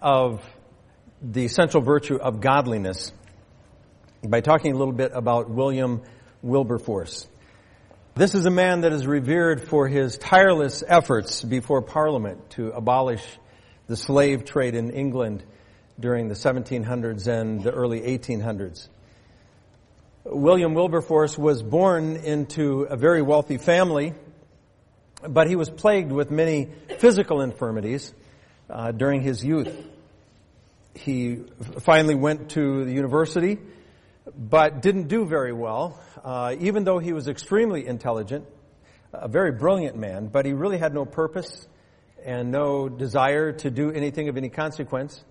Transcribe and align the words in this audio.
of 0.00 0.42
the 1.20 1.48
central 1.48 1.82
virtue 1.82 2.16
of 2.16 2.40
godliness 2.40 3.12
by 4.26 4.40
talking 4.40 4.72
a 4.72 4.76
little 4.76 4.94
bit 4.94 5.12
about 5.14 5.50
William 5.50 6.02
Wilberforce. 6.42 7.28
This 8.14 8.34
is 8.34 8.44
a 8.44 8.50
man 8.50 8.82
that 8.82 8.92
is 8.92 9.06
revered 9.06 9.68
for 9.68 9.88
his 9.88 10.18
tireless 10.18 10.84
efforts 10.86 11.42
before 11.42 11.82
Parliament 11.82 12.50
to 12.50 12.70
abolish 12.70 13.24
the 13.86 13.96
slave 13.96 14.44
trade 14.44 14.74
in 14.74 14.90
England 14.90 15.42
during 15.98 16.28
the 16.28 16.34
1700s 16.34 17.26
and 17.26 17.62
the 17.62 17.70
early 17.70 18.00
1800s. 18.00 18.88
William 20.24 20.74
Wilberforce 20.74 21.36
was 21.36 21.62
born 21.62 22.16
into 22.16 22.82
a 22.82 22.96
very 22.96 23.22
wealthy 23.22 23.58
family, 23.58 24.14
but 25.26 25.48
he 25.48 25.56
was 25.56 25.68
plagued 25.68 26.12
with 26.12 26.30
many 26.30 26.68
physical 26.98 27.40
infirmities 27.40 28.12
uh, 28.72 28.90
during 28.90 29.20
his 29.20 29.44
youth. 29.44 29.72
He 30.94 31.44
finally 31.80 32.14
went 32.14 32.50
to 32.50 32.84
the 32.84 32.92
university, 32.92 33.58
but 34.36 34.80
didn't 34.82 35.08
do 35.08 35.26
very 35.26 35.52
well, 35.52 36.00
uh, 36.24 36.54
even 36.58 36.84
though 36.84 36.98
he 36.98 37.12
was 37.12 37.28
extremely 37.28 37.86
intelligent, 37.86 38.46
a 39.12 39.28
very 39.28 39.52
brilliant 39.52 39.96
man, 39.96 40.28
but 40.28 40.46
he 40.46 40.52
really 40.52 40.78
had 40.78 40.94
no 40.94 41.04
purpose 41.04 41.66
and 42.24 42.50
no 42.50 42.88
desire 42.88 43.52
to 43.52 43.70
do 43.70 43.90
anything 43.90 44.28
of 44.28 44.36
any 44.36 44.48
consequence. 44.48 45.22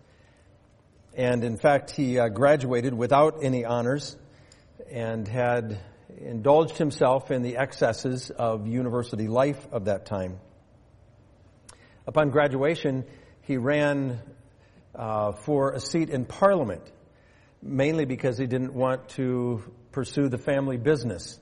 And 1.16 1.44
in 1.44 1.58
fact, 1.58 1.92
he 1.92 2.20
uh, 2.20 2.30
graduated 2.30 2.94
without 2.94 3.44
any 3.44 3.66
honors 3.66 4.16
and 4.90 5.28
had 5.28 5.80
indulged 6.20 6.78
himself 6.78 7.32
in 7.32 7.42
the 7.42 7.58
excesses 7.58 8.30
of 8.30 8.68
university 8.68 9.28
life 9.28 9.68
of 9.72 9.86
that 9.86 10.06
time. 10.06 10.40
Upon 12.06 12.30
graduation, 12.30 13.06
he 13.52 13.58
ran 13.58 14.22
uh, 14.96 15.34
for 15.34 15.74
a 15.74 15.82
seat 15.82 16.10
in 16.10 16.24
Parliament, 16.24 16.90
mainly 17.62 18.06
because 18.06 18.38
he 18.38 18.48
didn't 18.48 18.74
want 18.74 19.10
to 19.10 19.62
pursue 19.92 20.30
the 20.30 20.38
family 20.38 20.78
business. 20.78 21.38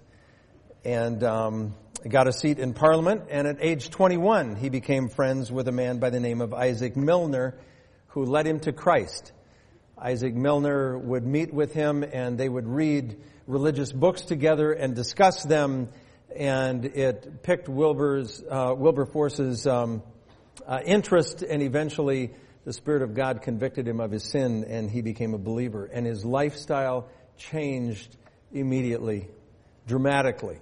And 0.83 1.23
um, 1.23 1.75
got 2.08 2.28
a 2.28 2.33
seat 2.33 2.58
in 2.58 2.73
Parliament, 2.73 3.25
and 3.30 3.45
at 3.45 3.58
age 3.61 3.92
21, 3.92 4.56
he 4.56 4.70
became 4.70 5.08
friends 5.08 5.52
with 5.52 5.67
a 5.67 5.72
man 5.72 6.00
by 6.00 6.09
the 6.09 6.20
name 6.20 6.42
of 6.42 6.52
Isaac 6.52 6.98
Milner, 6.98 7.59
who 8.08 8.26
led 8.26 8.48
him 8.48 8.59
to 8.61 8.73
Christ. 8.73 9.31
Isaac 9.95 10.33
Milner 10.33 10.98
would 10.98 11.28
meet 11.28 11.53
with 11.53 11.73
him, 11.73 12.02
and 12.02 12.39
they 12.39 12.50
would 12.50 12.67
read 12.67 13.22
religious 13.45 13.92
books 13.92 14.22
together 14.22 14.72
and 14.72 14.95
discuss 14.95 15.44
them, 15.44 15.89
and 16.36 16.86
it 16.86 17.44
picked 17.44 17.70
Wilbur's, 17.70 18.42
uh, 18.50 18.73
Wilberforce's 18.76 19.67
um, 19.67 20.02
uh, 20.70 20.80
interest, 20.86 21.42
and 21.42 21.64
eventually 21.64 22.31
the 22.64 22.73
Spirit 22.73 23.02
of 23.02 23.16
God 23.16 23.42
convicted 23.42 23.88
him 23.88 24.00
of 24.00 24.12
his 24.12 24.23
sin, 24.23 24.64
and 24.66 24.89
he 24.89 25.02
became 25.02 25.34
a 25.34 25.39
believer. 25.39 25.86
And 25.86 26.06
his 26.06 26.23
lifestyle 26.23 27.09
changed 27.38 28.16
immediately, 28.53 29.28
dramatically. 29.88 30.59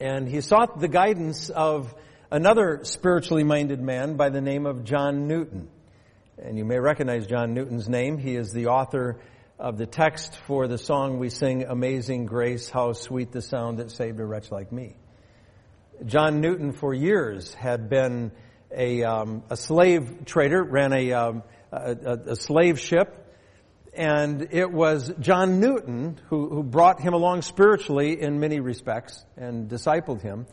And 0.00 0.26
he 0.26 0.40
sought 0.40 0.80
the 0.80 0.88
guidance 0.88 1.50
of 1.50 1.94
another 2.30 2.80
spiritually 2.84 3.44
minded 3.44 3.82
man 3.82 4.16
by 4.16 4.30
the 4.30 4.40
name 4.40 4.64
of 4.64 4.84
John 4.84 5.28
Newton. 5.28 5.68
And 6.42 6.56
you 6.56 6.64
may 6.64 6.78
recognize 6.78 7.26
John 7.26 7.52
Newton's 7.52 7.88
name. 7.88 8.16
He 8.16 8.34
is 8.34 8.50
the 8.50 8.68
author 8.68 9.20
of 9.58 9.76
the 9.76 9.86
text 9.86 10.36
for 10.46 10.66
the 10.68 10.78
song 10.78 11.18
we 11.18 11.28
sing, 11.28 11.64
Amazing 11.64 12.26
Grace, 12.26 12.70
How 12.70 12.92
Sweet 12.92 13.30
the 13.30 13.42
Sound 13.42 13.78
That 13.78 13.90
Saved 13.90 14.18
a 14.20 14.24
Wretch 14.24 14.50
Like 14.50 14.72
Me. 14.72 14.96
John 16.06 16.40
Newton 16.40 16.72
for 16.72 16.94
years 16.94 17.52
had 17.54 17.88
been 17.90 18.32
a, 18.70 19.02
um, 19.04 19.42
a 19.50 19.56
slave 19.56 20.24
trader, 20.24 20.62
ran 20.62 20.92
a, 20.92 21.12
um, 21.12 21.42
a, 21.72 22.18
a, 22.28 22.36
slave 22.36 22.78
ship, 22.80 23.20
and 23.94 24.48
it 24.50 24.70
was 24.70 25.12
John 25.20 25.60
Newton 25.60 26.20
who, 26.28 26.48
who 26.48 26.62
brought 26.62 27.00
him 27.00 27.14
along 27.14 27.42
spiritually 27.42 28.20
in 28.20 28.40
many 28.40 28.60
respects 28.60 29.24
and 29.36 29.68
discipled 29.68 30.22
him, 30.22 30.46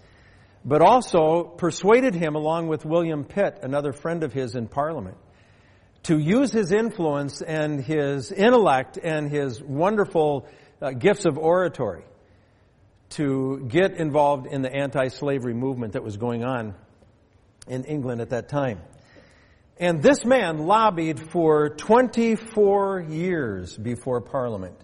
but 0.64 0.82
also 0.82 1.44
persuaded 1.44 2.14
him 2.14 2.36
along 2.36 2.68
with 2.68 2.86
William 2.86 3.24
Pitt, 3.24 3.60
another 3.64 3.94
friend 3.94 4.24
of 4.24 4.34
his 4.34 4.56
in 4.56 4.68
Parliament, 4.68 5.18
to 6.04 6.18
use 6.18 6.52
his 6.52 6.72
influence 6.72 7.42
and 7.42 7.84
his 7.84 8.32
intellect 8.32 8.98
and 9.02 9.30
his 9.30 9.62
wonderful 9.62 10.48
uh, 10.82 10.92
gifts 10.92 11.26
of 11.26 11.38
oratory 11.38 12.04
to 13.10 13.66
get 13.68 13.94
involved 13.94 14.48
in 14.48 14.62
the 14.62 14.74
anti-slavery 14.74 15.54
movement 15.54 15.94
that 15.94 16.04
was 16.04 16.18
going 16.18 16.44
on 16.44 16.76
in 17.72 17.86
England 17.86 18.22
at 18.22 18.30
that 18.30 18.50
time. 18.50 18.82
And 19.78 20.04
this 20.04 20.24
man 20.26 20.60
lobbied 20.60 21.20
for 21.32 21.70
24 21.70 23.02
years 23.10 23.76
before 23.78 24.22
Parliament. 24.22 24.78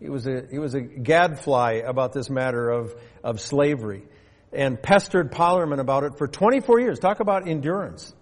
He 0.00 0.08
was 0.08 0.26
a, 0.26 0.46
he 0.50 0.58
was 0.58 0.74
a 0.74 0.80
gadfly 0.80 1.82
about 1.84 2.12
this 2.12 2.30
matter 2.30 2.70
of, 2.70 2.94
of 3.22 3.40
slavery 3.40 4.04
and 4.52 4.80
pestered 4.80 5.32
Parliament 5.32 5.80
about 5.80 6.04
it 6.04 6.16
for 6.16 6.26
24 6.26 6.80
years. 6.80 6.98
Talk 6.98 7.20
about 7.20 7.48
endurance 7.48 8.14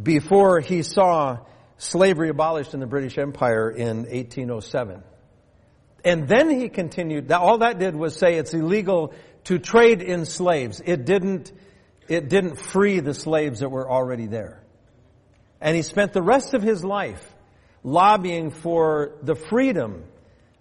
before 0.00 0.60
he 0.60 0.82
saw 0.82 1.38
slavery 1.78 2.30
abolished 2.30 2.74
in 2.74 2.80
the 2.80 2.86
British 2.86 3.18
Empire 3.18 3.70
in 3.70 3.98
1807. 3.98 5.02
And 6.04 6.28
then 6.28 6.50
he 6.50 6.68
continued, 6.68 7.30
all 7.32 7.58
that 7.58 7.78
did 7.78 7.96
was 7.96 8.16
say 8.16 8.34
it's 8.34 8.54
illegal 8.54 9.14
to 9.44 9.58
trade 9.58 10.02
in 10.02 10.24
slaves. 10.24 10.80
It 10.84 11.04
didn't, 11.04 11.52
it 12.08 12.28
didn't 12.28 12.56
free 12.56 13.00
the 13.00 13.14
slaves 13.14 13.60
that 13.60 13.70
were 13.70 13.90
already 13.90 14.26
there. 14.26 14.62
And 15.60 15.74
he 15.74 15.82
spent 15.82 16.12
the 16.12 16.22
rest 16.22 16.54
of 16.54 16.62
his 16.62 16.84
life 16.84 17.34
lobbying 17.82 18.50
for 18.50 19.12
the 19.22 19.34
freedom 19.34 20.04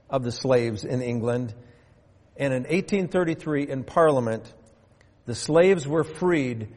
of 0.10 0.24
the 0.24 0.32
slaves 0.32 0.84
in 0.84 1.02
England. 1.02 1.54
And 2.38 2.54
in 2.54 2.64
1833 2.64 3.68
in 3.68 3.84
Parliament, 3.84 4.52
the 5.26 5.36
slaves 5.36 5.88
were 5.88 6.04
freed 6.04 6.70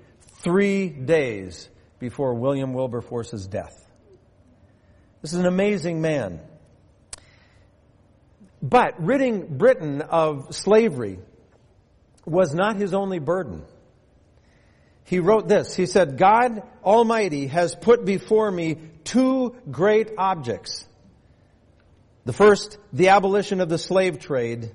three 0.43 0.89
days 0.89 1.69
before 1.99 2.35
William 2.35 2.73
Wilberforce's 2.73 3.47
death. 3.47 3.75
This 5.23 5.33
is 5.33 5.39
an 5.41 5.47
amazing 5.47 6.01
man. 6.01 6.41
But 8.63 9.03
ridding 9.03 9.59
Britain 9.59 10.03
of 10.03 10.55
slavery 10.55 11.19
was 12.25 12.55
not 12.55 12.77
his 12.77 12.95
only 12.95 13.19
burden. 13.19 13.65
He 15.09 15.19
wrote 15.19 15.49
this. 15.49 15.75
He 15.75 15.87
said, 15.87 16.19
God 16.19 16.63
Almighty 16.85 17.47
has 17.49 17.75
put 17.75 18.05
before 18.05 18.51
me 18.51 18.77
two 19.05 19.57
great 19.71 20.13
objects. 20.19 20.87
The 22.25 22.33
first, 22.33 22.79
the 22.93 23.09
abolition 23.09 23.61
of 23.61 23.69
the 23.69 23.79
slave 23.79 24.19
trade. 24.19 24.71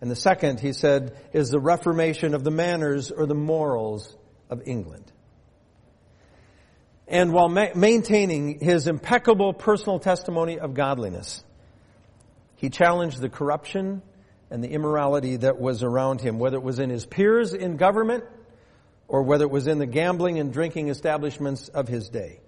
And 0.00 0.10
the 0.10 0.16
second, 0.16 0.60
he 0.60 0.72
said, 0.72 1.16
is 1.32 1.50
the 1.50 1.60
reformation 1.60 2.34
of 2.34 2.44
the 2.44 2.50
manners 2.50 3.10
or 3.10 3.26
the 3.26 3.34
morals 3.34 4.16
of 4.50 4.62
England 4.66 5.12
and 7.08 7.32
while 7.32 7.48
ma- 7.48 7.70
maintaining 7.74 8.60
his 8.60 8.86
impeccable 8.86 9.54
personal 9.54 9.98
testimony 9.98 10.58
of 10.58 10.74
godliness, 10.74 11.42
he 12.56 12.68
challenged 12.68 13.20
the 13.20 13.30
corruption 13.30 14.02
and 14.50 14.62
the 14.62 14.68
immorality 14.68 15.36
that 15.36 15.58
was 15.58 15.82
around 15.82 16.20
him, 16.20 16.38
whether 16.38 16.56
it 16.56 16.62
was 16.62 16.78
in 16.78 16.90
his 16.90 17.06
peers 17.06 17.54
in 17.54 17.76
government 17.76 18.24
or 19.08 19.22
whether 19.22 19.44
it 19.44 19.50
was 19.50 19.66
in 19.66 19.78
the 19.78 19.86
gambling 19.86 20.38
and 20.38 20.52
drinking 20.52 20.88
establishments 20.88 21.68
of 21.68 21.88
his 21.88 22.10
day. 22.10 22.40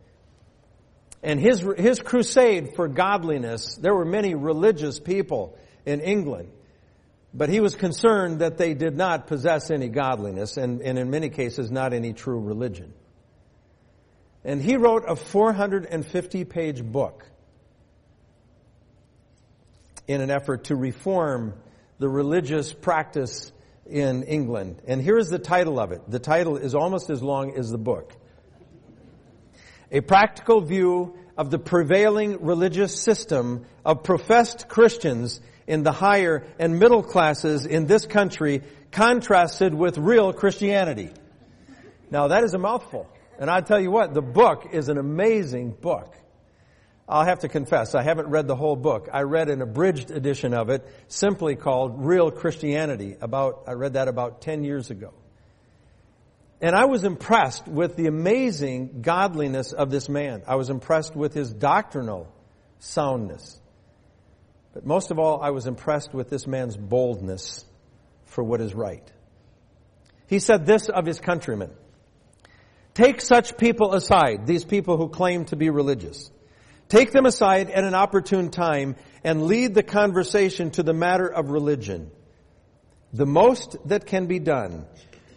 And 1.22 1.41
his, 1.41 1.66
his 1.76 2.00
crusade 2.00 2.75
for 2.76 2.88
godliness, 2.88 3.76
there 3.76 3.94
were 3.94 4.04
many 4.04 4.34
religious 4.34 5.00
people 5.00 5.59
in 5.84 6.00
England, 6.00 6.50
but 7.34 7.48
he 7.48 7.60
was 7.60 7.75
concerned 7.75 8.41
that 8.41 8.59
they 8.59 8.75
did 8.75 8.97
not 8.97 9.26
possess 9.26 9.71
any 9.71 9.88
godliness 9.88 10.56
and, 10.56 10.81
and 10.82 10.98
in 10.98 11.10
many 11.10 11.31
cases 11.31 11.71
not 11.71 11.93
any 11.93 12.12
true 12.12 12.41
religion. 12.41 12.92
And 14.45 14.62
he 14.62 14.77
wrote 14.77 15.04
a 15.07 15.16
450 15.16 16.45
page 16.45 16.83
book 16.83 17.27
in 20.09 20.21
an 20.21 20.30
effort 20.30 20.65
to 20.65 20.77
reform 20.77 21.54
the 21.98 22.09
religious 22.09 22.72
practice 22.72 23.53
in 23.91 24.22
England. 24.22 24.83
And 24.87 25.03
here's 25.03 25.28
the 25.28 25.39
title 25.39 25.78
of 25.78 25.92
it. 25.92 26.03
The 26.09 26.19
title 26.19 26.57
is 26.57 26.75
almost 26.75 27.10
as 27.10 27.22
long 27.22 27.57
as 27.57 27.71
the 27.71 27.78
book. 27.78 28.13
A 29.91 30.01
practical 30.01 30.60
view 30.60 31.16
of 31.37 31.51
the 31.51 31.59
prevailing 31.59 32.45
religious 32.45 33.01
system 33.01 33.66
of 33.84 34.03
professed 34.03 34.69
Christians 34.69 35.41
in 35.66 35.83
the 35.83 35.92
higher 35.92 36.47
and 36.59 36.78
middle 36.78 37.03
classes 37.03 37.66
in 37.66 37.87
this 37.87 38.07
country 38.07 38.63
contrasted 38.92 39.75
with 39.75 39.98
real 39.98 40.33
Christianity. 40.33 41.10
Now 42.10 42.28
that 42.28 42.45
is 42.45 42.54
a 42.54 42.59
mouthful. 42.59 43.09
And 43.39 43.51
I 43.51 43.63
tell 43.63 43.81
you 43.81 43.91
what, 43.91 44.13
the 44.13 44.22
book 44.22 44.69
is 44.72 44.89
an 44.89 44.98
amazing 44.98 45.71
book. 45.71 46.15
I'll 47.10 47.24
have 47.24 47.41
to 47.41 47.48
confess, 47.48 47.97
I 47.97 48.03
haven't 48.04 48.28
read 48.28 48.47
the 48.47 48.54
whole 48.54 48.77
book. 48.77 49.09
I 49.12 49.22
read 49.22 49.51
an 49.51 49.62
abridged 49.62 50.12
edition 50.12 50.54
of 50.54 50.71
it, 50.71 50.86
simply 51.09 51.57
called 51.57 52.07
Real 52.07 52.30
Christianity. 52.30 53.16
About, 53.21 53.65
I 53.66 53.72
read 53.72 53.95
that 53.95 54.07
about 54.07 54.42
10 54.42 54.62
years 54.62 54.91
ago. 54.91 55.12
And 56.60 56.77
I 56.77 56.84
was 56.84 57.03
impressed 57.03 57.66
with 57.66 57.97
the 57.97 58.07
amazing 58.07 59.03
godliness 59.03 59.72
of 59.72 59.91
this 59.91 60.09
man. 60.09 60.42
I 60.47 60.54
was 60.54 60.71
impressed 60.71 61.16
with 61.16 61.34
his 61.34 61.53
doctrinal 61.53 62.33
soundness. 62.78 63.60
But 64.72 64.86
most 64.86 65.10
of 65.10 65.18
all, 65.18 65.42
I 65.42 65.51
was 65.51 65.66
impressed 65.66 66.15
with 66.15 66.30
this 66.30 66.47
man's 66.47 66.77
boldness 66.77 67.65
for 68.27 68.45
what 68.45 68.60
is 68.60 68.72
right. 68.72 69.10
He 70.28 70.39
said 70.39 70.65
this 70.65 70.89
of 70.89 71.07
his 71.07 71.18
countrymen. 71.18 71.71
Take 72.95 73.21
such 73.21 73.57
people 73.57 73.95
aside, 73.95 74.47
these 74.47 74.65
people 74.65 74.97
who 74.97 75.09
claim 75.09 75.47
to 75.47 75.57
be 75.57 75.71
religious. 75.71 76.30
Take 76.91 77.13
them 77.13 77.25
aside 77.25 77.71
at 77.71 77.84
an 77.84 77.95
opportune 77.95 78.51
time 78.51 78.97
and 79.22 79.47
lead 79.47 79.75
the 79.75 79.83
conversation 79.84 80.72
to 80.72 80.83
the 80.83 80.92
matter 80.92 81.28
of 81.28 81.51
religion. 81.51 82.10
The 83.13 83.27
most 83.27 83.77
that 83.87 84.07
can 84.07 84.27
be 84.27 84.41
done 84.41 84.87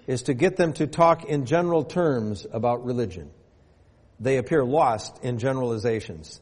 is 0.07 0.23
to 0.23 0.33
get 0.33 0.57
them 0.57 0.73
to 0.73 0.87
talk 0.87 1.25
in 1.25 1.45
general 1.45 1.83
terms 1.83 2.47
about 2.51 2.83
religion. 2.83 3.29
They 4.19 4.37
appear 4.37 4.63
lost 4.65 5.23
in 5.23 5.37
generalizations. 5.37 6.41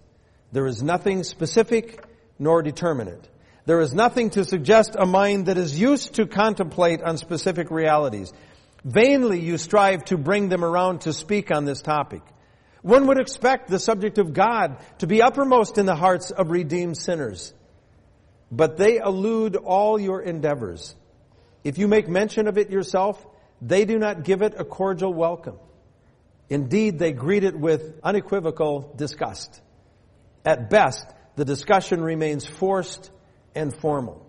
There 0.54 0.66
is 0.66 0.82
nothing 0.82 1.26
specific 1.26 2.06
nor 2.40 2.62
determinate. 2.62 3.28
There 3.66 3.82
is 3.82 3.94
nothing 3.94 4.30
to 4.32 4.46
suggest 4.46 4.96
a 4.98 5.06
mind 5.06 5.48
that 5.48 5.58
is 5.58 5.78
used 5.78 6.16
to 6.16 6.26
contemplate 6.26 7.02
on 7.02 7.18
specific 7.18 7.70
realities. 7.70 8.32
Vainly 8.86 9.42
you 9.42 9.58
strive 9.58 10.06
to 10.06 10.18
bring 10.18 10.48
them 10.48 10.64
around 10.64 11.02
to 11.02 11.12
speak 11.12 11.52
on 11.52 11.66
this 11.66 11.82
topic. 11.82 12.22
One 12.82 13.08
would 13.08 13.20
expect 13.20 13.70
the 13.70 13.80
subject 13.80 14.18
of 14.18 14.34
God 14.34 14.78
to 15.00 15.08
be 15.08 15.22
uppermost 15.22 15.78
in 15.78 15.86
the 15.86 15.96
hearts 15.96 16.32
of 16.32 16.50
redeemed 16.50 16.98
sinners. 16.98 17.54
But 18.52 18.78
they 18.78 18.98
elude 18.98 19.56
all 19.56 20.00
your 20.00 20.22
endeavors. 20.22 20.96
If 21.64 21.78
you 21.78 21.88
make 21.88 22.10
mention 22.10 22.48
of 22.48 22.58
it 22.58 22.70
yourself, 22.70 23.26
they 23.62 23.86
do 23.86 24.00
not 24.00 24.24
give 24.24 24.42
it 24.42 24.56
a 24.58 24.66
cordial 24.66 25.14
welcome. 25.14 25.60
Indeed, 26.50 26.98
they 26.98 27.14
greet 27.14 27.44
it 27.44 27.58
with 27.58 28.00
unequivocal 28.04 28.94
disgust. 28.98 29.62
At 30.44 30.70
best, 30.70 31.06
the 31.36 31.46
discussion 31.46 32.02
remains 32.02 32.46
forced 32.46 33.12
and 33.56 33.74
formal. 33.74 34.26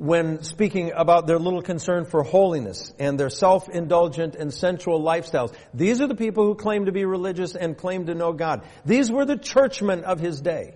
When 0.00 0.42
speaking 0.44 0.92
about 0.96 1.26
their 1.26 1.38
little 1.38 1.60
concern 1.60 2.06
for 2.06 2.22
holiness 2.22 2.90
and 2.98 3.20
their 3.20 3.28
self-indulgent 3.28 4.34
and 4.34 4.50
sensual 4.50 4.98
lifestyles, 5.02 5.54
these 5.74 6.00
are 6.00 6.06
the 6.06 6.14
people 6.14 6.46
who 6.46 6.54
claim 6.54 6.86
to 6.86 6.90
be 6.90 7.04
religious 7.04 7.54
and 7.54 7.76
claim 7.76 8.06
to 8.06 8.14
know 8.14 8.32
God. 8.32 8.62
These 8.86 9.12
were 9.12 9.26
the 9.26 9.36
churchmen 9.36 10.04
of 10.04 10.18
his 10.18 10.40
day. 10.40 10.72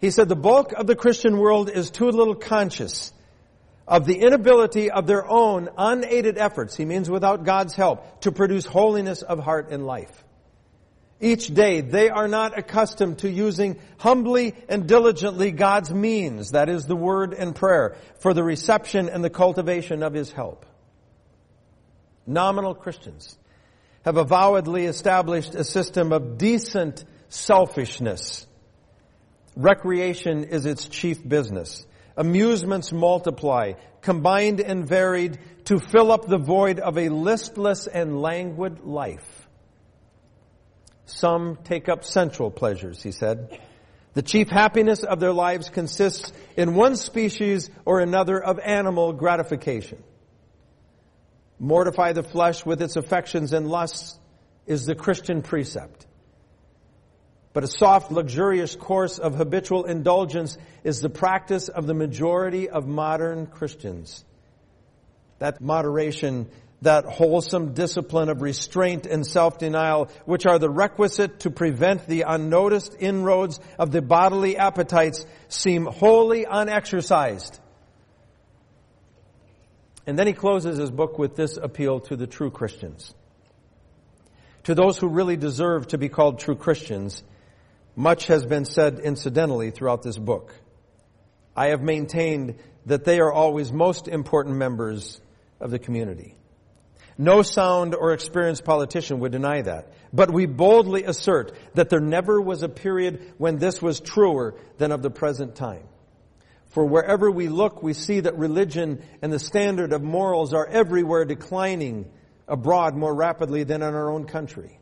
He 0.00 0.12
said 0.12 0.28
the 0.28 0.36
bulk 0.36 0.74
of 0.74 0.86
the 0.86 0.94
Christian 0.94 1.38
world 1.38 1.70
is 1.70 1.90
too 1.90 2.08
little 2.08 2.36
conscious 2.36 3.12
of 3.88 4.06
the 4.06 4.20
inability 4.20 4.92
of 4.92 5.08
their 5.08 5.28
own 5.28 5.70
unaided 5.76 6.38
efforts, 6.38 6.76
he 6.76 6.84
means 6.84 7.10
without 7.10 7.42
God's 7.42 7.74
help, 7.74 8.20
to 8.20 8.30
produce 8.30 8.64
holiness 8.64 9.22
of 9.22 9.40
heart 9.40 9.70
and 9.72 9.84
life. 9.84 10.23
Each 11.20 11.46
day 11.46 11.80
they 11.80 12.10
are 12.10 12.28
not 12.28 12.58
accustomed 12.58 13.18
to 13.18 13.30
using 13.30 13.78
humbly 13.98 14.54
and 14.68 14.86
diligently 14.86 15.52
God's 15.52 15.92
means, 15.92 16.50
that 16.50 16.68
is 16.68 16.86
the 16.86 16.96
word 16.96 17.32
and 17.32 17.54
prayer, 17.54 17.96
for 18.18 18.34
the 18.34 18.42
reception 18.42 19.08
and 19.08 19.22
the 19.22 19.30
cultivation 19.30 20.02
of 20.02 20.12
His 20.12 20.32
help. 20.32 20.66
Nominal 22.26 22.74
Christians 22.74 23.38
have 24.04 24.16
avowedly 24.16 24.86
established 24.86 25.54
a 25.54 25.64
system 25.64 26.12
of 26.12 26.36
decent 26.36 27.04
selfishness. 27.28 28.46
Recreation 29.56 30.44
is 30.44 30.66
its 30.66 30.88
chief 30.88 31.26
business. 31.26 31.86
Amusements 32.16 32.92
multiply, 32.92 33.72
combined 34.02 34.60
and 34.60 34.86
varied, 34.86 35.38
to 35.66 35.78
fill 35.78 36.12
up 36.12 36.26
the 36.26 36.38
void 36.38 36.80
of 36.80 36.98
a 36.98 37.08
listless 37.08 37.86
and 37.86 38.20
languid 38.20 38.80
life. 38.84 39.43
Some 41.06 41.58
take 41.64 41.88
up 41.88 42.04
sensual 42.04 42.50
pleasures, 42.50 43.02
he 43.02 43.12
said. 43.12 43.60
The 44.14 44.22
chief 44.22 44.48
happiness 44.48 45.02
of 45.02 45.20
their 45.20 45.32
lives 45.32 45.68
consists 45.68 46.32
in 46.56 46.74
one 46.74 46.96
species 46.96 47.68
or 47.84 48.00
another 48.00 48.42
of 48.42 48.58
animal 48.58 49.12
gratification. 49.12 50.02
Mortify 51.58 52.12
the 52.12 52.22
flesh 52.22 52.64
with 52.64 52.80
its 52.80 52.96
affections 52.96 53.52
and 53.52 53.68
lusts 53.68 54.18
is 54.66 54.86
the 54.86 54.94
Christian 54.94 55.42
precept. 55.42 56.06
But 57.52 57.64
a 57.64 57.68
soft, 57.68 58.10
luxurious 58.10 58.74
course 58.74 59.18
of 59.18 59.36
habitual 59.36 59.84
indulgence 59.84 60.58
is 60.82 61.00
the 61.00 61.10
practice 61.10 61.68
of 61.68 61.86
the 61.86 61.94
majority 61.94 62.68
of 62.68 62.86
modern 62.86 63.46
Christians. 63.46 64.24
That 65.38 65.60
moderation, 65.60 66.50
that 66.84 67.04
wholesome 67.04 67.74
discipline 67.74 68.28
of 68.28 68.40
restraint 68.40 69.06
and 69.06 69.26
self-denial, 69.26 70.08
which 70.24 70.46
are 70.46 70.58
the 70.58 70.70
requisite 70.70 71.40
to 71.40 71.50
prevent 71.50 72.06
the 72.06 72.22
unnoticed 72.26 72.96
inroads 72.98 73.60
of 73.78 73.90
the 73.90 74.00
bodily 74.00 74.56
appetites, 74.56 75.26
seem 75.48 75.86
wholly 75.86 76.46
unexercised. 76.46 77.60
And 80.06 80.18
then 80.18 80.26
he 80.26 80.32
closes 80.34 80.78
his 80.78 80.90
book 80.90 81.18
with 81.18 81.34
this 81.34 81.56
appeal 81.56 82.00
to 82.00 82.16
the 82.16 82.26
true 82.26 82.50
Christians. 82.50 83.14
To 84.64 84.74
those 84.74 84.98
who 84.98 85.08
really 85.08 85.36
deserve 85.36 85.88
to 85.88 85.98
be 85.98 86.08
called 86.08 86.38
true 86.38 86.56
Christians, 86.56 87.22
much 87.96 88.26
has 88.26 88.44
been 88.44 88.64
said 88.64 88.98
incidentally 88.98 89.70
throughout 89.70 90.02
this 90.02 90.18
book. 90.18 90.54
I 91.56 91.68
have 91.68 91.82
maintained 91.82 92.56
that 92.86 93.04
they 93.04 93.20
are 93.20 93.32
always 93.32 93.72
most 93.72 94.08
important 94.08 94.56
members 94.56 95.20
of 95.60 95.70
the 95.70 95.78
community. 95.78 96.34
No 97.16 97.42
sound 97.42 97.94
or 97.94 98.12
experienced 98.12 98.64
politician 98.64 99.20
would 99.20 99.32
deny 99.32 99.62
that. 99.62 99.92
But 100.12 100.32
we 100.32 100.46
boldly 100.46 101.04
assert 101.04 101.52
that 101.74 101.88
there 101.88 102.00
never 102.00 102.40
was 102.40 102.62
a 102.62 102.68
period 102.68 103.34
when 103.38 103.58
this 103.58 103.80
was 103.80 104.00
truer 104.00 104.56
than 104.78 104.90
of 104.90 105.02
the 105.02 105.10
present 105.10 105.54
time. 105.54 105.84
For 106.68 106.84
wherever 106.84 107.30
we 107.30 107.48
look, 107.48 107.82
we 107.82 107.92
see 107.92 108.20
that 108.20 108.36
religion 108.36 109.02
and 109.22 109.32
the 109.32 109.38
standard 109.38 109.92
of 109.92 110.02
morals 110.02 110.52
are 110.52 110.66
everywhere 110.66 111.24
declining 111.24 112.10
abroad 112.48 112.96
more 112.96 113.14
rapidly 113.14 113.62
than 113.62 113.82
in 113.82 113.94
our 113.94 114.10
own 114.10 114.24
country. 114.24 114.78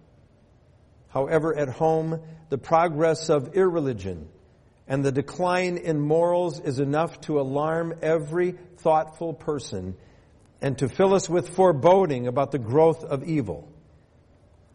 However, 1.09 1.55
at 1.55 1.69
home, 1.69 2.23
the 2.49 2.57
progress 2.57 3.29
of 3.29 3.55
irreligion 3.55 4.29
and 4.89 5.05
the 5.05 5.13
decline 5.13 5.77
in 5.77 6.01
morals 6.01 6.61
is 6.61 6.79
enough 6.79 7.21
to 7.23 7.41
alarm 7.41 7.95
every 8.01 8.53
thoughtful 8.79 9.35
person 9.35 9.95
and 10.63 10.79
to 10.79 10.89
fill 10.89 11.13
us 11.13 11.29
with 11.29 11.51
foreboding 11.51 12.29
about 12.29 12.53
the 12.53 12.59
growth 12.59 13.05
of 13.05 13.25
evil. 13.25 13.69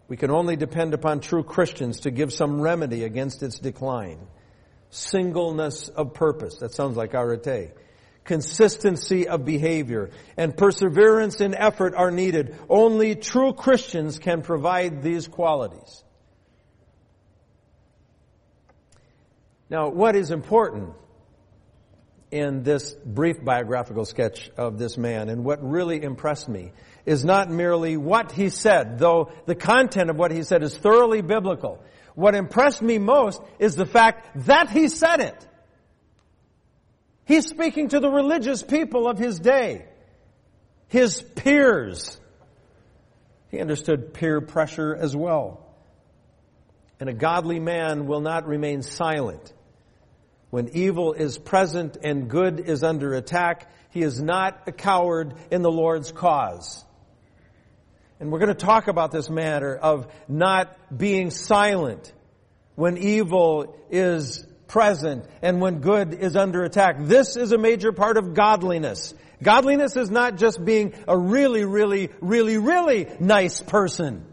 We 0.10 0.18
can 0.18 0.30
only 0.30 0.58
depend 0.58 0.94
upon 0.94 1.22
true 1.22 1.44
Christians 1.44 2.02
to 2.02 2.12
give 2.12 2.32
some 2.32 2.62
remedy 2.62 3.04
against 3.06 3.42
its 3.42 3.58
decline. 3.58 4.20
Singleness 4.90 5.88
of 5.88 6.14
purpose. 6.14 6.58
That 6.58 6.74
sounds 6.74 6.98
like 6.98 7.14
arete. 7.14 7.72
Consistency 8.26 9.28
of 9.30 9.46
behavior 9.46 10.12
and 10.36 10.56
perseverance 10.56 11.40
in 11.40 11.56
effort 11.56 11.96
are 11.96 12.12
needed. 12.12 12.56
Only 12.70 13.16
true 13.16 13.54
Christians 13.54 14.20
can 14.20 14.42
provide 14.42 15.02
these 15.02 15.28
qualities. 15.28 16.04
Now, 19.70 19.90
what 19.90 20.18
is 20.18 20.32
important 20.32 20.94
in 22.32 22.64
this 22.64 22.94
brief 23.06 23.44
biographical 23.44 24.06
sketch 24.06 24.50
of 24.58 24.78
this 24.78 24.98
man 24.98 25.30
and 25.30 25.46
what 25.46 25.64
really 25.64 26.02
impressed 26.02 26.50
me 26.50 26.72
is 27.06 27.24
not 27.24 27.50
merely 27.50 27.96
what 27.96 28.34
he 28.34 28.50
said, 28.50 29.00
though 29.00 29.32
the 29.46 29.56
content 29.56 30.10
of 30.10 30.18
what 30.18 30.32
he 30.32 30.44
said 30.44 30.62
is 30.62 30.78
thoroughly 30.78 31.22
biblical. 31.22 31.82
What 32.16 32.36
impressed 32.36 32.82
me 32.82 32.98
most 32.98 33.42
is 33.60 33.76
the 33.76 33.86
fact 33.86 34.46
that 34.48 34.70
he 34.70 34.90
said 34.90 35.22
it. 35.22 35.48
He's 37.26 37.48
speaking 37.48 37.90
to 37.90 38.00
the 38.00 38.10
religious 38.10 38.62
people 38.62 39.08
of 39.08 39.18
his 39.18 39.40
day, 39.40 39.86
his 40.88 41.22
peers. 41.22 42.20
He 43.52 43.60
understood 43.60 44.14
peer 44.14 44.42
pressure 44.42 44.96
as 44.96 45.16
well. 45.16 45.66
And 47.00 47.10
a 47.10 47.14
godly 47.14 47.60
man 47.60 48.08
will 48.08 48.22
not 48.22 48.48
remain 48.48 48.82
silent 48.82 49.54
when 50.50 50.70
evil 50.70 51.14
is 51.14 51.38
present 51.38 51.98
and 52.04 52.30
good 52.30 52.60
is 52.60 52.84
under 52.84 53.14
attack, 53.14 53.70
he 53.90 54.02
is 54.02 54.22
not 54.22 54.64
a 54.68 54.72
coward 54.72 55.34
in 55.52 55.62
the 55.62 55.72
Lord's 55.72 56.12
cause. 56.12 56.84
And 58.20 58.32
we're 58.32 58.40
going 58.40 58.56
to 58.56 58.66
talk 58.66 58.88
about 58.88 59.12
this 59.12 59.30
matter 59.30 59.76
of 59.76 60.08
not 60.28 60.76
being 60.96 61.30
silent 61.30 62.12
when 62.76 62.98
evil 62.98 63.76
is 63.90 64.46
present 64.68 65.26
and 65.42 65.62
when 65.62 65.80
good 65.80 66.14
is 66.14 66.36
under 66.36 66.64
attack. 66.64 66.98
This 67.00 67.36
is 67.36 67.52
a 67.52 67.58
major 67.58 67.92
part 67.92 68.18
of 68.18 68.34
godliness. 68.34 69.14
Godliness 69.42 69.96
is 69.96 70.10
not 70.10 70.38
just 70.38 70.64
being 70.64 70.94
a 71.08 71.18
really, 71.18 71.64
really, 71.64 72.10
really, 72.22 72.58
really 72.58 73.08
nice 73.20 73.62
person. 73.62 74.26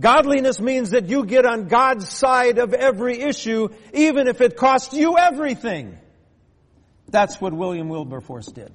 Godliness 0.00 0.60
means 0.60 0.90
that 0.90 1.08
you 1.08 1.24
get 1.24 1.44
on 1.44 1.66
God's 1.66 2.08
side 2.08 2.58
of 2.58 2.72
every 2.72 3.20
issue, 3.20 3.68
even 3.92 4.28
if 4.28 4.40
it 4.40 4.56
costs 4.56 4.94
you 4.94 5.18
everything. 5.18 5.98
That's 7.08 7.40
what 7.40 7.52
William 7.52 7.88
Wilberforce 7.88 8.46
did. 8.46 8.72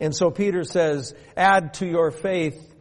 And 0.00 0.14
so 0.14 0.30
Peter 0.30 0.64
says, 0.64 1.14
add 1.36 1.74
to 1.74 1.86
your 1.86 2.10
faith 2.10 2.74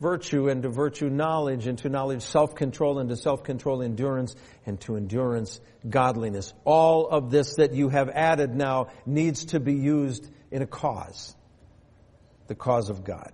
virtue, 0.00 0.48
and 0.48 0.62
to 0.62 0.70
virtue 0.70 1.10
knowledge, 1.10 1.66
and 1.66 1.76
to 1.78 1.90
knowledge 1.90 2.22
self-control, 2.22 2.98
and 2.98 3.10
to 3.10 3.16
self-control 3.16 3.82
endurance, 3.82 4.34
and 4.64 4.80
to 4.80 4.96
endurance 4.96 5.60
godliness. 5.86 6.54
All 6.64 7.06
of 7.08 7.30
this 7.30 7.56
that 7.56 7.74
you 7.74 7.90
have 7.90 8.08
added 8.08 8.54
now 8.54 8.88
needs 9.04 9.46
to 9.46 9.60
be 9.60 9.74
used 9.74 10.26
in 10.50 10.62
a 10.62 10.66
cause. 10.66 11.36
The 12.46 12.54
cause 12.54 12.88
of 12.88 13.04
God. 13.04 13.30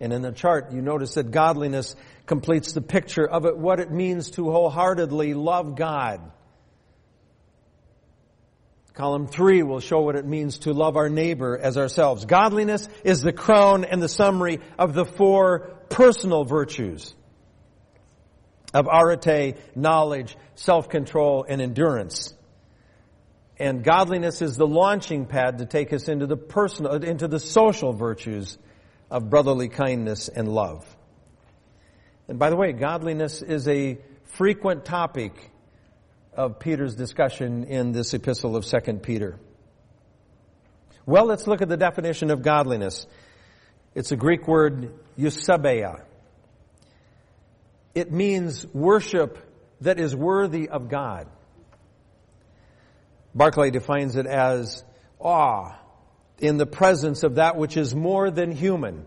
And 0.00 0.12
in 0.12 0.22
the 0.22 0.32
chart, 0.32 0.72
you 0.72 0.80
notice 0.80 1.14
that 1.14 1.30
godliness 1.30 1.96
completes 2.26 2.72
the 2.72 2.80
picture 2.80 3.26
of 3.26 3.46
it, 3.46 3.56
what 3.56 3.80
it 3.80 3.90
means 3.90 4.30
to 4.32 4.50
wholeheartedly 4.50 5.34
love 5.34 5.74
God. 5.74 6.20
Column 8.94 9.28
three 9.28 9.62
will 9.62 9.80
show 9.80 10.00
what 10.00 10.16
it 10.16 10.26
means 10.26 10.58
to 10.58 10.72
love 10.72 10.96
our 10.96 11.08
neighbor 11.08 11.56
as 11.56 11.78
ourselves. 11.78 12.24
Godliness 12.24 12.88
is 13.04 13.20
the 13.20 13.32
crown 13.32 13.84
and 13.84 14.02
the 14.02 14.08
summary 14.08 14.60
of 14.78 14.92
the 14.92 15.04
four 15.04 15.70
personal 15.88 16.44
virtues 16.44 17.14
of 18.74 18.86
arete, 18.86 19.56
knowledge, 19.76 20.36
self-control, 20.56 21.46
and 21.48 21.62
endurance. 21.62 22.34
And 23.58 23.82
godliness 23.82 24.42
is 24.42 24.56
the 24.56 24.66
launching 24.66 25.26
pad 25.26 25.58
to 25.58 25.66
take 25.66 25.92
us 25.92 26.08
into 26.08 26.26
the 26.26 26.36
personal, 26.36 26.92
into 27.02 27.28
the 27.28 27.40
social 27.40 27.92
virtues 27.92 28.58
of 29.10 29.30
brotherly 29.30 29.68
kindness 29.68 30.28
and 30.28 30.48
love. 30.48 30.86
And 32.28 32.38
by 32.38 32.50
the 32.50 32.56
way, 32.56 32.72
godliness 32.72 33.42
is 33.42 33.66
a 33.68 33.98
frequent 34.24 34.84
topic 34.84 35.32
of 36.34 36.58
Peter's 36.58 36.94
discussion 36.94 37.64
in 37.64 37.92
this 37.92 38.14
epistle 38.14 38.54
of 38.54 38.64
2 38.64 38.94
Peter. 38.98 39.38
Well, 41.06 41.24
let's 41.24 41.46
look 41.46 41.62
at 41.62 41.68
the 41.68 41.76
definition 41.76 42.30
of 42.30 42.42
godliness. 42.42 43.06
It's 43.94 44.12
a 44.12 44.16
Greek 44.16 44.46
word, 44.46 44.92
eusebeia. 45.18 46.02
It 47.94 48.12
means 48.12 48.66
worship 48.74 49.38
that 49.80 49.98
is 49.98 50.14
worthy 50.14 50.68
of 50.68 50.88
God. 50.88 51.26
Barclay 53.34 53.70
defines 53.70 54.16
it 54.16 54.26
as 54.26 54.84
awe 55.18 55.74
in 56.38 56.56
the 56.56 56.66
presence 56.66 57.22
of 57.22 57.36
that 57.36 57.56
which 57.56 57.76
is 57.76 57.94
more 57.94 58.30
than 58.30 58.52
human. 58.52 59.04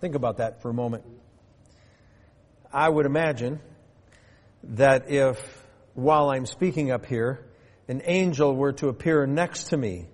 Think 0.00 0.14
about 0.14 0.38
that 0.38 0.62
for 0.62 0.70
a 0.70 0.74
moment. 0.74 1.04
I 2.72 2.88
would 2.88 3.06
imagine 3.06 3.60
that 4.64 5.10
if 5.10 5.38
while 5.94 6.30
I'm 6.30 6.46
speaking 6.46 6.90
up 6.90 7.06
here, 7.06 7.44
an 7.88 8.02
angel 8.04 8.54
were 8.54 8.72
to 8.74 8.88
appear 8.88 9.26
next 9.26 9.68
to 9.68 9.76
me, 9.76 10.06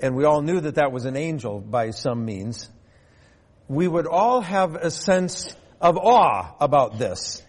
and 0.00 0.14
we 0.14 0.24
all 0.24 0.42
knew 0.42 0.60
that 0.60 0.76
that 0.76 0.92
was 0.92 1.04
an 1.04 1.16
angel 1.16 1.60
by 1.60 1.90
some 1.90 2.24
means, 2.24 2.70
we 3.66 3.88
would 3.88 4.06
all 4.06 4.40
have 4.40 4.76
a 4.76 4.90
sense 4.90 5.54
of 5.80 5.96
awe 5.96 6.54
about 6.60 6.98
this. 6.98 7.42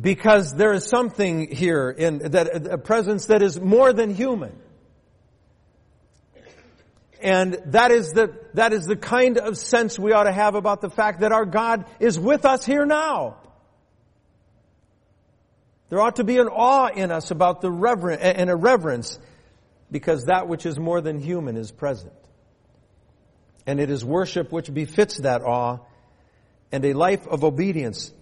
Because 0.00 0.54
there 0.54 0.72
is 0.72 0.84
something 0.84 1.54
here 1.54 1.90
in 1.90 2.18
that, 2.32 2.66
a 2.66 2.78
presence 2.78 3.26
that 3.26 3.42
is 3.42 3.60
more 3.60 3.92
than 3.92 4.14
human. 4.14 4.58
And 7.24 7.58
that 7.68 7.90
is 7.90 8.12
the, 8.12 8.34
that 8.52 8.74
is 8.74 8.84
the 8.84 8.96
kind 8.96 9.38
of 9.38 9.56
sense 9.56 9.98
we 9.98 10.12
ought 10.12 10.24
to 10.24 10.32
have 10.32 10.54
about 10.56 10.82
the 10.82 10.90
fact 10.90 11.20
that 11.20 11.32
our 11.32 11.46
God 11.46 11.86
is 11.98 12.20
with 12.20 12.44
us 12.44 12.66
here 12.66 12.84
now. 12.84 13.38
There 15.88 16.02
ought 16.02 16.16
to 16.16 16.24
be 16.24 16.36
an 16.36 16.48
awe 16.48 16.88
in 16.88 17.10
us 17.10 17.30
about 17.30 17.62
the 17.62 17.70
reverence 17.70 18.20
and 18.20 18.50
a 18.50 18.54
reverence 18.54 19.18
because 19.90 20.24
that 20.24 20.48
which 20.48 20.66
is 20.66 20.78
more 20.78 21.00
than 21.00 21.18
human 21.18 21.56
is 21.56 21.72
present. 21.72 22.12
And 23.66 23.80
it 23.80 23.88
is 23.88 24.04
worship 24.04 24.52
which 24.52 24.72
befits 24.72 25.16
that 25.20 25.40
awe 25.40 25.78
and 26.70 26.84
a 26.84 26.92
life 26.92 27.26
of 27.26 27.42
obedience 27.42 28.12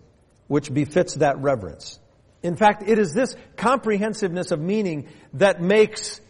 which 0.47 0.73
befits 0.73 1.14
that 1.14 1.38
reverence. 1.38 1.99
In 2.44 2.54
fact, 2.54 2.85
it 2.87 3.00
is 3.00 3.12
this 3.12 3.35
comprehensiveness 3.56 4.52
of 4.52 4.61
meaning 4.61 5.09
that 5.32 5.61
makes 5.61 6.21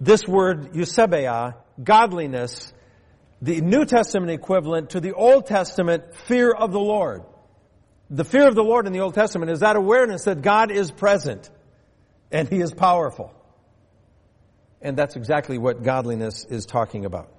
this 0.00 0.26
word 0.26 0.72
eusebeia, 0.72 1.54
godliness, 1.82 2.72
the 3.40 3.60
New 3.60 3.84
Testament 3.84 4.30
equivalent 4.30 4.90
to 4.90 5.00
the 5.00 5.12
Old 5.12 5.46
Testament 5.46 6.14
fear 6.26 6.50
of 6.52 6.72
the 6.72 6.80
Lord. 6.80 7.22
The 8.10 8.24
fear 8.24 8.48
of 8.48 8.54
the 8.54 8.64
Lord 8.64 8.86
in 8.86 8.92
the 8.92 9.00
Old 9.00 9.14
Testament 9.14 9.50
is 9.50 9.60
that 9.60 9.76
awareness 9.76 10.24
that 10.24 10.42
God 10.42 10.70
is 10.70 10.90
present 10.90 11.50
and 12.32 12.48
He 12.48 12.60
is 12.60 12.72
powerful. 12.72 13.32
And 14.80 14.96
that's 14.96 15.16
exactly 15.16 15.58
what 15.58 15.82
godliness 15.82 16.44
is 16.44 16.66
talking 16.66 17.04
about. 17.04 17.32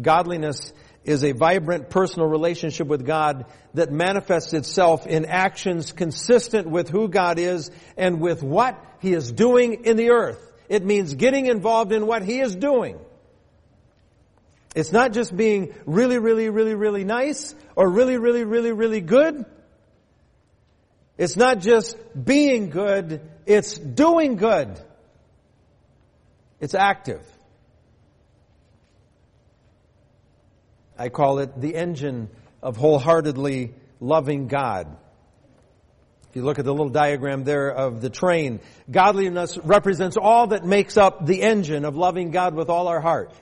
Godliness 0.00 0.72
is 1.04 1.24
a 1.24 1.32
vibrant 1.32 1.90
personal 1.90 2.28
relationship 2.28 2.86
with 2.86 3.04
God 3.04 3.46
that 3.74 3.90
manifests 3.90 4.52
itself 4.52 5.06
in 5.06 5.24
actions 5.24 5.92
consistent 5.92 6.68
with 6.68 6.88
who 6.88 7.08
God 7.08 7.38
is 7.38 7.70
and 7.96 8.20
with 8.20 8.42
what 8.42 8.82
He 9.00 9.12
is 9.12 9.32
doing 9.32 9.84
in 9.84 9.96
the 9.96 10.10
earth. 10.10 10.52
It 10.68 10.84
means 10.84 11.14
getting 11.14 11.46
involved 11.46 11.92
in 11.92 12.06
what 12.06 12.22
He 12.22 12.40
is 12.40 12.54
doing. 12.54 12.98
It's 14.74 14.92
not 14.92 15.12
just 15.12 15.36
being 15.36 15.74
really, 15.84 16.18
really, 16.18 16.48
really, 16.48 16.74
really 16.74 17.04
nice 17.04 17.54
or 17.76 17.88
really, 17.88 18.16
really, 18.16 18.44
really, 18.44 18.72
really 18.72 19.00
good. 19.00 19.44
It's 21.18 21.36
not 21.36 21.58
just 21.58 21.96
being 22.24 22.70
good, 22.70 23.20
it's 23.46 23.78
doing 23.78 24.36
good. 24.36 24.80
It's 26.58 26.74
active. 26.74 27.20
I 30.98 31.08
call 31.08 31.40
it 31.40 31.60
the 31.60 31.74
engine 31.74 32.28
of 32.62 32.76
wholeheartedly 32.76 33.74
loving 34.00 34.46
God. 34.46 34.96
If 36.30 36.36
you 36.36 36.44
look 36.44 36.58
at 36.58 36.64
the 36.64 36.72
little 36.72 36.88
diagram 36.88 37.44
there 37.44 37.70
of 37.70 38.00
the 38.00 38.08
train, 38.08 38.60
godliness 38.90 39.58
represents 39.58 40.16
all 40.16 40.46
that 40.46 40.64
makes 40.64 40.96
up 40.96 41.26
the 41.26 41.42
engine 41.42 41.84
of 41.84 41.96
loving 41.96 42.30
God 42.30 42.54
with 42.54 42.70
all 42.70 42.88
our 42.88 43.00
heart. 43.00 43.32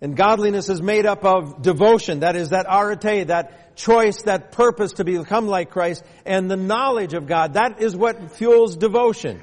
And 0.00 0.16
godliness 0.16 0.68
is 0.70 0.80
made 0.80 1.04
up 1.04 1.24
of 1.24 1.60
devotion, 1.60 2.20
that 2.20 2.34
is 2.34 2.50
that 2.50 2.66
arete, 2.66 3.26
that 3.26 3.76
choice, 3.76 4.22
that 4.22 4.52
purpose 4.52 4.94
to 4.94 5.04
become 5.04 5.46
like 5.46 5.70
Christ, 5.70 6.02
and 6.24 6.50
the 6.50 6.56
knowledge 6.56 7.12
of 7.12 7.26
God. 7.26 7.54
That 7.54 7.82
is 7.82 7.94
what 7.94 8.32
fuels 8.32 8.76
devotion. 8.76 9.40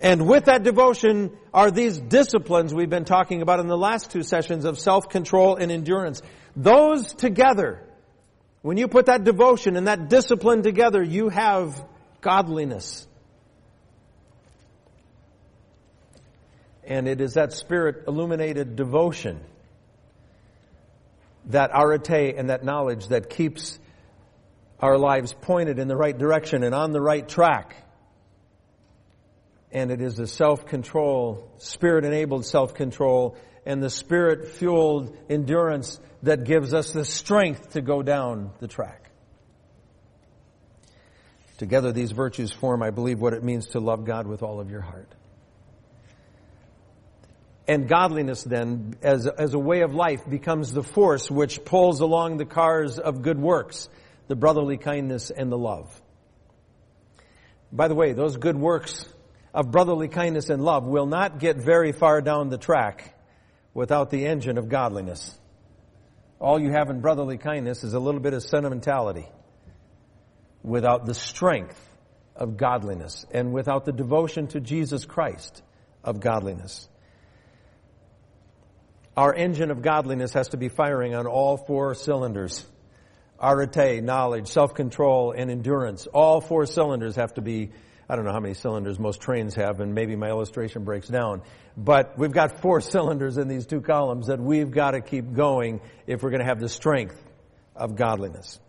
And 0.00 0.26
with 0.26 0.46
that 0.46 0.62
devotion 0.62 1.36
are 1.52 1.70
these 1.70 1.98
disciplines 1.98 2.74
we've 2.74 2.90
been 2.90 3.04
talking 3.04 3.42
about 3.42 3.60
in 3.60 3.66
the 3.66 3.76
last 3.76 4.10
two 4.10 4.22
sessions 4.22 4.64
of 4.64 4.78
self-control 4.78 5.56
and 5.56 5.70
endurance. 5.72 6.22
Those 6.54 7.14
together, 7.14 7.82
when 8.62 8.76
you 8.76 8.88
put 8.88 9.06
that 9.06 9.24
devotion 9.24 9.76
and 9.76 9.86
that 9.86 10.08
discipline 10.08 10.62
together, 10.62 11.02
you 11.02 11.28
have 11.28 11.82
godliness. 12.20 13.06
And 16.86 17.08
it 17.08 17.20
is 17.20 17.34
that 17.34 17.52
spirit 17.52 18.04
illuminated 18.06 18.76
devotion, 18.76 19.40
that 21.46 21.70
arete 21.74 22.36
and 22.36 22.50
that 22.50 22.64
knowledge 22.64 23.08
that 23.08 23.28
keeps 23.28 23.78
our 24.78 24.96
lives 24.96 25.32
pointed 25.32 25.78
in 25.78 25.88
the 25.88 25.96
right 25.96 26.16
direction 26.16 26.62
and 26.62 26.74
on 26.74 26.92
the 26.92 27.00
right 27.00 27.28
track. 27.28 27.76
And 29.72 29.90
it 29.90 30.00
is 30.00 30.16
the 30.16 30.26
self-control, 30.26 31.50
spirit-enabled 31.58 32.46
self-control 32.46 33.36
and 33.64 33.82
the 33.82 33.90
spirit-fueled 33.90 35.16
endurance 35.28 35.98
that 36.22 36.44
gives 36.44 36.72
us 36.72 36.92
the 36.92 37.04
strength 37.04 37.70
to 37.70 37.80
go 37.80 38.02
down 38.02 38.52
the 38.60 38.68
track. 38.68 39.10
Together 41.58 41.90
these 41.90 42.12
virtues 42.12 42.52
form, 42.52 42.82
I 42.82 42.90
believe, 42.90 43.18
what 43.18 43.32
it 43.32 43.42
means 43.42 43.68
to 43.68 43.80
love 43.80 44.04
God 44.04 44.26
with 44.26 44.42
all 44.42 44.60
of 44.60 44.70
your 44.70 44.82
heart. 44.82 45.08
And 47.68 47.88
godliness 47.88 48.44
then, 48.44 48.94
as, 49.02 49.26
as 49.26 49.54
a 49.54 49.58
way 49.58 49.80
of 49.80 49.92
life, 49.92 50.28
becomes 50.28 50.72
the 50.72 50.84
force 50.84 51.30
which 51.30 51.64
pulls 51.64 52.00
along 52.00 52.36
the 52.36 52.44
cars 52.44 52.98
of 52.98 53.22
good 53.22 53.38
works, 53.38 53.88
the 54.28 54.36
brotherly 54.36 54.76
kindness 54.76 55.30
and 55.30 55.50
the 55.50 55.58
love. 55.58 56.00
By 57.72 57.88
the 57.88 57.94
way, 57.94 58.12
those 58.12 58.36
good 58.36 58.56
works 58.56 59.08
of 59.52 59.72
brotherly 59.72 60.08
kindness 60.08 60.48
and 60.48 60.62
love 60.62 60.84
will 60.84 61.06
not 61.06 61.40
get 61.40 61.56
very 61.56 61.90
far 61.90 62.20
down 62.20 62.50
the 62.50 62.58
track 62.58 63.14
without 63.74 64.10
the 64.10 64.26
engine 64.26 64.58
of 64.58 64.68
godliness. 64.68 65.36
All 66.38 66.60
you 66.60 66.70
have 66.70 66.90
in 66.90 67.00
brotherly 67.00 67.38
kindness 67.38 67.82
is 67.82 67.94
a 67.94 67.98
little 67.98 68.20
bit 68.20 68.34
of 68.34 68.42
sentimentality 68.42 69.26
without 70.62 71.06
the 71.06 71.14
strength 71.14 71.80
of 72.36 72.56
godliness 72.56 73.24
and 73.32 73.52
without 73.52 73.84
the 73.84 73.92
devotion 73.92 74.46
to 74.48 74.60
Jesus 74.60 75.04
Christ 75.04 75.62
of 76.04 76.20
godliness. 76.20 76.88
Our 79.16 79.34
engine 79.34 79.70
of 79.70 79.80
godliness 79.80 80.34
has 80.34 80.48
to 80.48 80.56
be 80.56 80.68
firing 80.68 81.14
on 81.14 81.26
all 81.26 81.56
four 81.56 81.94
cylinders. 81.94 82.66
Arete, 83.40 84.02
knowledge, 84.02 84.48
self-control, 84.48 85.32
and 85.32 85.50
endurance. 85.50 86.06
All 86.06 86.40
four 86.40 86.66
cylinders 86.66 87.16
have 87.16 87.34
to 87.34 87.42
be 87.42 87.70
I 88.08 88.14
don't 88.14 88.24
know 88.24 88.32
how 88.32 88.40
many 88.40 88.54
cylinders 88.54 89.00
most 89.00 89.20
trains 89.20 89.56
have, 89.56 89.80
and 89.80 89.92
maybe 89.92 90.14
my 90.14 90.28
illustration 90.28 90.84
breaks 90.84 91.08
down. 91.08 91.42
But 91.76 92.16
we've 92.16 92.32
got 92.32 92.60
four 92.60 92.80
cylinders 92.92 93.36
in 93.36 93.48
these 93.48 93.66
two 93.66 93.80
columns 93.80 94.28
that 94.28 94.38
we've 94.38 94.70
got 94.70 94.92
to 94.92 95.00
keep 95.00 95.32
going 95.32 95.80
if 96.06 96.22
we're 96.22 96.30
going 96.30 96.40
to 96.40 96.46
have 96.46 96.60
the 96.60 96.68
strength 96.68 97.20
of 97.74 97.96
godliness. 97.96 98.60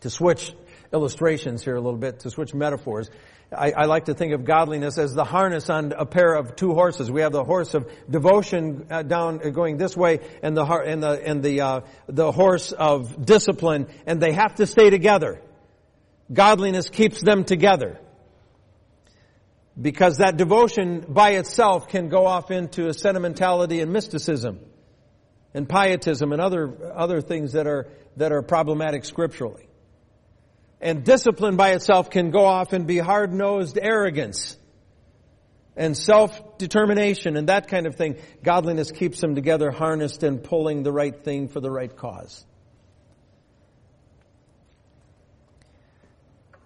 To 0.00 0.10
switch 0.10 0.52
illustrations 0.92 1.64
here 1.64 1.74
a 1.74 1.80
little 1.80 1.98
bit, 1.98 2.20
to 2.20 2.30
switch 2.30 2.52
metaphors, 2.54 3.10
I, 3.50 3.72
I, 3.72 3.84
like 3.86 4.06
to 4.06 4.14
think 4.14 4.34
of 4.34 4.44
godliness 4.44 4.98
as 4.98 5.14
the 5.14 5.24
harness 5.24 5.70
on 5.70 5.92
a 5.92 6.04
pair 6.04 6.34
of 6.34 6.54
two 6.54 6.74
horses. 6.74 7.10
We 7.10 7.22
have 7.22 7.32
the 7.32 7.44
horse 7.44 7.72
of 7.72 7.90
devotion 8.08 8.86
uh, 8.90 9.02
down 9.02 9.40
uh, 9.42 9.48
going 9.48 9.78
this 9.78 9.96
way, 9.96 10.20
and 10.42 10.54
the 10.54 10.64
and 10.64 11.02
the 11.02 11.26
and 11.26 11.42
the 11.42 11.60
uh, 11.62 11.80
the 12.08 12.30
horse 12.30 12.72
of 12.72 13.24
discipline, 13.24 13.86
and 14.06 14.20
they 14.20 14.32
have 14.32 14.56
to 14.56 14.66
stay 14.66 14.90
together. 14.90 15.40
Godliness 16.30 16.90
keeps 16.90 17.22
them 17.22 17.44
together 17.44 17.98
because 19.80 20.18
that 20.18 20.36
devotion 20.36 21.06
by 21.08 21.30
itself 21.30 21.88
can 21.88 22.10
go 22.10 22.26
off 22.26 22.50
into 22.50 22.88
a 22.88 22.92
sentimentality 22.92 23.80
and 23.80 23.92
mysticism 23.92 24.60
and 25.54 25.66
pietism 25.66 26.32
and 26.32 26.42
other 26.42 26.92
other 26.94 27.22
things 27.22 27.52
that 27.52 27.66
are 27.66 27.88
that 28.18 28.30
are 28.30 28.42
problematic 28.42 29.06
scripturally. 29.06 29.67
And 30.80 31.04
discipline 31.04 31.56
by 31.56 31.70
itself 31.70 32.10
can 32.10 32.30
go 32.30 32.44
off 32.44 32.72
and 32.72 32.86
be 32.86 32.98
hard-nosed 32.98 33.78
arrogance 33.80 34.56
and 35.76 35.96
self-determination 35.96 37.36
and 37.36 37.48
that 37.48 37.68
kind 37.68 37.86
of 37.86 37.96
thing. 37.96 38.16
Godliness 38.42 38.90
keeps 38.90 39.20
them 39.20 39.34
together, 39.34 39.70
harnessed 39.70 40.22
and 40.22 40.42
pulling 40.42 40.82
the 40.82 40.92
right 40.92 41.24
thing 41.24 41.48
for 41.48 41.60
the 41.60 41.70
right 41.70 41.94
cause. 41.94 42.44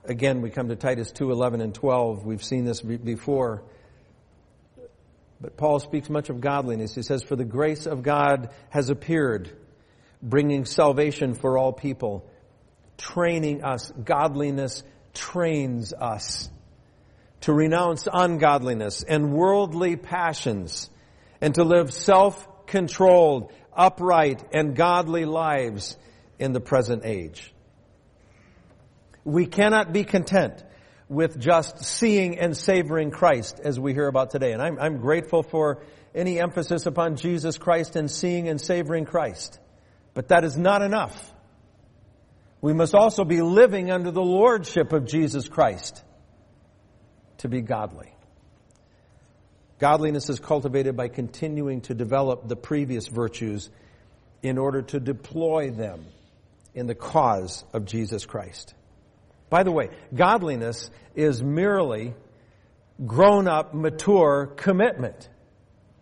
Again, 0.05 0.43
we 0.43 0.51
come 0.51 0.69
to 0.69 0.77
Titus 0.77 1.13
2, 1.13 1.31
11 1.31 1.61
and 1.61 1.75
12. 1.75 2.25
We've 2.25 2.43
seen 2.43 2.65
this 2.65 2.81
before. 2.81 3.63
But 5.41 5.57
Paul 5.57 5.79
speaks 5.79 6.11
much 6.11 6.29
of 6.29 6.41
godliness. 6.41 6.95
He 6.95 7.03
says, 7.03 7.23
For 7.23 7.37
the 7.37 7.45
grace 7.45 7.87
of 7.87 8.03
God 8.03 8.51
has 8.71 8.91
appeared, 8.91 9.51
bringing 10.21 10.65
salvation 10.65 11.35
for 11.35 11.57
all 11.57 11.73
people 11.73 12.29
training 13.03 13.65
us. 13.65 13.91
Godliness 13.91 14.85
trains 15.13 15.93
us 15.93 16.49
to 17.41 17.53
renounce 17.53 18.07
ungodliness 18.11 19.03
and 19.03 19.33
worldly 19.33 19.97
passions 19.97 20.89
and 21.41 21.55
to 21.57 21.65
live 21.65 21.93
self-controlled, 21.93 23.53
upright, 23.77 24.45
and 24.53 24.77
godly 24.77 25.25
lives 25.25 25.97
in 26.39 26.53
the 26.53 26.61
present 26.61 27.05
age. 27.05 27.53
We 29.25 29.47
cannot 29.47 29.93
be 29.93 30.05
content 30.05 30.63
with 31.09 31.39
just 31.39 31.85
seeing 31.85 32.39
and 32.39 32.57
savoring 32.57 33.11
Christ 33.11 33.61
as 33.63 33.79
we 33.79 33.93
hear 33.93 34.07
about 34.07 34.31
today. 34.31 34.53
And 34.53 34.63
I'm, 34.63 34.79
I'm 34.79 34.99
grateful 34.99 35.43
for 35.43 35.83
any 36.15 36.41
emphasis 36.41 36.87
upon 36.87 37.17
Jesus 37.17 37.59
Christ 37.59 37.97
and 37.97 38.09
seeing 38.11 38.49
and 38.49 38.61
savoring 38.61 39.05
Christ. 39.05 39.59
But 40.15 40.29
that 40.29 40.45
is 40.45 40.57
not 40.57 40.83
enough 40.83 41.32
we 42.63 42.73
must 42.73 42.95
also 42.95 43.25
be 43.25 43.43
living 43.43 43.91
under 43.91 44.13
the 44.13 44.23
lordship 44.23 44.93
of 44.93 45.05
Jesus 45.05 45.49
Christ 45.49 46.03
to 47.39 47.49
be 47.49 47.61
godly. 47.61 48.15
Godliness 49.81 50.31
is 50.31 50.39
cultivated 50.39 50.97
by 50.97 51.09
continuing 51.09 51.81
to 51.83 51.95
develop 51.95 52.47
the 52.47 52.55
previous 52.55 53.09
virtues 53.09 53.69
in 54.41 54.59
order 54.59 54.83
to 54.83 55.01
deploy 55.01 55.71
them 55.71 56.07
in 56.73 56.87
the 56.87 56.95
cause 56.95 57.65
of 57.73 57.85
Jesus 57.85 58.27
Christ. 58.27 58.75
By 59.51 59.65
the 59.65 59.73
way, 59.73 59.91
godliness 60.15 60.89
is 61.17 61.43
merely 61.43 62.15
grown 63.05 63.49
up, 63.49 63.75
mature 63.75 64.47
commitment. 64.57 65.29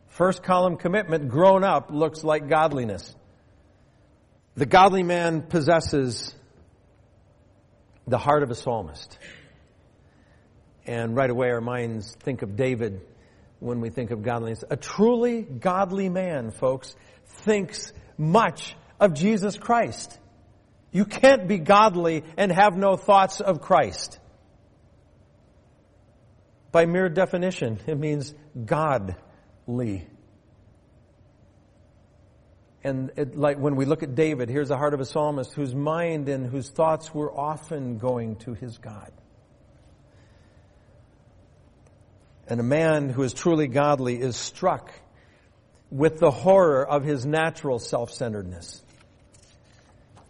First 0.08 0.42
column 0.42 0.76
commitment, 0.76 1.30
grown 1.30 1.64
up, 1.64 1.90
looks 1.90 2.22
like 2.22 2.48
godliness. 2.48 3.14
The 4.56 4.66
godly 4.66 5.02
man 5.02 5.40
possesses 5.40 6.34
the 8.10 8.18
heart 8.18 8.42
of 8.42 8.50
a 8.50 8.54
psalmist. 8.54 9.16
And 10.86 11.14
right 11.14 11.30
away 11.30 11.50
our 11.50 11.60
minds 11.60 12.16
think 12.20 12.42
of 12.42 12.56
David 12.56 13.00
when 13.60 13.80
we 13.80 13.90
think 13.90 14.10
of 14.10 14.22
godliness. 14.22 14.64
A 14.68 14.76
truly 14.76 15.42
godly 15.42 16.08
man, 16.08 16.50
folks, 16.50 16.94
thinks 17.26 17.92
much 18.18 18.74
of 18.98 19.14
Jesus 19.14 19.56
Christ. 19.56 20.18
You 20.90 21.04
can't 21.04 21.46
be 21.46 21.58
godly 21.58 22.24
and 22.36 22.50
have 22.50 22.76
no 22.76 22.96
thoughts 22.96 23.40
of 23.40 23.60
Christ. 23.60 24.18
By 26.72 26.86
mere 26.86 27.08
definition, 27.08 27.78
it 27.86 27.98
means 27.98 28.34
godly. 28.64 30.06
And 32.82 33.12
it, 33.16 33.36
like 33.36 33.58
when 33.58 33.76
we 33.76 33.84
look 33.84 34.02
at 34.02 34.14
David, 34.14 34.48
here's 34.48 34.68
the 34.68 34.76
heart 34.76 34.94
of 34.94 35.00
a 35.00 35.04
psalmist 35.04 35.52
whose 35.52 35.74
mind 35.74 36.28
and 36.28 36.46
whose 36.46 36.70
thoughts 36.70 37.14
were 37.14 37.30
often 37.30 37.98
going 37.98 38.36
to 38.36 38.54
his 38.54 38.78
God. 38.78 39.12
And 42.46 42.58
a 42.58 42.64
man 42.64 43.10
who 43.10 43.22
is 43.22 43.32
truly 43.34 43.68
godly 43.68 44.20
is 44.20 44.36
struck 44.36 44.92
with 45.90 46.18
the 46.18 46.30
horror 46.30 46.86
of 46.86 47.04
his 47.04 47.26
natural 47.26 47.78
self-centeredness. 47.78 48.82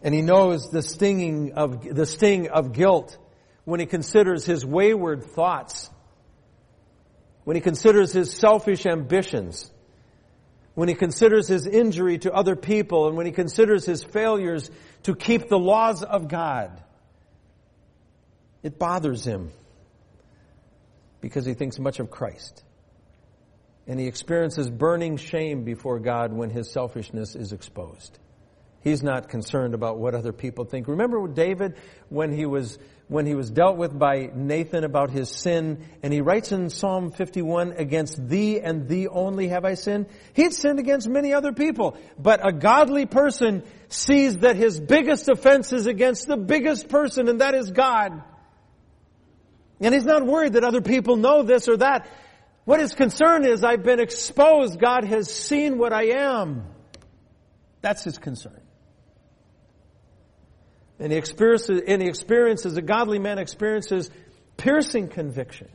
And 0.02 0.14
he 0.14 0.22
knows 0.22 0.70
the 0.70 0.82
stinging 0.82 1.52
of, 1.52 1.82
the 1.82 2.06
sting 2.06 2.48
of 2.48 2.72
guilt 2.72 3.16
when 3.64 3.80
he 3.80 3.86
considers 3.86 4.44
his 4.44 4.66
wayward 4.66 5.22
thoughts, 5.22 5.90
when 7.44 7.54
he 7.54 7.60
considers 7.60 8.12
his 8.12 8.32
selfish 8.32 8.86
ambitions, 8.86 9.70
when 10.74 10.88
he 10.88 10.94
considers 10.94 11.48
his 11.48 11.66
injury 11.66 12.18
to 12.18 12.32
other 12.32 12.56
people 12.56 13.08
and 13.08 13.16
when 13.16 13.26
he 13.26 13.32
considers 13.32 13.84
his 13.84 14.02
failures 14.02 14.70
to 15.02 15.14
keep 15.14 15.48
the 15.48 15.58
laws 15.58 16.02
of 16.02 16.28
God, 16.28 16.82
it 18.62 18.78
bothers 18.78 19.24
him 19.24 19.50
because 21.20 21.44
he 21.44 21.54
thinks 21.54 21.78
much 21.78 22.00
of 22.00 22.10
Christ. 22.10 22.62
And 23.86 23.98
he 23.98 24.06
experiences 24.06 24.70
burning 24.70 25.16
shame 25.16 25.64
before 25.64 25.98
God 25.98 26.32
when 26.32 26.50
his 26.50 26.70
selfishness 26.70 27.34
is 27.34 27.52
exposed. 27.52 28.18
He's 28.82 29.02
not 29.02 29.28
concerned 29.28 29.74
about 29.74 29.98
what 29.98 30.14
other 30.14 30.32
people 30.32 30.64
think. 30.64 30.88
Remember 30.88 31.26
David 31.28 31.76
when 32.08 32.32
he 32.32 32.46
was 32.46 32.78
when 33.10 33.26
he 33.26 33.34
was 33.34 33.50
dealt 33.50 33.76
with 33.76 33.98
by 33.98 34.30
Nathan 34.32 34.84
about 34.84 35.10
his 35.10 35.28
sin, 35.28 35.84
and 36.00 36.12
he 36.12 36.20
writes 36.20 36.52
in 36.52 36.70
Psalm 36.70 37.10
51, 37.10 37.72
against 37.72 38.28
thee 38.28 38.60
and 38.60 38.88
thee 38.88 39.08
only 39.08 39.48
have 39.48 39.64
I 39.64 39.74
sinned. 39.74 40.06
He'd 40.32 40.54
sinned 40.54 40.78
against 40.78 41.08
many 41.08 41.34
other 41.34 41.52
people, 41.52 41.96
but 42.20 42.46
a 42.46 42.52
godly 42.52 43.06
person 43.06 43.64
sees 43.88 44.38
that 44.38 44.54
his 44.54 44.78
biggest 44.78 45.28
offense 45.28 45.72
is 45.72 45.88
against 45.88 46.28
the 46.28 46.36
biggest 46.36 46.88
person, 46.88 47.26
and 47.26 47.40
that 47.40 47.56
is 47.56 47.72
God. 47.72 48.22
And 49.80 49.92
he's 49.92 50.04
not 50.04 50.24
worried 50.24 50.52
that 50.52 50.62
other 50.62 50.80
people 50.80 51.16
know 51.16 51.42
this 51.42 51.68
or 51.68 51.78
that. 51.78 52.06
What 52.64 52.78
his 52.78 52.94
concern 52.94 53.44
is, 53.44 53.64
I've 53.64 53.82
been 53.82 53.98
exposed. 53.98 54.78
God 54.78 55.02
has 55.02 55.34
seen 55.34 55.78
what 55.78 55.92
I 55.92 56.10
am. 56.10 56.64
That's 57.80 58.04
his 58.04 58.18
concern. 58.18 58.60
And 61.00 61.10
he 61.10 61.18
experiences, 61.18 61.80
and 61.86 62.02
he 62.02 62.08
experiences, 62.08 62.76
a 62.76 62.82
godly 62.82 63.18
man 63.18 63.38
experiences 63.38 64.10
piercing 64.58 65.08
conviction. 65.08 65.68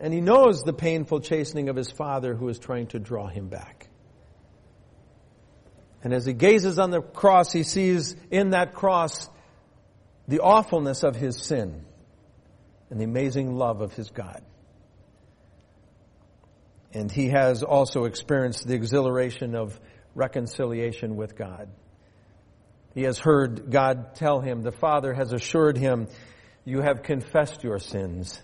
And 0.00 0.14
he 0.14 0.22
knows 0.22 0.62
the 0.62 0.72
painful 0.72 1.20
chastening 1.20 1.68
of 1.68 1.76
his 1.76 1.90
father 1.90 2.34
who 2.34 2.48
is 2.48 2.58
trying 2.58 2.86
to 2.88 2.98
draw 2.98 3.26
him 3.26 3.48
back. 3.48 3.88
And 6.02 6.14
as 6.14 6.24
he 6.24 6.32
gazes 6.32 6.78
on 6.78 6.90
the 6.90 7.02
cross, 7.02 7.52
he 7.52 7.64
sees 7.64 8.16
in 8.30 8.50
that 8.50 8.74
cross 8.74 9.28
the 10.26 10.40
awfulness 10.40 11.02
of 11.02 11.16
his 11.16 11.36
sin 11.36 11.84
and 12.88 13.00
the 13.00 13.04
amazing 13.04 13.56
love 13.56 13.82
of 13.82 13.92
his 13.92 14.10
God. 14.10 14.42
And 16.94 17.12
he 17.12 17.28
has 17.28 17.62
also 17.62 18.04
experienced 18.04 18.66
the 18.66 18.74
exhilaration 18.74 19.54
of 19.54 19.78
reconciliation 20.14 21.16
with 21.16 21.36
God. 21.36 21.68
He 22.98 23.04
has 23.04 23.20
heard 23.20 23.70
God 23.70 24.16
tell 24.16 24.40
him, 24.40 24.62
the 24.62 24.72
Father 24.72 25.14
has 25.14 25.32
assured 25.32 25.76
him, 25.76 26.08
you 26.64 26.80
have 26.80 27.04
confessed 27.04 27.62
your 27.62 27.78
sins, 27.78 28.42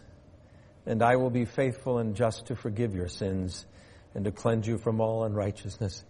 and 0.87 1.03
I 1.03 1.17
will 1.17 1.31
be 1.31 1.45
faithful 1.45 1.99
and 1.99 2.15
just 2.15 2.47
to 2.47 2.55
forgive 2.55 2.95
your 2.95 3.09
sins 3.09 3.67
and 4.15 4.27
to 4.27 4.31
cleanse 4.31 4.65
you 4.65 4.79
from 4.79 5.01
all 5.01 5.25
unrighteousness. 5.25 6.05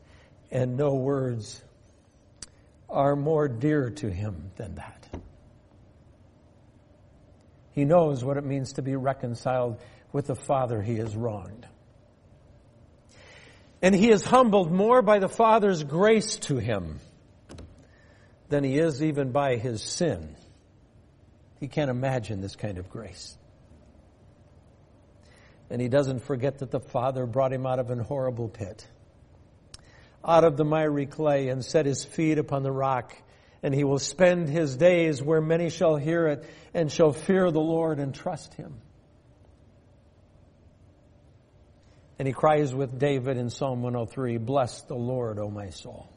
And 0.50 0.76
no 0.76 0.92
words 0.92 1.64
are 2.90 3.16
more 3.16 3.48
dear 3.48 3.88
to 3.88 4.10
him 4.10 4.50
than 4.56 4.74
that. 4.74 5.08
He 7.72 7.86
knows 7.86 8.22
what 8.22 8.36
it 8.36 8.44
means 8.44 8.74
to 8.74 8.82
be 8.82 8.94
reconciled 8.94 9.80
with 10.12 10.26
the 10.26 10.36
Father 10.36 10.82
he 10.82 10.96
has 10.96 11.16
wronged. 11.16 11.66
And 13.80 13.94
he 13.94 14.10
is 14.10 14.22
humbled 14.22 14.70
more 14.70 15.00
by 15.00 15.18
the 15.18 15.30
Father's 15.30 15.82
grace 15.82 16.36
to 16.40 16.58
him 16.58 17.00
than 18.48 18.64
he 18.64 18.78
is 18.78 19.02
even 19.02 19.32
by 19.32 19.56
his 19.56 19.82
sin. 19.82 20.36
He 21.60 21.68
can't 21.68 21.90
imagine 21.90 22.40
this 22.40 22.56
kind 22.56 22.78
of 22.78 22.90
grace. 22.90 23.36
And 25.70 25.80
he 25.80 25.88
doesn't 25.88 26.20
forget 26.20 26.58
that 26.58 26.70
the 26.70 26.80
Father 26.80 27.26
brought 27.26 27.52
him 27.52 27.66
out 27.66 27.78
of 27.78 27.90
an 27.90 27.98
horrible 27.98 28.48
pit, 28.48 28.86
out 30.24 30.44
of 30.44 30.56
the 30.56 30.64
miry 30.64 31.06
clay, 31.06 31.48
and 31.48 31.64
set 31.64 31.86
his 31.86 32.04
feet 32.04 32.38
upon 32.38 32.62
the 32.62 32.70
rock. 32.70 33.14
And 33.62 33.74
he 33.74 33.82
will 33.82 33.98
spend 33.98 34.48
his 34.48 34.76
days 34.76 35.22
where 35.22 35.40
many 35.40 35.70
shall 35.70 35.96
hear 35.96 36.26
it 36.26 36.44
and 36.74 36.92
shall 36.92 37.12
fear 37.12 37.50
the 37.50 37.60
Lord 37.60 37.98
and 37.98 38.14
trust 38.14 38.52
him. 38.54 38.74
And 42.18 42.28
he 42.28 42.34
cries 42.34 42.74
with 42.74 42.98
David 42.98 43.38
in 43.38 43.50
Psalm 43.50 43.82
103, 43.82 44.36
Bless 44.36 44.82
the 44.82 44.94
Lord, 44.94 45.38
O 45.38 45.48
my 45.50 45.70
soul. 45.70 46.13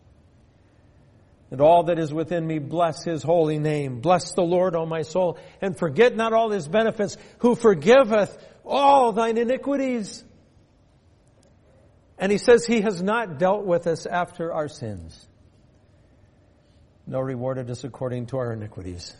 And 1.50 1.62
all 1.62 1.84
that 1.84 1.98
is 1.98 2.14
within 2.14 2.46
me, 2.46 2.60
bless 2.60 3.04
his 3.04 3.24
holy 3.24 3.58
name. 3.58 4.02
Bless 4.02 4.34
the 4.34 4.42
Lord, 4.42 4.76
O 4.76 4.86
my 4.86 5.04
soul, 5.04 5.38
and 5.62 5.78
forget 5.78 6.16
not 6.16 6.34
all 6.34 6.50
his 6.50 6.68
benefits, 6.68 7.16
who 7.40 7.56
forgiveth 7.56 8.38
all 8.66 9.14
thine 9.14 9.38
iniquities. 9.38 10.24
And 12.18 12.32
he 12.32 12.38
says 12.38 12.66
he 12.66 12.82
has 12.82 13.02
not 13.02 13.40
dealt 13.40 13.66
with 13.66 13.88
us 13.88 14.06
after 14.06 14.52
our 14.52 14.68
sins, 14.68 15.28
nor 17.06 17.24
rewarded 17.24 17.70
us 17.70 17.84
according 17.84 18.26
to 18.28 18.38
our 18.38 18.52
iniquities. 18.52 19.16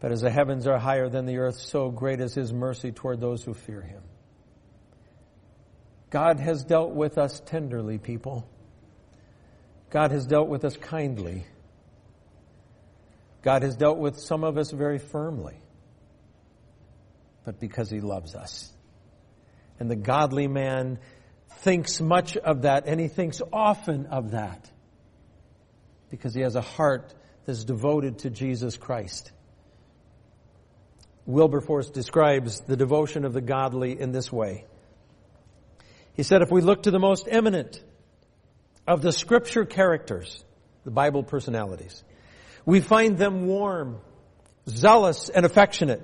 But 0.00 0.12
as 0.12 0.20
the 0.20 0.30
heavens 0.30 0.66
are 0.66 0.78
higher 0.78 1.08
than 1.08 1.24
the 1.24 1.38
earth, 1.38 1.58
so 1.58 1.90
great 1.90 2.20
is 2.20 2.34
his 2.34 2.52
mercy 2.52 2.92
toward 2.92 3.20
those 3.20 3.42
who 3.42 3.54
fear 3.54 3.80
him. 3.80 4.02
God 6.10 6.40
has 6.40 6.62
dealt 6.62 6.90
with 6.90 7.16
us 7.16 7.40
tenderly, 7.46 7.96
people. 7.96 8.46
God 9.94 10.10
has 10.10 10.26
dealt 10.26 10.48
with 10.48 10.64
us 10.64 10.76
kindly. 10.76 11.46
God 13.42 13.62
has 13.62 13.76
dealt 13.76 13.98
with 13.98 14.18
some 14.18 14.42
of 14.42 14.58
us 14.58 14.72
very 14.72 14.98
firmly, 14.98 15.54
but 17.44 17.60
because 17.60 17.90
He 17.90 18.00
loves 18.00 18.34
us. 18.34 18.72
And 19.78 19.88
the 19.88 19.94
godly 19.94 20.48
man 20.48 20.98
thinks 21.58 22.00
much 22.00 22.36
of 22.36 22.62
that, 22.62 22.88
and 22.88 22.98
he 22.98 23.06
thinks 23.06 23.40
often 23.52 24.06
of 24.06 24.32
that 24.32 24.68
because 26.10 26.34
he 26.34 26.40
has 26.40 26.56
a 26.56 26.60
heart 26.60 27.14
that's 27.46 27.62
devoted 27.62 28.18
to 28.20 28.30
Jesus 28.30 28.76
Christ. 28.76 29.30
Wilberforce 31.24 31.88
describes 31.90 32.62
the 32.62 32.76
devotion 32.76 33.24
of 33.24 33.32
the 33.32 33.40
godly 33.40 34.00
in 34.00 34.10
this 34.10 34.32
way. 34.32 34.64
He 36.14 36.24
said, 36.24 36.42
if 36.42 36.50
we 36.50 36.62
look 36.62 36.82
to 36.82 36.90
the 36.90 36.98
most 36.98 37.28
eminent, 37.30 37.80
of 38.86 39.02
the 39.02 39.12
scripture 39.12 39.64
characters, 39.64 40.44
the 40.84 40.90
Bible 40.90 41.22
personalities. 41.22 42.02
We 42.66 42.80
find 42.80 43.18
them 43.18 43.46
warm, 43.46 44.00
zealous, 44.68 45.28
and 45.28 45.44
affectionate 45.44 46.02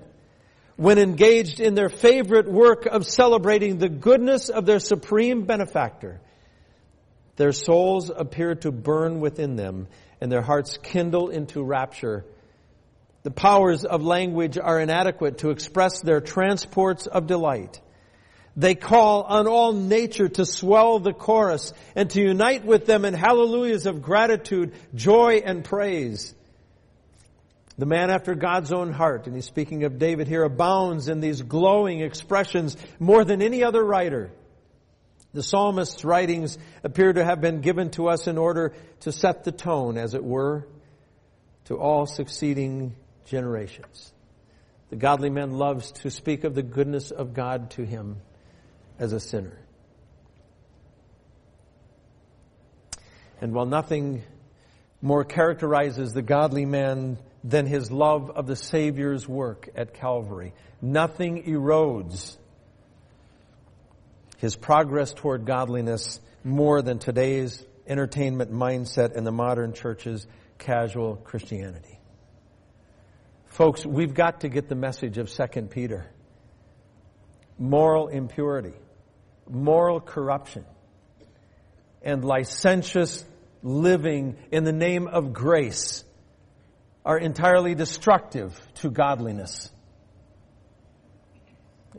when 0.77 0.99
engaged 0.99 1.61
in 1.61 1.75
their 1.75 1.91
favorite 1.91 2.51
work 2.51 2.87
of 2.87 3.07
celebrating 3.07 3.77
the 3.77 3.89
goodness 3.91 4.49
of 4.49 4.65
their 4.65 4.79
supreme 4.79 5.45
benefactor. 5.45 6.21
Their 7.37 7.53
souls 7.53 8.11
appear 8.15 8.55
to 8.57 8.73
burn 8.73 9.21
within 9.21 9.57
them 9.57 9.89
and 10.21 10.33
their 10.33 10.43
hearts 10.43 10.79
kindle 10.79 11.29
into 11.29 11.63
rapture. 11.63 12.25
The 13.25 13.31
powers 13.31 13.85
of 13.85 14.03
language 14.03 14.57
are 14.57 14.81
inadequate 14.81 15.39
to 15.39 15.51
express 15.51 16.01
their 16.01 16.21
transports 16.21 17.07
of 17.07 17.27
delight. 17.27 17.81
They 18.57 18.75
call 18.75 19.23
on 19.23 19.47
all 19.47 19.73
nature 19.73 20.29
to 20.29 20.45
swell 20.45 20.99
the 20.99 21.13
chorus 21.13 21.73
and 21.95 22.11
to 22.11 22.21
unite 22.21 22.65
with 22.65 22.85
them 22.85 23.05
in 23.05 23.15
hallelujahs 23.15 23.87
of 23.87 24.03
gratitude, 24.03 24.75
joy, 24.95 25.43
and 25.45 25.65
praise. 25.65 26.35
The 27.79 27.87
man 27.87 28.11
after 28.11 28.35
God's 28.35 28.73
own 28.73 28.93
heart, 28.93 29.27
and 29.27 29.35
he's 29.35 29.47
speaking 29.47 29.85
of 29.85 29.99
David 29.99 30.27
here, 30.27 30.43
abounds 30.43 31.09
in 31.09 31.21
these 31.21 31.41
glowing 31.43 32.01
expressions 32.01 32.77
more 32.99 33.25
than 33.25 33.41
any 33.41 33.63
other 33.63 33.83
writer. 33.83 34.33
The 35.33 35.45
psalmist's 35.45 36.05
writings 36.05 36.59
appear 36.83 37.13
to 37.13 37.25
have 37.25 37.41
been 37.41 37.61
given 37.61 37.91
to 37.91 38.09
us 38.09 38.27
in 38.27 38.37
order 38.37 38.75
to 39.01 39.13
set 39.13 39.45
the 39.45 39.53
tone, 39.53 39.97
as 39.97 40.15
it 40.15 40.25
were, 40.25 40.67
to 41.67 41.77
all 41.79 42.05
succeeding 42.05 42.97
generations. 43.27 44.13
The 44.91 44.97
godly 44.97 45.31
man 45.31 45.53
loves 45.53 45.93
to 45.93 46.11
speak 46.11 46.43
of 46.43 46.57
the 46.57 46.65
goodness 46.65 47.13
of 47.13 47.33
God 47.33 47.71
to 47.73 47.87
him 47.87 48.17
as 49.01 49.13
a 49.13 49.19
sinner. 49.19 49.59
And 53.41 53.55
while 53.55 53.67
nothing 53.67 54.23
more 55.01 55.25
characterizes 55.25 56.13
the 56.13 56.23
godly 56.23 56.67
man 56.67 57.19
than 57.43 57.65
his 57.65 57.91
love 57.91 58.31
of 58.31 58.47
the 58.47 58.55
Savior's 58.55 59.27
work 59.27 59.71
at 59.75 59.95
Calvary, 59.95 60.53
nothing 60.83 61.45
erodes 61.45 62.37
his 64.37 64.55
progress 64.55 65.15
toward 65.15 65.47
godliness 65.47 66.21
more 66.45 66.83
than 66.83 66.99
today's 66.99 67.65
entertainment 67.87 68.53
mindset 68.53 69.17
and 69.17 69.27
the 69.27 69.33
modern 69.33 69.73
church's 69.73 70.27
casual 70.59 71.17
Christianity. 71.17 71.99
Folks, 73.47 73.85
we've 73.85 74.15
got 74.15 74.43
to 74.43 74.51
get 74.51 74.69
the 74.69 74.75
message 74.75 75.17
of 75.17 75.31
2 75.31 75.63
Peter. 75.63 76.07
Moral 77.59 78.09
impurity 78.09 78.75
moral 79.51 80.01
corruption 80.01 80.65
and 82.03 82.25
licentious 82.25 83.25
living 83.63 84.37
in 84.51 84.65
the 84.65 84.73
name 84.73 85.07
of 85.07 85.33
grace 85.33 86.05
are 87.05 87.19
entirely 87.19 87.75
destructive 87.75 88.59
to 88.75 88.91
godliness. 88.91 89.71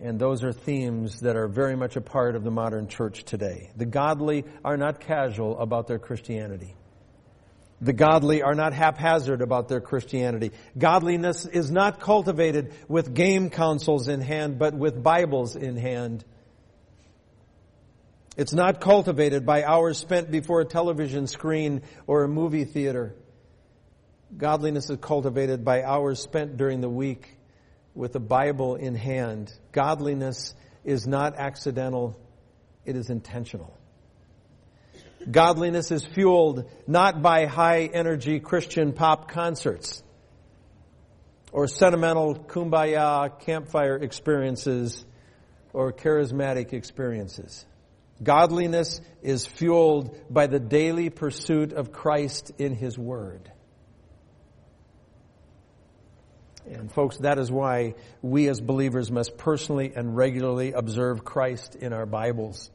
And 0.01 0.19
those 0.19 0.43
are 0.43 0.53
themes 0.53 1.19
that 1.19 1.35
are 1.35 1.47
very 1.47 1.75
much 1.75 1.95
a 1.95 2.01
part 2.01 2.35
of 2.35 2.43
the 2.43 2.51
modern 2.51 2.87
church 2.87 3.23
today. 3.23 3.71
The 3.75 3.85
godly 3.85 4.45
are 4.63 4.77
not 4.77 4.99
casual 5.01 5.59
about 5.59 5.87
their 5.87 5.99
Christianity. 5.99 6.75
The 7.81 7.93
godly 7.93 8.43
are 8.43 8.53
not 8.53 8.73
haphazard 8.73 9.41
about 9.41 9.67
their 9.67 9.81
Christianity. 9.81 10.51
Godliness 10.77 11.45
is 11.45 11.71
not 11.71 11.99
cultivated 11.99 12.73
with 12.87 13.13
game 13.13 13.49
consoles 13.49 14.07
in 14.07 14.21
hand, 14.21 14.59
but 14.59 14.75
with 14.75 15.01
Bibles 15.01 15.55
in 15.55 15.77
hand. 15.77 16.23
It's 18.37 18.53
not 18.53 18.79
cultivated 18.79 19.45
by 19.45 19.63
hours 19.63 19.97
spent 19.97 20.31
before 20.31 20.61
a 20.61 20.65
television 20.65 21.27
screen 21.27 21.81
or 22.07 22.23
a 22.23 22.29
movie 22.29 22.63
theater. 22.63 23.13
Godliness 24.35 24.89
is 24.89 24.97
cultivated 25.01 25.65
by 25.65 25.83
hours 25.83 26.21
spent 26.21 26.55
during 26.55 26.79
the 26.79 26.89
week 26.89 27.37
with 27.93 28.13
the 28.13 28.21
Bible 28.21 28.75
in 28.75 28.95
hand. 28.95 29.53
Godliness 29.73 30.55
is 30.85 31.05
not 31.05 31.35
accidental, 31.35 32.17
it 32.85 32.95
is 32.95 33.09
intentional. 33.09 33.77
Godliness 35.29 35.91
is 35.91 36.05
fueled 36.05 36.69
not 36.87 37.21
by 37.21 37.45
high 37.45 37.89
energy 37.93 38.39
Christian 38.39 38.93
pop 38.93 39.29
concerts 39.29 40.01
or 41.51 41.67
sentimental 41.67 42.33
kumbaya 42.35 43.39
campfire 43.41 43.97
experiences 43.97 45.05
or 45.73 45.91
charismatic 45.91 46.73
experiences. 46.73 47.65
Godliness 48.21 49.01
is 49.21 49.45
fueled 49.45 50.15
by 50.29 50.47
the 50.47 50.59
daily 50.59 51.09
pursuit 51.09 51.73
of 51.73 51.91
Christ 51.91 52.51
in 52.57 52.75
His 52.75 52.97
Word. 52.97 53.51
And 56.69 56.91
folks, 56.91 57.17
that 57.17 57.39
is 57.39 57.51
why 57.51 57.95
we 58.21 58.47
as 58.47 58.61
believers 58.61 59.11
must 59.11 59.37
personally 59.37 59.93
and 59.95 60.15
regularly 60.15 60.73
observe 60.73 61.23
Christ 61.25 61.75
in 61.75 61.91
our 61.91 62.05
Bibles. 62.05 62.69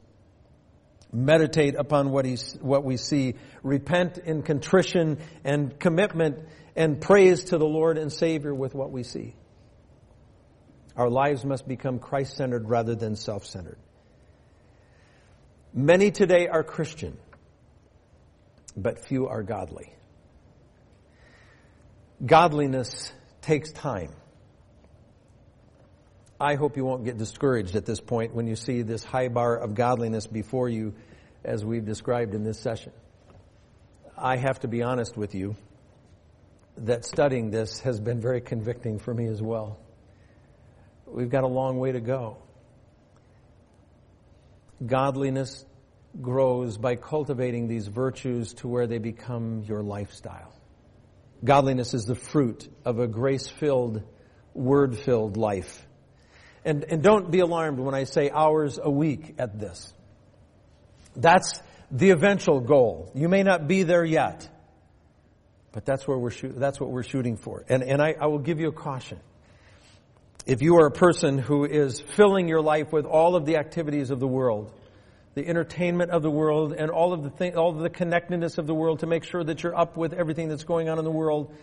Meditate 1.13 1.75
upon 1.75 2.11
what, 2.11 2.25
he, 2.25 2.35
what 2.59 2.83
we 2.83 2.97
see. 2.97 3.35
Repent 3.63 4.17
in 4.17 4.43
contrition 4.43 5.19
and 5.45 5.79
commitment 5.79 6.39
and 6.75 6.99
praise 6.99 7.45
to 7.45 7.57
the 7.57 7.65
Lord 7.65 7.97
and 7.97 8.11
Savior 8.11 8.53
with 8.53 8.75
what 8.75 8.91
we 8.91 9.03
see. 9.03 9.33
Our 10.97 11.09
lives 11.09 11.45
must 11.45 11.65
become 11.65 11.99
Christ-centered 11.99 12.67
rather 12.67 12.93
than 12.93 13.15
self-centered. 13.15 13.77
Many 15.77 16.09
today 16.09 16.47
are 16.47 16.63
Christian, 16.63 17.15
but 18.75 18.97
few 18.97 19.27
are 19.27 19.43
godly. 19.43 19.93
Godliness 22.25 23.13
takes 23.43 23.71
time. 23.73 24.09
I 26.41 26.55
hope 26.55 26.77
you 26.77 26.83
won't 26.83 27.05
get 27.05 27.19
discouraged 27.19 27.75
at 27.75 27.85
this 27.85 27.99
point 27.99 28.33
when 28.33 28.47
you 28.47 28.55
see 28.55 28.81
this 28.81 29.03
high 29.03 29.27
bar 29.27 29.55
of 29.55 29.75
godliness 29.75 30.25
before 30.25 30.67
you 30.67 30.95
as 31.45 31.63
we've 31.63 31.85
described 31.85 32.33
in 32.33 32.43
this 32.43 32.59
session. 32.59 32.91
I 34.17 34.37
have 34.37 34.61
to 34.61 34.67
be 34.67 34.81
honest 34.81 35.15
with 35.15 35.35
you 35.35 35.55
that 36.77 37.05
studying 37.05 37.51
this 37.51 37.81
has 37.81 37.99
been 37.99 38.19
very 38.19 38.41
convicting 38.41 38.97
for 38.97 39.13
me 39.13 39.27
as 39.27 39.43
well. 39.43 39.77
We've 41.05 41.29
got 41.29 41.43
a 41.43 41.47
long 41.47 41.77
way 41.77 41.91
to 41.91 42.01
go. 42.01 42.37
Godliness 44.85 45.65
grows 46.21 46.77
by 46.77 46.95
cultivating 46.95 47.67
these 47.67 47.87
virtues 47.87 48.53
to 48.55 48.67
where 48.67 48.87
they 48.87 48.97
become 48.97 49.63
your 49.67 49.83
lifestyle. 49.83 50.53
Godliness 51.43 51.93
is 51.93 52.05
the 52.05 52.15
fruit 52.15 52.67
of 52.83 52.99
a 52.99 53.07
grace-filled, 53.07 54.03
word-filled 54.53 55.37
life. 55.37 55.85
And, 56.65 56.83
and 56.83 57.03
don't 57.03 57.29
be 57.29 57.39
alarmed 57.39 57.79
when 57.79 57.93
I 57.93 58.05
say 58.05 58.29
hours 58.31 58.79
a 58.81 58.89
week 58.89 59.35
at 59.37 59.59
this. 59.59 59.93
That's 61.15 61.61
the 61.91 62.09
eventual 62.09 62.59
goal. 62.59 63.11
You 63.13 63.29
may 63.29 63.43
not 63.43 63.67
be 63.67 63.83
there 63.83 64.03
yet, 64.03 64.49
but 65.71 65.85
that's 65.85 66.07
where 66.07 66.17
we're 66.17 66.31
shoot, 66.31 66.59
that's 66.59 66.79
what 66.79 66.89
we're 66.89 67.03
shooting 67.03 67.37
for. 67.37 67.63
And, 67.69 67.83
and 67.83 68.01
I, 68.01 68.15
I 68.19 68.25
will 68.27 68.39
give 68.39 68.59
you 68.59 68.69
a 68.69 68.73
caution. 68.73 69.19
If 70.45 70.61
you 70.61 70.77
are 70.77 70.87
a 70.87 70.91
person 70.91 71.37
who 71.37 71.65
is 71.65 71.99
filling 71.99 72.47
your 72.47 72.61
life 72.61 72.91
with 72.91 73.05
all 73.05 73.35
of 73.35 73.45
the 73.45 73.57
activities 73.57 74.09
of 74.09 74.19
the 74.19 74.27
world, 74.27 74.73
the 75.37 75.47
entertainment 75.47 76.09
of 76.09 76.23
the 76.23 76.31
world 76.31 76.73
and 76.73 76.89
all 76.89 77.13
of 77.13 77.21
the 77.21 77.29
thing, 77.29 77.55
all 77.55 77.69
of 77.69 77.77
the 77.77 77.91
connectedness 77.91 78.57
of 78.57 78.65
the 78.65 78.73
world 78.73 79.01
to 79.01 79.05
make 79.05 79.23
sure 79.23 79.43
that 79.43 79.61
you're 79.61 79.77
up 79.77 79.95
with 79.95 80.11
everything 80.11 80.49
that's 80.49 80.63
going 80.63 80.89
on 80.89 80.97
in 80.97 81.05
the 81.05 81.11
world. 81.11 81.53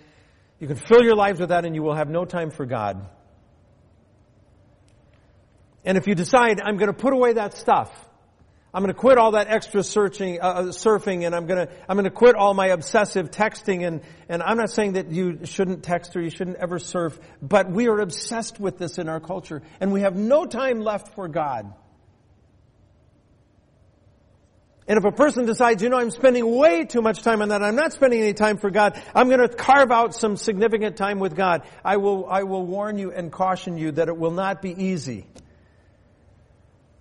You 0.61 0.69
can 0.69 0.77
fill 0.77 1.03
your 1.03 1.17
lives 1.17 1.41
with 1.41 1.49
that 1.49 1.65
and 1.65 1.75
you 1.75 1.83
will 1.83 1.97
have 1.97 2.09
no 2.09 2.25
time 2.25 2.53
for 2.53 2.67
God. 2.67 3.05
And 5.85 5.99
if 5.99 6.07
you 6.07 6.15
decide, 6.15 6.61
I'm 6.63 6.77
going 6.77 6.87
to 6.87 6.97
put 6.97 7.13
away 7.13 7.33
that 7.33 7.55
stuff, 7.55 7.91
I'm 8.73 8.83
going 8.83 8.95
to 8.95 8.99
quit 8.99 9.19
all 9.19 9.33
that 9.33 9.49
extra 9.49 9.83
searching, 9.83 10.41
uh, 10.41 10.47
uh 10.47 10.63
surfing, 10.67 11.27
and 11.27 11.35
I'm 11.35 11.47
going 11.47 11.67
to, 11.67 11.73
I'm 11.89 11.97
going 11.97 12.05
to 12.05 12.11
quit 12.11 12.37
all 12.37 12.55
my 12.55 12.69
obsessive 12.69 13.33
texting, 13.33 13.85
and, 13.85 14.03
and 14.29 14.41
I'm 14.41 14.57
not 14.57 14.71
saying 14.71 14.93
that 14.93 15.11
you 15.11 15.45
shouldn't 15.45 15.83
text 15.83 16.15
or 16.17 16.23
you 16.23 16.31
shouldn't 16.31 16.59
ever 16.59 16.79
surf, 16.79 17.19
but 17.43 17.71
we 17.71 17.89
are 17.89 17.99
obsessed 17.99 18.61
with 18.61 18.79
this 18.79 18.99
in 18.99 19.09
our 19.09 19.21
culture, 19.21 19.63
and 19.81 19.93
we 19.93 20.03
have 20.03 20.15
no 20.15 20.47
time 20.47 20.81
left 20.81 21.15
for 21.17 21.27
God. 21.27 21.75
And 24.87 24.99
if 24.99 25.05
a 25.05 25.13
person 25.13 25.47
decides, 25.47 25.83
you 25.83 25.89
know, 25.89 25.97
I'm 25.97 26.11
spending 26.11 26.57
way 26.57 26.85
too 26.85 27.01
much 27.01 27.23
time 27.23 27.41
on 27.41 27.49
that, 27.49 27.63
I'm 27.63 27.77
not 27.77 27.93
spending 27.93 28.21
any 28.21 28.35
time 28.35 28.59
for 28.59 28.71
God, 28.71 29.01
I'm 29.15 29.29
going 29.29 29.41
to 29.41 29.49
carve 29.49 29.91
out 29.91 30.15
some 30.15 30.37
significant 30.37 30.97
time 30.97 31.21
with 31.21 31.35
God, 31.35 31.63
I 31.83 31.97
will, 31.97 32.27
I 32.29 32.43
will 32.43 32.67
warn 32.67 32.99
you 32.99 33.11
and 33.11 33.33
caution 33.33 33.79
you 33.79 33.93
that 33.93 34.09
it 34.09 34.17
will 34.17 34.31
not 34.31 34.61
be 34.61 34.71
easy. 34.71 35.27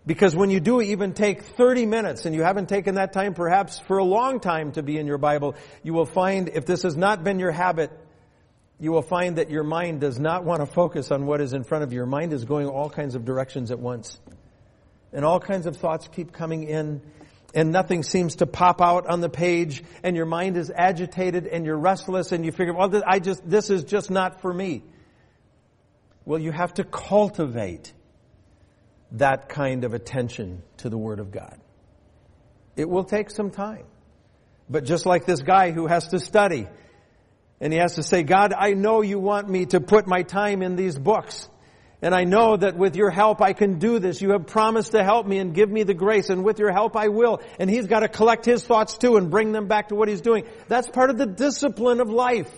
Because 0.06 0.36
when 0.36 0.50
you 0.50 0.60
do 0.60 0.82
even 0.82 1.13
take 1.13 1.43
30 1.43 1.86
minutes, 1.86 2.26
and 2.26 2.36
you 2.36 2.43
haven't 2.43 2.67
taken 2.67 2.96
that 2.96 3.13
time 3.13 3.34
perhaps 3.34 3.80
for 3.80 3.98
a 3.98 4.04
long 4.04 4.39
time 4.39 4.74
to 4.74 4.84
be 4.84 4.98
in 4.98 5.08
your 5.08 5.17
Bible, 5.17 5.56
you 5.82 5.93
will 5.93 6.06
find, 6.06 6.50
if 6.50 6.65
this 6.65 6.84
has 6.84 6.98
not 6.98 7.24
been 7.24 7.39
your 7.39 7.52
habit, 7.52 7.91
you 8.80 8.91
will 8.91 9.02
find 9.02 9.38
that 9.38 9.50
your 9.50 9.63
mind 9.63 10.02
does 10.02 10.19
not 10.19 10.43
want 10.43 10.60
to 10.60 10.65
focus 10.65 11.12
on 11.12 11.26
what 11.26 11.39
is 11.39 11.54
in 11.54 11.63
front 11.63 11.86
of 11.86 11.93
you. 11.93 11.98
Your 11.98 12.06
mind 12.06 12.34
is 12.34 12.43
going 12.43 12.67
all 12.67 12.89
kinds 12.89 13.15
of 13.15 13.24
directions 13.24 13.72
at 13.72 13.80
once. 13.80 14.19
And 15.13 15.24
all 15.24 15.39
kinds 15.39 15.67
of 15.67 15.78
thoughts 15.78 16.10
keep 16.10 16.34
coming 16.34 16.63
in 16.63 17.02
and 17.54 17.72
nothing 17.72 18.04
seems 18.04 18.38
to 18.38 18.48
pop 18.48 18.82
out 18.82 19.08
on 19.08 19.22
the 19.22 19.30
page 19.30 19.84
and 20.04 20.16
your 20.16 20.26
mind 20.26 20.58
is 20.58 20.72
agitated 20.76 21.46
and 21.46 21.66
you're 21.66 21.78
restless 21.78 22.32
and 22.32 22.44
you 22.46 22.52
figure, 22.52 22.74
well, 22.74 23.02
I 23.06 23.20
just, 23.20 23.48
this 23.48 23.70
is 23.70 23.84
just 23.84 24.10
not 24.10 24.42
for 24.42 24.52
me. 24.52 24.84
Well, 26.26 26.39
you 26.39 26.52
have 26.52 26.74
to 26.76 26.84
cultivate 26.84 27.94
that 29.12 29.50
kind 29.50 29.84
of 29.84 29.94
attention 29.94 30.63
to 30.78 30.89
the 30.89 30.98
Word 30.98 31.20
of 31.20 31.32
God. 31.32 31.60
It 32.76 32.89
will 32.89 33.04
take 33.04 33.30
some 33.30 33.52
time. 33.52 33.86
But 34.70 34.86
just 34.86 35.06
like 35.06 35.26
this 35.26 35.42
guy 35.42 35.72
who 35.72 35.88
has 35.88 36.08
to 36.08 36.20
study 36.20 36.68
and 37.60 37.72
he 37.72 37.80
has 37.80 37.96
to 37.96 38.04
say, 38.04 38.24
God, 38.24 38.54
I 38.58 38.72
know 38.72 39.02
you 39.02 39.20
want 39.20 39.48
me 39.48 39.68
to 39.68 39.80
put 39.80 40.08
my 40.08 40.24
time 40.24 40.62
in 40.62 40.76
these 40.76 40.98
books. 40.98 41.48
And 42.04 42.13
I 42.13 42.26
know 42.26 42.58
that 42.58 42.76
with 42.76 42.98
your 42.98 43.10
help 43.10 43.42
I 43.42 43.54
can 43.54 43.80
do 43.80 43.98
this. 43.98 44.22
You 44.22 44.32
have 44.32 44.46
promised 44.46 44.92
to 44.92 45.06
help 45.06 45.26
me 45.26 45.39
and 45.39 45.56
give 45.56 45.72
me 45.72 45.84
the 45.84 45.94
grace 45.94 46.30
and 46.30 46.44
with 46.44 46.60
your 46.60 46.70
help 46.70 46.98
I 46.98 47.08
will. 47.08 47.42
And 47.58 47.70
he's 47.70 47.88
got 47.88 48.02
to 48.02 48.10
collect 48.10 48.44
his 48.44 48.62
thoughts 48.62 48.98
too 48.98 49.16
and 49.16 49.32
bring 49.32 49.54
them 49.54 49.70
back 49.70 49.88
to 49.88 49.96
what 49.96 50.10
he's 50.10 50.20
doing. 50.20 50.46
That's 50.68 50.89
part 50.89 51.10
of 51.10 51.18
the 51.18 51.26
discipline 51.26 52.02
of 52.02 52.10
life. 52.10 52.52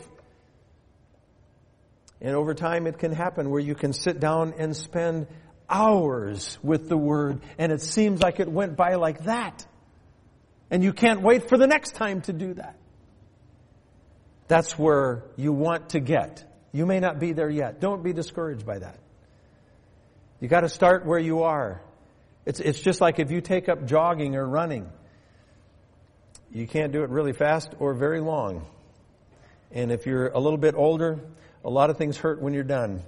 And 2.19 2.35
over 2.35 2.55
time 2.55 2.87
it 2.87 2.97
can 2.97 3.11
happen 3.11 3.51
where 3.51 3.61
you 3.61 3.75
can 3.75 3.93
sit 3.93 4.19
down 4.19 4.55
and 4.57 4.75
spend 4.75 5.27
hours 5.69 6.57
with 6.63 6.89
the 6.89 6.97
Word 6.97 7.39
and 7.59 7.71
it 7.71 7.81
seems 7.81 8.23
like 8.23 8.39
it 8.39 8.49
went 8.51 8.75
by 8.75 8.95
like 8.95 9.25
that. 9.25 9.63
And 10.71 10.83
you 10.83 10.91
can't 10.91 11.21
wait 11.21 11.49
for 11.49 11.59
the 11.59 11.67
next 11.67 11.93
time 11.93 12.21
to 12.21 12.33
do 12.33 12.55
that. 12.55 12.79
That's 14.47 14.75
where 14.75 15.23
you 15.35 15.53
want 15.53 15.89
to 15.89 15.99
get. 15.99 16.43
You 16.71 16.87
may 16.87 16.99
not 16.99 17.19
be 17.19 17.33
there 17.33 17.49
yet. 17.49 17.79
Don't 17.79 18.01
be 18.01 18.11
discouraged 18.11 18.65
by 18.65 18.79
that. 18.79 19.04
You 20.39 20.47
got 20.47 20.61
to 20.61 20.69
start 20.69 21.05
where 21.05 21.19
you 21.19 21.43
are. 21.43 21.81
It's, 22.45 22.59
it's 22.59 22.79
just 22.79 23.01
like 23.01 23.19
if 23.19 23.31
you 23.31 23.41
take 23.41 23.69
up 23.69 23.85
jogging 23.85 24.35
or 24.35 24.47
running. 24.47 24.89
You 26.51 26.67
can't 26.67 26.91
do 26.91 27.03
it 27.03 27.09
really 27.09 27.33
fast 27.33 27.73
or 27.79 27.93
very 27.93 28.21
long. 28.21 28.65
And 29.71 29.91
if 29.91 30.05
you're 30.05 30.27
a 30.27 30.39
little 30.39 30.57
bit 30.57 30.75
older, 30.75 31.19
a 31.63 31.69
lot 31.69 31.89
of 31.89 31.97
things 31.97 32.17
hurt 32.17 32.41
when 32.41 32.53
you're 32.53 32.63
done. 32.63 33.03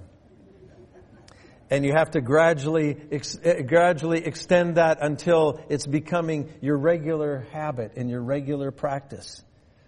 And 1.69 1.85
you 1.85 1.93
have 1.93 2.11
to 2.11 2.21
gradually, 2.21 2.97
ex- 3.11 3.37
eh, 3.43 3.61
gradually 3.61 4.25
extend 4.25 4.75
that 4.75 4.99
until 5.01 5.59
it's 5.69 5.85
becoming 5.85 6.51
your 6.61 6.77
regular 6.77 7.45
habit 7.51 7.93
and 7.97 8.09
your 8.09 8.21
regular 8.21 8.71
practice. 8.71 9.43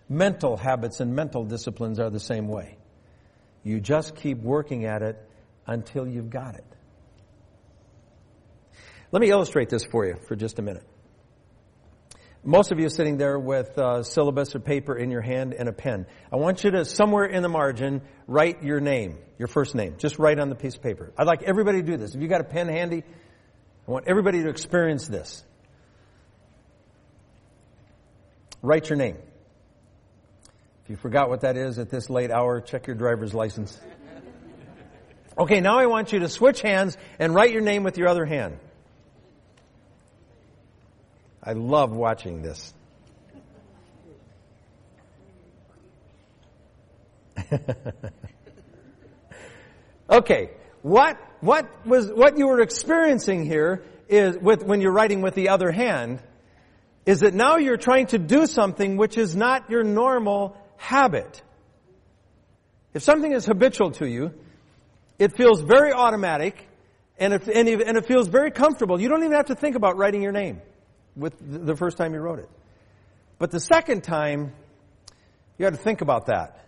Mental 0.09 0.57
habits 0.57 0.99
and 0.99 1.15
mental 1.15 1.45
disciplines 1.45 1.99
are 1.99 2.09
the 2.09 2.19
same 2.19 2.47
way. 2.47 2.77
You 3.63 3.79
just 3.79 4.15
keep 4.15 4.39
working 4.39 4.85
at 4.85 5.01
it 5.01 5.17
until 5.65 6.07
you've 6.07 6.29
got 6.29 6.55
it. 6.55 6.65
Let 9.11 9.21
me 9.21 9.29
illustrate 9.29 9.69
this 9.69 9.83
for 9.83 10.05
you 10.05 10.15
for 10.27 10.35
just 10.35 10.59
a 10.59 10.61
minute. 10.61 10.83
Most 12.43 12.71
of 12.71 12.79
you 12.79 12.85
are 12.85 12.89
sitting 12.89 13.17
there 13.17 13.37
with 13.37 13.77
uh, 13.77 14.03
syllabus 14.03 14.55
or 14.55 14.59
paper 14.59 14.95
in 14.95 15.11
your 15.11 15.21
hand 15.21 15.53
and 15.53 15.67
a 15.67 15.73
pen. 15.73 16.05
I 16.31 16.37
want 16.37 16.63
you 16.63 16.71
to, 16.71 16.85
somewhere 16.85 17.25
in 17.25 17.43
the 17.43 17.49
margin, 17.49 18.01
write 18.27 18.63
your 18.63 18.79
name, 18.79 19.17
your 19.37 19.49
first 19.49 19.75
name. 19.75 19.95
Just 19.97 20.19
write 20.19 20.39
on 20.39 20.49
the 20.49 20.55
piece 20.55 20.75
of 20.75 20.81
paper. 20.81 21.11
I'd 21.17 21.27
like 21.27 21.43
everybody 21.43 21.81
to 21.81 21.85
do 21.85 21.97
this. 21.97 22.15
If 22.15 22.21
you 22.21 22.29
got 22.29 22.39
a 22.39 22.45
pen 22.45 22.69
handy, 22.69 23.03
I 23.87 23.91
want 23.91 24.07
everybody 24.07 24.43
to 24.43 24.49
experience 24.49 25.07
this. 25.07 25.43
Write 28.61 28.89
your 28.89 28.97
name. 28.97 29.17
If 30.83 30.89
you 30.89 30.95
forgot 30.95 31.29
what 31.29 31.41
that 31.41 31.57
is 31.57 31.77
at 31.77 31.89
this 31.89 32.09
late 32.09 32.31
hour, 32.31 32.61
check 32.61 32.87
your 32.87 32.95
driver's 32.95 33.33
license. 33.33 33.77
Okay, 35.37 35.61
now 35.61 35.79
I 35.79 35.85
want 35.85 36.11
you 36.11 36.19
to 36.19 36.27
switch 36.27 36.61
hands 36.61 36.97
and 37.17 37.33
write 37.33 37.53
your 37.53 37.61
name 37.61 37.83
with 37.83 37.97
your 37.97 38.09
other 38.09 38.25
hand. 38.25 38.59
I 41.43 41.53
love 41.53 41.91
watching 41.91 42.41
this. 42.41 42.73
okay, 50.09 50.49
what 50.81 51.17
what 51.41 51.69
was 51.85 52.11
what 52.11 52.37
you 52.37 52.47
were 52.47 52.61
experiencing 52.61 53.45
here 53.45 53.83
is 54.07 54.37
with 54.37 54.63
when 54.63 54.81
you're 54.81 54.91
writing 54.91 55.21
with 55.21 55.35
the 55.35 55.49
other 55.49 55.71
hand 55.71 56.19
is 57.05 57.21
that 57.21 57.33
now 57.33 57.57
you're 57.57 57.77
trying 57.77 58.07
to 58.07 58.17
do 58.17 58.45
something 58.45 58.97
which 58.97 59.17
is 59.17 59.35
not 59.35 59.69
your 59.69 59.83
normal 59.83 60.57
habit. 60.77 61.41
If 62.93 63.03
something 63.03 63.31
is 63.31 63.45
habitual 63.45 63.91
to 63.91 64.07
you, 64.07 64.33
it 65.17 65.35
feels 65.35 65.61
very 65.61 65.93
automatic 65.93 66.67
and, 67.17 67.33
if, 67.33 67.47
and 67.47 67.67
it 67.67 68.05
feels 68.05 68.27
very 68.27 68.51
comfortable. 68.51 68.99
You 68.99 69.09
don't 69.09 69.23
even 69.23 69.33
have 69.33 69.47
to 69.47 69.55
think 69.55 69.75
about 69.75 69.97
writing 69.97 70.21
your 70.21 70.31
name 70.31 70.61
with 71.19 71.35
the 71.39 71.75
first 71.75 71.97
time 71.97 72.13
you 72.13 72.19
wrote 72.19 72.39
it. 72.39 72.49
But 73.37 73.51
the 73.51 73.59
second 73.59 74.03
time, 74.03 74.53
you 75.57 75.65
had 75.65 75.73
to 75.73 75.79
think 75.79 76.01
about 76.01 76.27
that. 76.27 76.65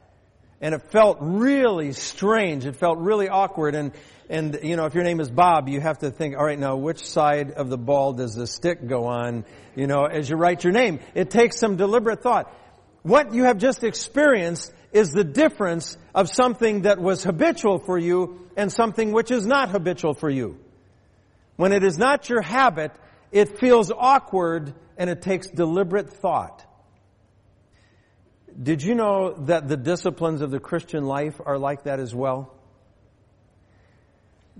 And 0.62 0.76
it 0.76 0.92
felt 0.92 1.18
really 1.22 1.92
strange. 1.94 2.66
It 2.66 2.76
felt 2.76 3.00
really 3.00 3.30
awkward. 3.30 3.74
And, 3.74 3.94
and, 4.30 4.60
you 4.62 4.76
know, 4.76 4.86
if 4.86 4.94
your 4.94 5.04
name 5.04 5.20
is 5.20 5.30
Bob, 5.32 5.68
you 5.68 5.82
have 5.82 6.00
to 6.00 6.12
think, 6.12 6.38
all 6.38 6.46
right, 6.46 6.60
now 6.60 6.76
which 6.76 7.04
side 7.04 7.52
of 7.52 7.70
the 7.70 7.78
ball 7.78 8.14
does 8.14 8.36
the 8.36 8.46
stick 8.46 8.88
go 8.88 9.08
on, 9.08 9.44
you 9.76 9.88
know, 9.88 10.06
as 10.06 10.30
you 10.30 10.36
write 10.36 10.64
your 10.64 10.72
name? 10.72 11.00
It 11.16 11.32
takes 11.32 11.58
some 11.58 11.78
deliberate 11.78 12.22
thought. 12.22 12.54
What 13.02 13.34
you 13.34 13.46
have 13.46 13.58
just 13.58 13.84
experienced 13.84 14.72
is 14.94 15.12
the 15.12 15.24
difference 15.24 15.98
of 16.14 16.30
something 16.30 16.84
that 16.84 17.00
was 17.00 17.24
habitual 17.24 17.80
for 17.80 17.98
you 17.98 18.48
and 18.56 18.72
something 18.72 19.12
which 19.12 19.32
is 19.32 19.46
not 19.46 19.70
habitual 19.70 20.14
for 20.14 20.30
you. 20.30 20.60
When 21.56 21.72
it 21.72 21.84
is 21.84 21.98
not 21.98 22.30
your 22.30 22.42
habit, 22.42 22.92
it 23.32 23.60
feels 23.60 23.92
awkward 23.92 24.74
and 24.98 25.10
it 25.10 25.22
takes 25.22 25.48
deliberate 25.48 26.12
thought. 26.12 26.66
Did 28.62 28.84
you 28.84 28.96
know 28.96 29.34
that 29.46 29.68
the 29.68 29.78
disciplines 29.78 30.42
of 30.42 30.52
the 30.52 30.60
Christian 30.60 31.06
life 31.06 31.40
are 31.46 31.58
like 31.58 31.84
that 31.84 32.00
as 32.00 32.14
well? 32.14 32.54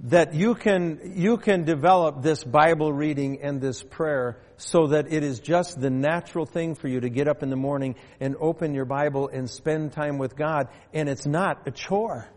That 0.04 0.34
you 0.34 0.56
can, 0.56 1.14
you 1.16 1.38
can 1.38 1.66
develop 1.66 2.22
this 2.22 2.44
Bible 2.44 2.94
reading 2.94 3.42
and 3.42 3.60
this 3.60 3.84
prayer 3.84 4.40
so 4.56 4.88
that 4.88 5.12
it 5.12 5.24
is 5.24 5.40
just 5.42 5.80
the 5.80 5.90
natural 5.90 6.46
thing 6.46 6.76
for 6.76 6.88
you 6.88 7.02
to 7.02 7.10
get 7.10 7.28
up 7.28 7.44
in 7.44 7.50
the 7.50 7.58
morning 7.58 7.96
and 8.20 8.36
open 8.40 8.74
your 8.74 8.86
Bible 8.86 9.28
and 9.28 9.50
spend 9.50 9.92
time 9.92 10.18
with 10.18 10.36
God, 10.36 10.70
and 10.94 11.10
it's 11.10 11.26
not 11.26 11.68
a 11.68 11.72
chore. 11.72 12.30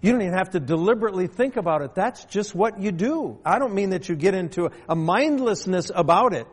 You 0.00 0.12
don't 0.12 0.22
even 0.22 0.34
have 0.34 0.50
to 0.50 0.60
deliberately 0.60 1.26
think 1.26 1.56
about 1.56 1.82
it. 1.82 1.94
That's 1.94 2.24
just 2.26 2.54
what 2.54 2.80
you 2.80 2.92
do. 2.92 3.38
I 3.44 3.58
don't 3.58 3.74
mean 3.74 3.90
that 3.90 4.08
you 4.08 4.14
get 4.14 4.34
into 4.34 4.70
a 4.88 4.94
mindlessness 4.94 5.90
about 5.94 6.34
it. 6.34 6.46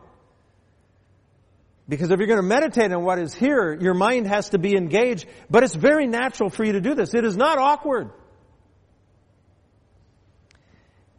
Because 1.88 2.10
if 2.10 2.18
you're 2.18 2.26
going 2.26 2.38
to 2.38 2.42
meditate 2.42 2.90
on 2.92 3.04
what 3.04 3.18
is 3.18 3.34
here, 3.34 3.74
your 3.74 3.92
mind 3.92 4.26
has 4.26 4.50
to 4.50 4.58
be 4.58 4.74
engaged, 4.74 5.26
but 5.50 5.62
it's 5.62 5.74
very 5.74 6.06
natural 6.06 6.48
for 6.48 6.64
you 6.64 6.72
to 6.72 6.80
do 6.80 6.94
this. 6.94 7.12
It 7.12 7.24
is 7.24 7.36
not 7.36 7.58
awkward. 7.58 8.10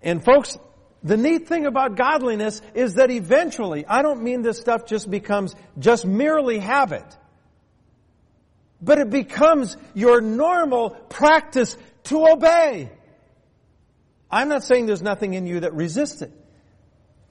And 0.02 0.24
folks, 0.24 0.58
the 1.04 1.18
neat 1.18 1.48
thing 1.48 1.68
about 1.68 1.96
godliness 1.96 2.64
is 2.74 2.96
that 2.96 3.12
eventually, 3.12 3.86
I 3.86 4.02
don't 4.02 4.24
mean 4.24 4.42
this 4.42 4.60
stuff 4.60 4.88
just 4.88 5.10
becomes 5.10 5.56
just 5.78 6.04
merely 6.04 6.58
habit, 6.58 7.06
but 8.82 8.98
it 8.98 9.12
becomes 9.12 9.78
your 9.94 10.20
normal 10.20 10.90
practice 10.90 11.78
to 12.06 12.28
obey. 12.28 12.90
I'm 14.32 14.50
not 14.50 14.64
saying 14.64 14.86
there's 14.86 15.02
nothing 15.02 15.34
in 15.34 15.48
you 15.48 15.62
that 15.62 15.74
resists 15.74 16.22
it, 16.22 16.32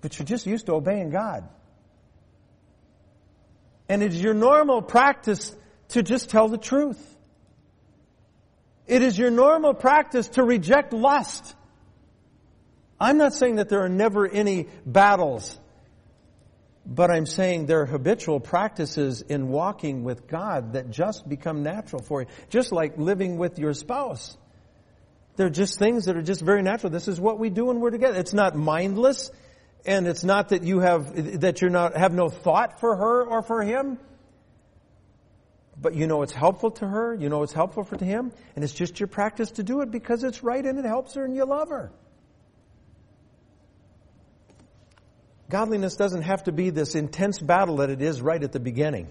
but 0.00 0.18
you're 0.18 0.26
just 0.26 0.46
used 0.46 0.66
to 0.66 0.74
obeying 0.74 1.10
God. 1.10 1.48
And 3.88 4.02
it 4.02 4.14
is 4.14 4.22
your 4.22 4.34
normal 4.34 4.80
practice 4.80 5.54
to 5.88 6.02
just 6.02 6.30
tell 6.30 6.48
the 6.48 6.58
truth. 6.58 7.00
It 8.86 9.02
is 9.02 9.18
your 9.18 9.30
normal 9.30 9.74
practice 9.74 10.28
to 10.28 10.42
reject 10.42 10.92
lust. 10.92 11.54
I'm 13.00 13.18
not 13.18 13.34
saying 13.34 13.56
that 13.56 13.68
there 13.68 13.82
are 13.82 13.88
never 13.88 14.26
any 14.26 14.68
battles, 14.86 15.58
but 16.86 17.10
I'm 17.10 17.26
saying 17.26 17.66
there 17.66 17.80
are 17.82 17.86
habitual 17.86 18.40
practices 18.40 19.22
in 19.22 19.48
walking 19.48 20.04
with 20.04 20.26
God 20.26 20.74
that 20.74 20.90
just 20.90 21.28
become 21.28 21.62
natural 21.62 22.02
for 22.02 22.22
you. 22.22 22.28
Just 22.50 22.72
like 22.72 22.96
living 22.98 23.36
with 23.36 23.58
your 23.58 23.74
spouse. 23.74 24.36
They're 25.36 25.50
just 25.50 25.78
things 25.78 26.04
that 26.04 26.16
are 26.16 26.22
just 26.22 26.40
very 26.40 26.62
natural. 26.62 26.90
This 26.90 27.08
is 27.08 27.20
what 27.20 27.38
we 27.38 27.50
do 27.50 27.66
when 27.66 27.80
we're 27.80 27.90
together. 27.90 28.18
It's 28.18 28.32
not 28.32 28.54
mindless, 28.54 29.30
and 29.84 30.06
it's 30.06 30.22
not 30.22 30.50
that 30.50 30.62
you 30.62 30.80
have, 30.80 31.40
that 31.40 31.60
you're 31.60 31.70
not, 31.70 31.96
have 31.96 32.12
no 32.12 32.28
thought 32.28 32.80
for 32.80 32.96
her 32.96 33.24
or 33.24 33.42
for 33.42 33.62
him. 33.62 33.98
But 35.80 35.94
you 35.94 36.06
know 36.06 36.22
it's 36.22 36.32
helpful 36.32 36.70
to 36.72 36.86
her, 36.86 37.14
you 37.14 37.28
know 37.28 37.42
it's 37.42 37.52
helpful 37.52 37.82
for 37.82 37.96
to 37.96 38.04
him, 38.04 38.32
and 38.54 38.62
it's 38.62 38.72
just 38.72 39.00
your 39.00 39.08
practice 39.08 39.50
to 39.52 39.64
do 39.64 39.80
it 39.80 39.90
because 39.90 40.22
it's 40.22 40.42
right 40.44 40.64
and 40.64 40.78
it 40.78 40.84
helps 40.84 41.14
her 41.14 41.24
and 41.24 41.34
you 41.34 41.44
love 41.44 41.68
her. 41.70 41.90
Godliness 45.50 45.96
doesn't 45.96 46.22
have 46.22 46.44
to 46.44 46.52
be 46.52 46.70
this 46.70 46.94
intense 46.94 47.40
battle 47.40 47.76
that 47.76 47.90
it 47.90 48.00
is 48.00 48.22
right 48.22 48.42
at 48.42 48.52
the 48.52 48.60
beginning. 48.60 49.10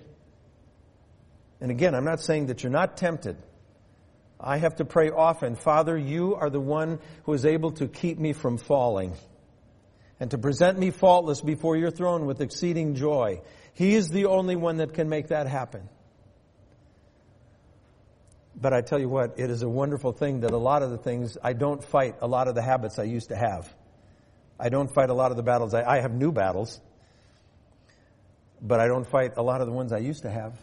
And 1.62 1.70
again, 1.70 1.96
I'm 1.96 2.06
not 2.06 2.22
saying 2.22 2.48
that 2.48 2.64
you're 2.64 2.72
not 2.72 2.98
tempted. 2.98 3.38
I 4.43 4.58
have 4.58 4.75
to 4.75 4.86
pray 4.86 5.10
often, 5.10 5.56
Father, 5.56 5.97
you 5.97 6.36
are 6.36 6.49
the 6.49 6.60
one 6.60 6.99
who 7.23 7.34
is 7.34 7.45
able 7.45 7.71
to 7.73 7.88
keep 7.88 8.19
me 8.19 8.34
from 8.34 8.58
falling 8.58 9.13
and 10.19 10.29
to 10.32 10.38
present 10.38 10.77
me 10.77 10.91
faultless 10.91 11.39
before 11.39 11.77
your 11.77 11.91
throne 11.91 12.25
with 12.25 12.41
exceeding 12.41 12.95
joy. 12.95 13.41
He 13.73 13.95
is 13.95 14.10
the 14.10 14.25
only 14.25 14.58
one 14.58 14.77
that 14.77 14.93
can 14.93 15.08
make 15.08 15.29
that 15.29 15.47
happen. 15.47 15.88
But 18.56 18.73
I 18.73 18.82
tell 18.82 18.99
you 18.99 19.10
what, 19.10 19.39
it 19.39 19.49
is 19.49 19.63
a 19.63 19.69
wonderful 19.69 20.12
thing 20.12 20.41
that 20.41 20.51
a 20.51 20.58
lot 20.58 20.84
of 20.84 20.91
the 20.91 20.97
things, 20.97 21.38
I 21.41 21.53
don't 21.53 21.84
fight 21.84 22.15
a 22.21 22.27
lot 22.27 22.47
of 22.49 22.56
the 22.56 22.62
habits 22.62 22.99
I 22.99 23.03
used 23.03 23.29
to 23.29 23.36
have. 23.36 23.73
I 24.60 24.69
don't 24.69 24.93
fight 24.93 25.10
a 25.10 25.13
lot 25.13 25.32
of 25.32 25.38
the 25.38 25.43
battles. 25.43 25.73
I, 25.73 25.84
I 25.84 26.01
have 26.01 26.13
new 26.13 26.32
battles, 26.32 26.79
but 28.62 28.79
I 28.79 28.88
don't 28.88 29.08
fight 29.08 29.38
a 29.38 29.41
lot 29.41 29.62
of 29.62 29.67
the 29.67 29.73
ones 29.73 29.91
I 29.93 29.99
used 29.99 30.23
to 30.23 30.29
have. 30.29 30.53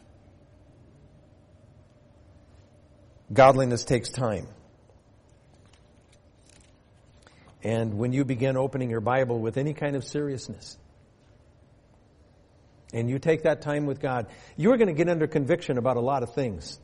Godliness 3.32 3.84
takes 3.84 4.08
time. 4.08 4.46
And 7.62 7.98
when 7.98 8.12
you 8.12 8.24
begin 8.24 8.56
opening 8.56 8.90
your 8.90 9.00
Bible 9.00 9.38
with 9.38 9.56
any 9.56 9.74
kind 9.74 9.96
of 9.96 10.04
seriousness, 10.04 10.78
and 12.92 13.08
you 13.08 13.18
take 13.18 13.42
that 13.42 13.62
time 13.62 13.86
with 13.86 14.00
God, 14.00 14.26
you're 14.56 14.76
going 14.76 14.88
to 14.88 14.94
get 14.94 15.08
under 15.08 15.26
conviction 15.26 15.78
about 15.78 15.96
a 15.96 16.00
lot 16.00 16.22
of 16.22 16.34
things. 16.34 16.78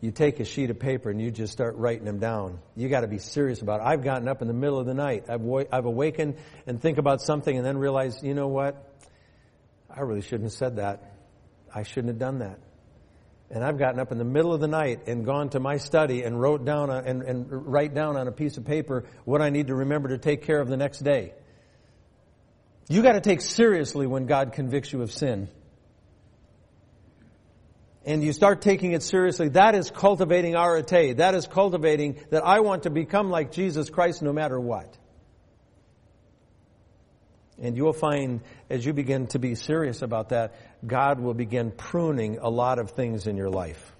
You 0.00 0.10
take 0.10 0.40
a 0.40 0.44
sheet 0.44 0.70
of 0.70 0.78
paper 0.78 1.10
and 1.10 1.20
you 1.20 1.30
just 1.30 1.52
start 1.52 1.76
writing 1.76 2.04
them 2.04 2.18
down. 2.18 2.60
You 2.76 2.88
got 2.88 3.00
to 3.00 3.08
be 3.08 3.18
serious 3.18 3.62
about 3.62 3.80
it. 3.80 3.86
I've 3.86 4.02
gotten 4.02 4.28
up 4.28 4.42
in 4.42 4.48
the 4.48 4.54
middle 4.54 4.78
of 4.78 4.86
the 4.86 4.94
night. 4.94 5.24
I've, 5.28 5.42
I've 5.72 5.86
awakened 5.86 6.36
and 6.66 6.80
think 6.80 6.98
about 6.98 7.22
something 7.22 7.56
and 7.56 7.64
then 7.64 7.78
realize, 7.78 8.22
you 8.22 8.34
know 8.34 8.48
what? 8.48 8.76
I 9.88 10.00
really 10.00 10.22
shouldn't 10.22 10.44
have 10.44 10.52
said 10.52 10.76
that. 10.76 11.14
I 11.74 11.82
shouldn't 11.82 12.08
have 12.08 12.18
done 12.18 12.40
that. 12.40 12.58
And 13.50 13.62
I've 13.62 13.78
gotten 13.78 14.00
up 14.00 14.10
in 14.10 14.18
the 14.18 14.24
middle 14.24 14.52
of 14.52 14.60
the 14.60 14.68
night 14.68 15.06
and 15.06 15.24
gone 15.24 15.50
to 15.50 15.60
my 15.60 15.76
study 15.76 16.22
and 16.22 16.40
wrote 16.40 16.64
down 16.64 16.90
a, 16.90 16.98
and, 16.98 17.22
and 17.22 17.46
write 17.50 17.94
down 17.94 18.16
on 18.16 18.26
a 18.26 18.32
piece 18.32 18.56
of 18.56 18.64
paper 18.64 19.04
what 19.24 19.42
I 19.42 19.50
need 19.50 19.68
to 19.68 19.74
remember 19.74 20.08
to 20.08 20.18
take 20.18 20.42
care 20.42 20.60
of 20.60 20.68
the 20.68 20.76
next 20.76 21.00
day. 21.00 21.34
You 22.88 23.02
got 23.02 23.12
to 23.12 23.20
take 23.20 23.40
seriously 23.40 24.06
when 24.06 24.26
God 24.26 24.52
convicts 24.52 24.92
you 24.92 25.02
of 25.02 25.12
sin. 25.12 25.48
And 28.06 28.22
you 28.22 28.34
start 28.34 28.60
taking 28.60 28.92
it 28.92 29.02
seriously. 29.02 29.48
That 29.50 29.74
is 29.74 29.90
cultivating 29.90 30.54
arete. 30.54 31.16
That 31.16 31.34
is 31.34 31.46
cultivating 31.46 32.18
that 32.30 32.44
I 32.44 32.60
want 32.60 32.82
to 32.82 32.90
become 32.90 33.30
like 33.30 33.52
Jesus 33.52 33.88
Christ 33.88 34.22
no 34.22 34.32
matter 34.32 34.60
what. 34.60 34.98
And 37.58 37.76
you'll 37.76 37.92
find 37.94 38.42
as 38.68 38.84
you 38.84 38.92
begin 38.92 39.28
to 39.28 39.38
be 39.38 39.54
serious 39.54 40.02
about 40.02 40.30
that, 40.30 40.54
God 40.86 41.20
will 41.20 41.34
begin 41.34 41.70
pruning 41.70 42.38
a 42.38 42.48
lot 42.48 42.78
of 42.78 42.90
things 42.90 43.26
in 43.26 43.36
your 43.36 43.50
life. 43.50 43.94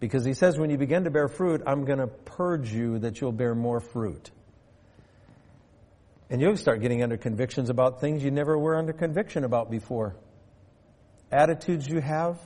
Because 0.00 0.24
he 0.24 0.32
says 0.32 0.58
when 0.58 0.70
you 0.70 0.78
begin 0.78 1.04
to 1.04 1.10
bear 1.10 1.28
fruit, 1.28 1.62
I'm 1.66 1.84
going 1.84 1.98
to 1.98 2.06
purge 2.06 2.72
you 2.72 3.00
that 3.00 3.20
you'll 3.20 3.32
bear 3.32 3.54
more 3.54 3.80
fruit. 3.80 4.30
And 6.30 6.40
you'll 6.40 6.56
start 6.56 6.80
getting 6.80 7.02
under 7.02 7.16
convictions 7.16 7.70
about 7.70 8.00
things 8.00 8.22
you 8.22 8.30
never 8.30 8.56
were 8.56 8.76
under 8.76 8.92
conviction 8.92 9.44
about 9.44 9.70
before. 9.70 10.14
Attitudes 11.32 11.88
you 11.88 12.00
have, 12.00 12.38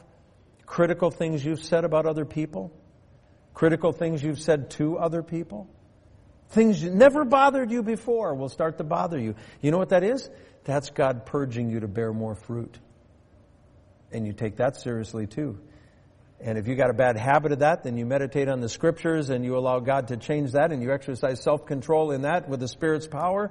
critical 0.67 1.11
things 1.11 1.45
you've 1.45 1.63
said 1.63 1.85
about 1.85 2.07
other 2.07 2.25
people, 2.25 2.73
critical 3.55 3.93
things 3.93 4.23
you've 4.23 4.41
said 4.41 4.71
to 4.71 4.99
other 4.99 5.23
people. 5.23 5.69
Things 6.53 6.83
that 6.83 6.93
never 6.93 7.25
bothered 7.25 7.71
you 7.71 7.83
before 7.83 8.35
will 8.35 8.51
start 8.51 8.77
to 8.79 8.85
bother 8.85 9.19
you. 9.19 9.35
You 9.63 9.71
know 9.71 9.79
what 9.79 9.89
that 9.89 10.05
is? 10.05 10.29
That's 10.65 10.91
God 10.91 11.25
purging 11.25 11.71
you 11.71 11.81
to 11.81 11.89
bear 11.89 12.13
more 12.13 12.35
fruit. 12.35 12.79
And 14.13 14.27
you 14.27 14.35
take 14.35 14.57
that 14.57 14.77
seriously 14.77 15.27
too. 15.27 15.59
And 16.41 16.59
if 16.59 16.69
you 16.69 16.75
got 16.75 16.91
a 16.91 16.95
bad 16.95 17.17
habit 17.17 17.53
of 17.53 17.61
that, 17.61 17.85
then 17.85 17.97
you 17.97 18.05
meditate 18.05 18.49
on 18.49 18.61
the 18.61 18.69
scriptures 18.69 19.31
and 19.31 19.45
you 19.45 19.57
allow 19.57 19.81
God 19.81 20.09
to 20.09 20.19
change 20.19 20.53
that 20.53 20.73
and 20.73 20.83
you 20.83 20.93
exercise 20.93 21.43
self-control 21.43 22.11
in 22.11 22.23
that 22.23 22.49
with 22.49 22.61
the 22.61 22.69
Spirit's 22.69 23.07
power. 23.07 23.51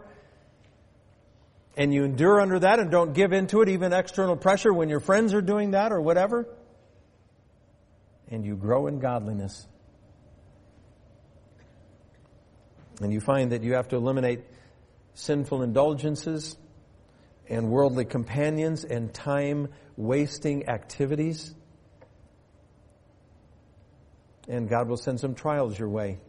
And 1.75 1.91
you 1.91 2.03
endure 2.03 2.39
under 2.39 2.59
that 2.59 2.79
and 2.79 2.91
don't 2.91 3.13
give 3.13 3.33
into 3.33 3.61
it, 3.61 3.69
even 3.69 3.93
external 3.93 4.35
pressure 4.35 4.73
when 4.73 4.89
your 4.89 4.99
friends 4.99 5.33
are 5.33 5.41
doing 5.41 5.71
that 5.71 5.91
or 5.91 6.01
whatever. 6.01 6.47
And 8.29 8.45
you 8.45 8.55
grow 8.55 8.85
in 8.85 8.99
godliness. 8.99 9.67
And 13.01 13.11
you 13.11 13.19
find 13.19 13.51
that 13.51 13.63
you 13.63 13.73
have 13.73 13.89
to 13.89 13.95
eliminate 13.95 14.41
sinful 15.15 15.63
indulgences 15.63 16.55
and 17.49 17.69
worldly 17.69 18.05
companions 18.05 18.83
and 18.83 19.13
time 19.13 19.69
wasting 19.97 20.69
activities. 20.69 21.53
And 24.47 24.69
God 24.69 24.87
will 24.87 24.97
send 24.97 25.19
some 25.19 25.35
trials 25.35 25.77
your 25.77 25.89
way. 25.89 26.19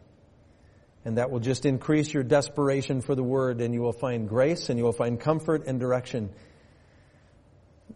And 1.05 1.17
that 1.17 1.29
will 1.29 1.39
just 1.39 1.65
increase 1.65 2.13
your 2.13 2.23
desperation 2.23 3.01
for 3.01 3.13
the 3.13 3.23
Word, 3.23 3.59
and 3.61 3.73
you 3.73 3.81
will 3.81 3.93
find 3.93 4.27
grace 4.27 4.69
and 4.69 4.79
you 4.79 4.85
will 4.85 4.93
find 4.93 5.19
comfort 5.19 5.67
and 5.67 5.79
direction. 5.79 6.29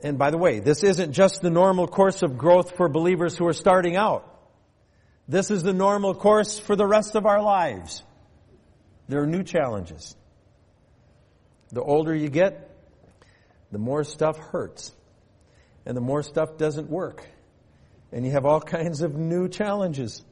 And 0.04 0.18
by 0.18 0.30
the 0.30 0.38
way, 0.38 0.60
this 0.60 0.84
isn't 0.84 1.14
just 1.14 1.42
the 1.42 1.50
normal 1.50 1.88
course 1.88 2.22
of 2.22 2.38
growth 2.38 2.76
for 2.76 2.90
believers 2.90 3.36
who 3.36 3.48
are 3.48 3.54
starting 3.54 3.96
out. 3.96 4.34
This 5.28 5.50
is 5.52 5.64
the 5.64 5.74
normal 5.74 6.14
course 6.14 6.60
for 6.60 6.76
the 6.76 6.86
rest 6.86 7.16
of 7.16 7.26
our 7.26 7.42
lives. 7.42 8.04
There 9.08 9.22
are 9.22 9.28
new 9.28 9.44
challenges. 9.44 10.16
The 11.72 11.82
older 11.82 12.14
you 12.14 12.30
get, 12.30 12.70
the 13.72 13.78
more 13.78 14.04
stuff 14.04 14.38
hurts. 14.38 14.94
And 15.86 15.96
the 15.96 16.02
more 16.02 16.24
stuff 16.24 16.58
doesn't 16.58 16.90
work. 16.90 17.26
And 18.12 18.26
you 18.26 18.32
have 18.32 18.46
all 18.46 18.62
kinds 18.78 19.02
of 19.02 19.16
new 19.16 19.48
challenges. 19.48 20.24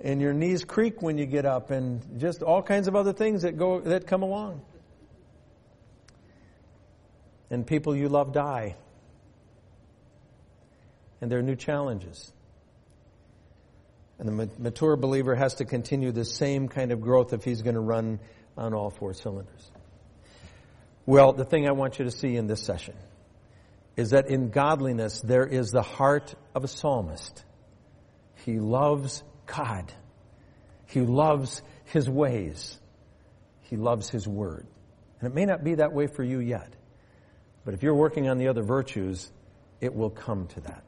And 0.00 0.20
your 0.20 0.32
knees 0.32 0.64
creak 0.64 1.02
when 1.02 1.18
you 1.18 1.26
get 1.26 1.44
up 1.44 1.70
and 1.70 2.20
just 2.20 2.42
all 2.42 2.62
kinds 2.62 2.86
of 2.86 2.94
other 2.94 3.12
things 3.12 3.42
that 3.42 3.56
go, 3.56 3.80
that 3.80 4.06
come 4.06 4.22
along. 4.22 4.62
And 7.50 7.66
people 7.66 7.96
you 7.96 8.08
love 8.08 8.32
die. 8.32 8.76
And 11.20 11.30
there 11.30 11.40
are 11.40 11.42
new 11.42 11.56
challenges. 11.56 12.32
And 14.18 14.28
the 14.28 14.50
mature 14.58 14.96
believer 14.96 15.34
has 15.34 15.54
to 15.54 15.64
continue 15.64 16.10
the 16.10 16.24
same 16.24 16.68
kind 16.68 16.90
of 16.90 17.00
growth 17.00 17.32
if 17.32 17.44
he's 17.44 17.62
going 17.62 17.74
to 17.74 17.80
run 17.80 18.18
on 18.56 18.74
all 18.74 18.90
four 18.90 19.14
cylinders. 19.14 19.70
Well, 21.06 21.32
the 21.32 21.44
thing 21.44 21.68
I 21.68 21.72
want 21.72 21.98
you 21.98 22.04
to 22.04 22.10
see 22.10 22.36
in 22.36 22.48
this 22.48 22.62
session 22.62 22.94
is 23.96 24.10
that 24.10 24.28
in 24.28 24.50
godliness 24.50 25.20
there 25.20 25.46
is 25.46 25.70
the 25.70 25.82
heart 25.82 26.34
of 26.54 26.64
a 26.64 26.68
psalmist. 26.68 27.44
He 28.44 28.58
loves 28.58 29.22
God. 29.46 29.92
He 30.86 31.00
loves 31.00 31.62
His 31.86 32.08
ways. 32.08 32.78
He 33.62 33.76
loves 33.76 34.08
His 34.08 34.26
word. 34.26 34.66
And 35.20 35.30
it 35.30 35.34
may 35.34 35.46
not 35.46 35.64
be 35.64 35.76
that 35.76 35.92
way 35.92 36.06
for 36.06 36.22
you 36.22 36.40
yet. 36.40 36.72
But 37.64 37.74
if 37.74 37.82
you're 37.82 37.94
working 37.94 38.28
on 38.28 38.38
the 38.38 38.48
other 38.48 38.62
virtues, 38.62 39.30
it 39.80 39.94
will 39.94 40.10
come 40.10 40.46
to 40.48 40.60
that. 40.62 40.84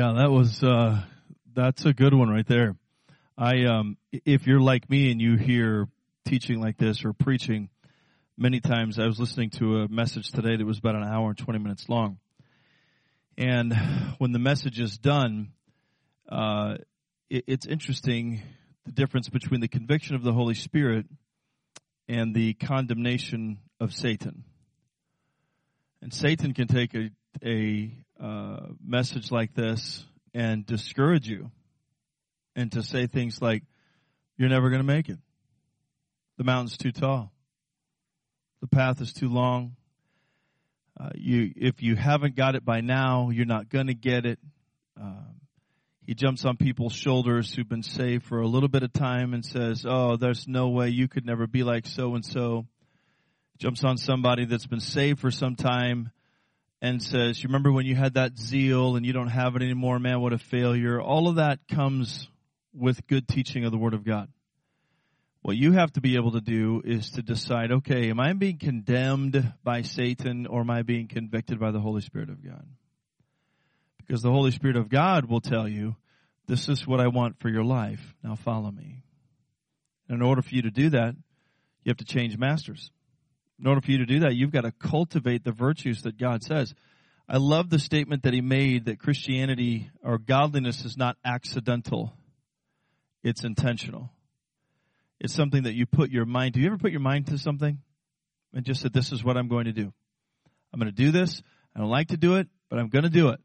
Yeah, 0.00 0.14
that 0.16 0.30
was 0.30 0.64
uh, 0.64 0.98
that's 1.52 1.84
a 1.84 1.92
good 1.92 2.14
one 2.14 2.30
right 2.30 2.46
there. 2.46 2.74
I 3.36 3.64
um, 3.64 3.98
if 4.10 4.46
you're 4.46 4.58
like 4.58 4.88
me 4.88 5.12
and 5.12 5.20
you 5.20 5.36
hear 5.36 5.88
teaching 6.24 6.58
like 6.58 6.78
this 6.78 7.04
or 7.04 7.12
preaching, 7.12 7.68
many 8.34 8.60
times 8.60 8.98
I 8.98 9.04
was 9.04 9.20
listening 9.20 9.50
to 9.58 9.82
a 9.82 9.88
message 9.88 10.30
today 10.30 10.56
that 10.56 10.64
was 10.64 10.78
about 10.78 10.94
an 10.94 11.02
hour 11.02 11.28
and 11.28 11.36
20 11.36 11.58
minutes 11.58 11.90
long. 11.90 12.16
And 13.36 13.74
when 14.16 14.32
the 14.32 14.38
message 14.38 14.80
is 14.80 14.96
done, 14.96 15.52
uh, 16.30 16.76
it, 17.28 17.44
it's 17.46 17.66
interesting 17.66 18.40
the 18.86 18.92
difference 18.92 19.28
between 19.28 19.60
the 19.60 19.68
conviction 19.68 20.16
of 20.16 20.22
the 20.22 20.32
Holy 20.32 20.54
Spirit 20.54 21.04
and 22.08 22.34
the 22.34 22.54
condemnation 22.54 23.58
of 23.78 23.92
Satan. 23.92 24.44
And 26.00 26.10
Satan 26.14 26.54
can 26.54 26.68
take 26.68 26.94
a, 26.94 27.10
a 27.44 27.92
message 28.84 29.30
like 29.30 29.54
this 29.54 30.04
and 30.34 30.66
discourage 30.66 31.28
you 31.28 31.50
and 32.54 32.72
to 32.72 32.82
say 32.82 33.06
things 33.06 33.40
like, 33.40 33.62
you're 34.36 34.48
never 34.48 34.70
going 34.70 34.80
to 34.80 34.86
make 34.86 35.08
it. 35.08 35.18
The 36.38 36.44
mountain's 36.44 36.76
too 36.76 36.92
tall. 36.92 37.32
The 38.60 38.68
path 38.68 39.00
is 39.00 39.12
too 39.12 39.28
long. 39.28 39.76
Uh, 40.98 41.10
you, 41.14 41.52
if 41.56 41.82
you 41.82 41.96
haven't 41.96 42.36
got 42.36 42.54
it 42.54 42.64
by 42.64 42.80
now, 42.80 43.30
you're 43.30 43.46
not 43.46 43.68
going 43.68 43.86
to 43.86 43.94
get 43.94 44.26
it. 44.26 44.38
Um, 45.00 45.40
he 46.06 46.14
jumps 46.14 46.44
on 46.44 46.56
people's 46.56 46.92
shoulders 46.92 47.54
who've 47.54 47.68
been 47.68 47.82
saved 47.82 48.24
for 48.24 48.40
a 48.40 48.46
little 48.46 48.68
bit 48.68 48.82
of 48.82 48.92
time 48.92 49.32
and 49.32 49.44
says, 49.44 49.86
"Oh, 49.88 50.16
there's 50.16 50.48
no 50.48 50.68
way 50.68 50.88
you 50.88 51.08
could 51.08 51.24
never 51.24 51.46
be 51.46 51.62
like 51.62 51.86
so 51.86 52.14
and 52.14 52.24
so." 52.24 52.66
Jumps 53.58 53.84
on 53.84 53.96
somebody 53.96 54.44
that's 54.44 54.66
been 54.66 54.80
saved 54.80 55.20
for 55.20 55.30
some 55.30 55.54
time 55.54 56.10
and 56.82 57.02
says, 57.02 57.42
"You 57.42 57.48
remember 57.48 57.72
when 57.72 57.86
you 57.86 57.94
had 57.94 58.14
that 58.14 58.38
zeal 58.38 58.96
and 58.96 59.04
you 59.04 59.12
don't 59.12 59.28
have 59.28 59.56
it 59.56 59.62
anymore, 59.62 59.98
man? 59.98 60.20
What 60.20 60.32
a 60.32 60.38
failure!" 60.38 61.00
All 61.00 61.28
of 61.28 61.36
that 61.36 61.66
comes 61.68 62.28
with 62.72 63.06
good 63.06 63.28
teaching 63.28 63.64
of 63.64 63.72
the 63.72 63.78
Word 63.78 63.94
of 63.94 64.04
God. 64.04 64.28
What 65.42 65.56
you 65.56 65.72
have 65.72 65.92
to 65.92 66.00
be 66.00 66.16
able 66.16 66.32
to 66.32 66.40
do 66.40 66.82
is 66.84 67.10
to 67.12 67.22
decide, 67.22 67.72
okay, 67.72 68.10
am 68.10 68.20
I 68.20 68.32
being 68.34 68.58
condemned 68.58 69.54
by 69.64 69.82
Satan 69.82 70.46
or 70.46 70.60
am 70.60 70.70
I 70.70 70.82
being 70.82 71.08
convicted 71.08 71.58
by 71.58 71.70
the 71.70 71.80
Holy 71.80 72.02
Spirit 72.02 72.28
of 72.28 72.44
God? 72.44 72.66
Because 73.98 74.22
the 74.22 74.30
Holy 74.30 74.50
Spirit 74.50 74.76
of 74.76 74.90
God 74.90 75.24
will 75.24 75.40
tell 75.40 75.66
you, 75.66 75.96
this 76.46 76.68
is 76.68 76.86
what 76.86 77.00
I 77.00 77.08
want 77.08 77.38
for 77.40 77.48
your 77.48 77.64
life. 77.64 78.14
Now 78.22 78.34
follow 78.34 78.70
me. 78.70 79.02
And 80.08 80.16
in 80.16 80.22
order 80.22 80.42
for 80.42 80.54
you 80.54 80.62
to 80.62 80.70
do 80.70 80.90
that, 80.90 81.14
you 81.84 81.90
have 81.90 81.96
to 81.98 82.04
change 82.04 82.36
masters. 82.36 82.90
In 83.60 83.66
order 83.66 83.82
for 83.82 83.90
you 83.90 83.98
to 83.98 84.06
do 84.06 84.20
that, 84.20 84.34
you've 84.34 84.52
got 84.52 84.62
to 84.62 84.72
cultivate 84.72 85.44
the 85.44 85.52
virtues 85.52 86.02
that 86.02 86.16
God 86.16 86.42
says. 86.42 86.74
I 87.28 87.36
love 87.36 87.68
the 87.68 87.78
statement 87.78 88.22
that 88.22 88.32
he 88.32 88.40
made 88.40 88.86
that 88.86 88.98
Christianity 88.98 89.90
or 90.02 90.18
godliness 90.18 90.84
is 90.84 90.96
not 90.96 91.16
accidental. 91.24 92.14
It's 93.22 93.44
intentional. 93.44 94.10
It's 95.20 95.34
something 95.34 95.64
that 95.64 95.74
you 95.74 95.84
put 95.84 96.10
your 96.10 96.24
mind 96.24 96.54
to. 96.54 96.60
You 96.60 96.68
ever 96.68 96.78
put 96.78 96.90
your 96.90 97.00
mind 97.00 97.26
to 97.26 97.38
something 97.38 97.78
and 98.54 98.64
just 98.64 98.80
said, 98.80 98.94
this 98.94 99.12
is 99.12 99.22
what 99.22 99.36
I'm 99.36 99.48
going 99.48 99.66
to 99.66 99.72
do? 99.72 99.92
I'm 100.72 100.80
going 100.80 100.92
to 100.92 101.04
do 101.04 101.10
this. 101.10 101.42
I 101.76 101.80
don't 101.80 101.90
like 101.90 102.08
to 102.08 102.16
do 102.16 102.36
it, 102.36 102.48
but 102.70 102.78
I'm 102.78 102.88
going 102.88 103.04
to 103.04 103.10
do 103.10 103.28
it. 103.28 103.40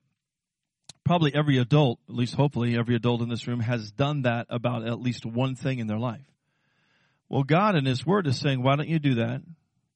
Probably 1.04 1.36
every 1.36 1.58
adult, 1.58 2.00
at 2.10 2.16
least 2.16 2.36
hopefully 2.36 2.78
every 2.78 2.96
adult 2.96 3.22
in 3.22 3.30
this 3.30 3.48
room 3.48 3.60
has 3.60 3.92
done 3.92 4.22
that 4.22 4.48
about 4.50 4.88
at 4.88 5.02
least 5.02 5.26
one 5.26 5.56
thing 5.56 5.80
in 5.80 5.88
their 5.88 6.00
life. 6.00 6.26
Well, 7.28 7.44
God 7.44 7.76
in 7.76 7.86
His 7.86 8.06
Word 8.06 8.28
is 8.28 8.40
saying, 8.40 8.64
why 8.64 8.78
don't 8.78 8.88
you 8.88 8.98
do 8.98 9.16
that 9.16 9.42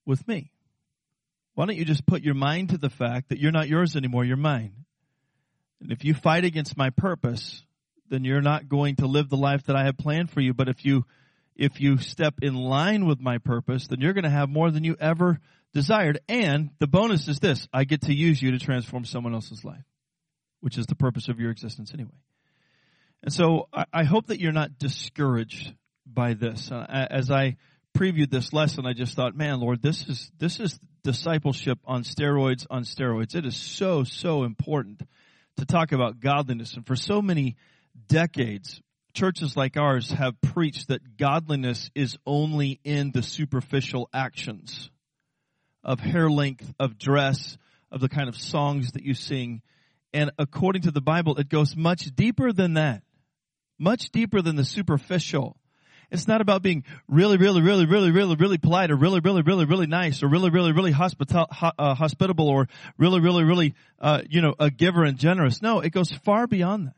with 0.10 0.28
me? 0.28 0.51
Why 1.53 1.66
don't 1.66 1.78
you 1.78 1.86
just 1.86 2.05
put 2.05 2.24
your 2.24 2.34
mind 2.34 2.70
to 2.70 2.78
the 2.78 2.89
fact 2.89 3.30
that 3.30 3.39
you're 3.39 3.51
not 3.51 3.70
yours 3.70 3.95
anymore, 3.95 4.26
you're 4.26 4.38
mine? 4.38 4.74
And 5.82 5.91
if 5.91 6.03
you 6.03 6.14
fight 6.14 6.43
against 6.43 6.76
my 6.76 6.89
purpose, 6.89 7.64
then 8.10 8.26
you're 8.26 8.41
not 8.41 8.68
going 8.68 8.97
to 8.97 9.07
live 9.07 9.30
the 9.30 9.38
life 9.38 9.64
that 9.68 9.76
I 9.76 9.86
have 9.86 9.97
planned 9.97 10.32
for 10.32 10.41
you. 10.41 10.53
But 10.53 10.68
if 10.68 10.84
you 10.84 11.05
if 11.55 11.82
you 11.82 11.97
step 11.97 12.36
in 12.41 12.55
line 12.55 13.05
with 13.05 13.20
my 13.20 13.38
purpose, 13.38 13.88
then 13.88 13.99
you're 13.99 14.14
going 14.14 14.24
to 14.24 14.30
have 14.30 14.49
more 14.49 14.72
than 14.72 14.86
you 14.86 14.95
ever 14.99 15.39
desired. 15.74 16.20
And 16.30 16.70
the 16.80 16.88
bonus 16.88 17.28
is 17.28 17.39
this 17.39 17.68
I 17.72 17.84
get 17.84 18.01
to 18.03 18.14
use 18.14 18.41
you 18.41 18.51
to 18.51 18.60
transform 18.60 19.05
someone 19.05 19.34
else's 19.34 19.64
life, 19.64 19.86
which 20.62 20.78
is 20.78 20.88
the 20.88 20.95
purpose 20.95 21.28
of 21.28 21.39
your 21.39 21.51
existence 21.51 21.93
anyway. 21.93 22.18
And 23.22 23.34
so 23.34 23.68
I, 23.91 24.05
hope 24.05 24.28
that 24.28 24.39
you're 24.39 24.53
not 24.53 24.80
discouraged 24.80 25.74
by 26.05 26.34
this. 26.36 26.72
Uh, 26.72 26.86
as 27.12 27.30
I 27.30 27.57
previewed 27.98 28.30
this 28.30 28.54
lesson, 28.54 28.86
I 28.86 28.94
just 28.94 29.16
thought, 29.16 29.36
man, 29.36 29.60
Lord, 29.60 29.82
this 29.82 30.08
is, 30.08 30.32
this 30.38 30.60
is 30.60 30.80
discipleship 31.04 31.80
on 31.86 32.04
steroids 32.04 32.66
on 32.70 32.84
steroids. 32.84 33.36
It 33.36 33.46
is 33.46 33.56
so, 33.56 34.04
so 34.04 34.44
important 34.44 35.02
to 35.58 35.66
talk 35.66 35.92
about 35.92 36.20
godliness. 36.20 36.76
And 36.76 36.86
for 36.86 36.96
so 36.96 37.22
many 37.22 37.56
decades, 38.08 38.82
churches 39.14 39.58
like 39.58 39.78
ours 39.78 40.12
have 40.12 40.40
preached 40.42 40.88
that 40.90 41.18
godliness 41.18 41.90
is 41.96 42.18
only 42.26 42.80
in 42.84 43.12
the 43.12 43.24
superficial 43.24 44.10
actions 44.14 44.90
of 45.84 46.00
hair 46.00 46.30
length, 46.30 46.74
of 46.80 46.98
dress, 46.98 47.58
of 47.92 48.02
the 48.02 48.10
kind 48.10 48.30
of 48.30 48.36
songs 48.36 48.92
that 48.92 49.04
you 49.04 49.14
sing. 49.14 49.62
And 50.14 50.32
according 50.38 50.84
to 50.84 50.92
the 50.92 51.02
Bible, 51.02 51.38
it 51.38 51.50
goes 51.50 51.76
much 51.76 52.04
deeper 52.16 52.52
than 52.52 52.76
that. 52.76 53.04
Much 53.78 54.10
deeper 54.12 54.42
than 54.42 54.56
the 54.56 54.66
superficial. 54.66 55.58
It's 56.12 56.28
not 56.28 56.41
about 56.41 56.64
being 56.64 56.84
really, 57.07 57.38
really, 57.38 57.62
really, 57.62 57.86
really, 57.86 58.12
really, 58.12 58.36
really 58.36 58.57
polite 58.57 58.89
or 58.89 58.95
really, 58.95 59.20
really, 59.20 59.43
really, 59.43 59.66
really 59.66 59.86
nice 59.86 60.24
or 60.24 60.28
really, 60.28 60.49
really, 60.49 60.72
really 60.72 60.91
uh, 60.91 61.95
hospitable 61.95 62.47
or 62.47 62.68
really, 62.97 63.20
really, 63.20 63.43
really, 63.43 63.76
uh, 63.99 64.22
you 64.28 64.41
know, 64.41 64.55
a 64.60 64.72
giver 64.72 65.03
and 65.03 65.20
generous. 65.20 65.62
No, 65.62 65.82
it 65.82 65.91
goes 65.91 66.12
far 66.12 66.47
beyond 66.47 66.88
that. 66.88 66.95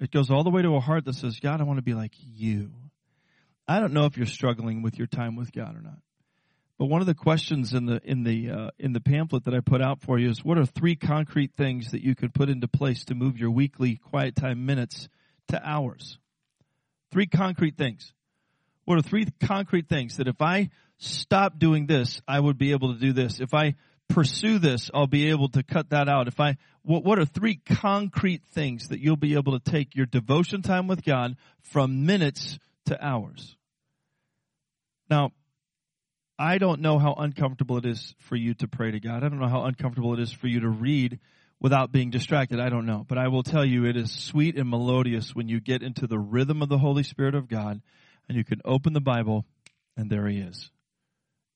It 0.00 0.10
goes 0.10 0.30
all 0.30 0.44
the 0.44 0.50
way 0.50 0.62
to 0.62 0.76
a 0.76 0.80
heart 0.80 1.04
that 1.06 1.14
says, 1.14 1.40
God, 1.40 1.60
I 1.60 1.64
want 1.64 1.78
to 1.78 1.82
be 1.82 1.94
like 1.94 2.14
you. 2.16 2.70
I 3.66 3.80
don't 3.80 3.92
know 3.92 4.06
if 4.06 4.16
you're 4.16 4.26
struggling 4.26 4.82
with 4.82 4.96
your 4.96 5.06
time 5.06 5.36
with 5.36 5.52
God 5.52 5.76
or 5.76 5.82
not. 5.82 5.98
But 6.78 6.86
one 6.86 7.02
of 7.02 7.06
the 7.06 7.14
questions 7.14 7.74
in 7.74 7.84
the 7.84 8.00
in 8.02 8.22
the 8.24 8.50
uh, 8.50 8.70
in 8.78 8.94
the 8.94 9.00
pamphlet 9.00 9.44
that 9.44 9.52
I 9.52 9.60
put 9.60 9.82
out 9.82 10.00
for 10.00 10.18
you 10.18 10.30
is 10.30 10.42
what 10.42 10.56
are 10.56 10.64
three 10.64 10.96
concrete 10.96 11.52
things 11.54 11.90
that 11.90 12.02
you 12.02 12.14
could 12.14 12.32
put 12.32 12.48
into 12.48 12.68
place 12.68 13.04
to 13.04 13.14
move 13.14 13.36
your 13.36 13.50
weekly 13.50 13.96
quiet 13.96 14.34
time 14.34 14.64
minutes 14.64 15.10
to 15.48 15.60
hours? 15.62 16.18
Three 17.12 17.26
concrete 17.26 17.76
things. 17.76 18.14
What 18.90 18.98
are 18.98 19.02
three 19.02 19.28
concrete 19.40 19.88
things 19.88 20.16
that 20.16 20.26
if 20.26 20.42
I 20.42 20.70
stop 20.98 21.60
doing 21.60 21.86
this, 21.86 22.20
I 22.26 22.40
would 22.40 22.58
be 22.58 22.72
able 22.72 22.92
to 22.92 22.98
do 22.98 23.12
this? 23.12 23.38
If 23.38 23.54
I 23.54 23.76
pursue 24.08 24.58
this, 24.58 24.90
I'll 24.92 25.06
be 25.06 25.30
able 25.30 25.48
to 25.50 25.62
cut 25.62 25.90
that 25.90 26.08
out. 26.08 26.26
If 26.26 26.40
I, 26.40 26.56
what, 26.82 27.04
what 27.04 27.20
are 27.20 27.24
three 27.24 27.54
concrete 27.54 28.42
things 28.50 28.88
that 28.88 28.98
you'll 28.98 29.14
be 29.14 29.34
able 29.34 29.56
to 29.56 29.70
take 29.70 29.94
your 29.94 30.06
devotion 30.06 30.62
time 30.62 30.88
with 30.88 31.04
God 31.04 31.36
from 31.62 32.04
minutes 32.04 32.58
to 32.86 33.00
hours? 33.00 33.56
Now, 35.08 35.30
I 36.36 36.58
don't 36.58 36.80
know 36.80 36.98
how 36.98 37.14
uncomfortable 37.16 37.76
it 37.76 37.86
is 37.86 38.16
for 38.18 38.34
you 38.34 38.54
to 38.54 38.66
pray 38.66 38.90
to 38.90 38.98
God. 38.98 39.22
I 39.22 39.28
don't 39.28 39.38
know 39.38 39.46
how 39.46 39.66
uncomfortable 39.66 40.14
it 40.14 40.20
is 40.20 40.32
for 40.32 40.48
you 40.48 40.58
to 40.62 40.68
read 40.68 41.20
without 41.60 41.92
being 41.92 42.10
distracted. 42.10 42.58
I 42.58 42.70
don't 42.70 42.86
know. 42.86 43.06
But 43.06 43.18
I 43.18 43.28
will 43.28 43.44
tell 43.44 43.64
you 43.64 43.84
it 43.84 43.96
is 43.96 44.10
sweet 44.10 44.58
and 44.58 44.68
melodious 44.68 45.32
when 45.32 45.48
you 45.48 45.60
get 45.60 45.84
into 45.84 46.08
the 46.08 46.18
rhythm 46.18 46.60
of 46.60 46.68
the 46.68 46.78
Holy 46.78 47.04
Spirit 47.04 47.36
of 47.36 47.46
God 47.46 47.82
and 48.30 48.36
you 48.36 48.44
can 48.44 48.60
open 48.64 48.92
the 48.92 49.00
Bible 49.00 49.44
and 49.96 50.08
there 50.08 50.28
he 50.28 50.38
is. 50.38 50.70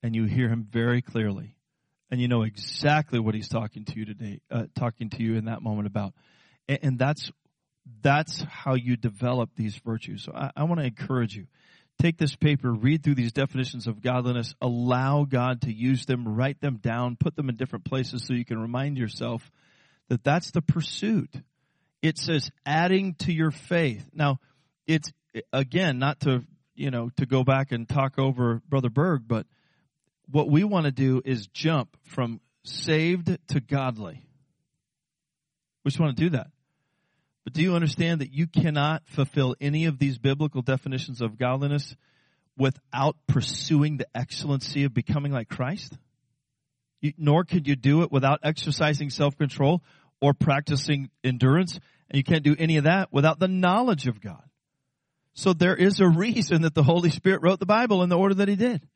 And 0.03 0.13
you 0.13 0.25
hear 0.25 0.49
him 0.49 0.67
very 0.69 1.03
clearly 1.03 1.55
and 2.11 2.21
you 2.21 2.27
know 2.27 2.43
exactly 2.43 3.21
what 3.21 3.37
he's 3.37 3.49
talking 3.49 3.85
to 3.85 3.97
you 3.97 4.05
today, 4.05 4.41
uh, 4.51 4.65
talking 4.75 5.09
to 5.11 5.23
you 5.23 5.37
in 5.37 5.45
that 5.45 5.63
moment 5.63 5.87
about. 5.87 6.15
And, 6.69 6.79
and, 6.83 6.99
that's, 6.99 7.31
that's 8.03 8.45
how 8.51 8.75
you 8.75 8.97
develop 8.97 9.51
these 9.55 9.77
virtues. 9.77 10.25
So 10.25 10.33
I, 10.35 10.51
I 10.57 10.65
want 10.65 10.81
to 10.81 10.87
encourage 10.87 11.37
you. 11.37 11.47
Take 12.03 12.19
this 12.19 12.35
paper, 12.35 12.73
read 12.73 13.05
through 13.05 13.15
these 13.15 13.33
definitions 13.33 13.87
of 13.87 14.03
godliness, 14.03 14.53
allow 14.61 15.25
God 15.25 15.61
to 15.63 15.73
use 15.73 16.07
them, 16.07 16.27
write 16.27 16.61
them 16.61 16.79
down, 16.79 17.15
put 17.15 17.37
them 17.37 17.49
in 17.49 17.55
different 17.55 17.85
places 17.85 18.27
so 18.27 18.35
you 18.35 18.45
can 18.45 18.59
remind 18.59 18.99
yourself 18.99 19.49
that 20.09 20.25
that's 20.25 20.51
the 20.51 20.61
pursuit. 20.61 21.31
It 22.03 22.19
says 22.19 22.51
adding 22.67 23.15
to 23.21 23.33
your 23.33 23.53
faith. 23.53 24.11
Now, 24.13 24.41
it's 24.89 25.13
again, 25.53 26.01
not 26.01 26.21
to, 26.21 26.43
you 26.75 26.91
know, 26.91 27.11
to 27.17 27.27
go 27.27 27.45
back 27.45 27.73
and 27.73 27.89
talk 27.89 28.19
over 28.19 28.63
Brother 28.69 28.91
Berg, 28.91 29.23
but 29.27 29.47
what 30.31 30.51
we 30.51 30.65
want 30.65 30.87
to 30.87 30.93
do 30.93 31.23
is 31.25 31.47
jump 31.49 31.97
from 32.03 32.41
saved 32.65 33.37
to 33.49 33.61
godly. 33.61 34.23
We 35.85 35.91
just 35.91 36.01
want 36.01 36.17
to 36.17 36.23
do 36.23 36.31
that. 36.31 36.49
But 37.45 37.53
do 37.53 37.63
you 37.63 37.75
understand 37.75 38.23
that 38.23 38.33
you 38.33 38.47
cannot 38.47 39.03
fulfill 39.07 39.55
any 39.61 39.85
of 39.85 39.99
these 39.99 40.17
biblical 40.17 40.63
definitions 40.63 41.21
of 41.21 41.39
godliness 41.39 41.95
without 42.57 43.17
pursuing 43.27 43.99
the 43.99 44.07
excellency 44.15 44.85
of 44.85 44.95
becoming 44.95 45.31
like 45.31 45.51
Christ? 45.51 45.93
You, 47.03 47.13
nor 47.19 47.45
could 47.45 47.69
you 47.69 47.77
do 47.77 48.03
it 48.03 48.11
without 48.11 48.41
exercising 48.43 49.11
self-control 49.11 49.83
or 50.23 50.33
practicing 50.33 51.11
endurance. 51.23 51.79
And 52.09 52.17
you 52.17 52.25
can't 52.25 52.43
do 52.43 52.57
any 52.59 52.79
of 52.79 52.85
that 52.85 53.13
without 53.13 53.39
the 53.39 53.49
knowledge 53.49 54.07
of 54.07 54.23
God. 54.23 54.43
So 55.35 55.53
there 55.53 55.77
is 55.77 56.01
a 56.01 56.09
reason 56.09 56.63
that 56.63 56.75
the 56.75 56.83
Holy 56.83 57.11
Spirit 57.11 57.43
wrote 57.43 57.59
the 57.59 57.67
Bible 57.67 58.03
in 58.03 58.09
the 58.09 58.19
order 58.19 58.37
that 58.37 58.49
he 58.49 58.57
did. 58.57 58.87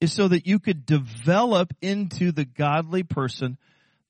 Is 0.00 0.12
so 0.12 0.26
that 0.28 0.46
you 0.46 0.58
could 0.58 0.84
develop 0.84 1.72
into 1.80 2.32
the 2.32 2.44
godly 2.44 3.04
person 3.04 3.56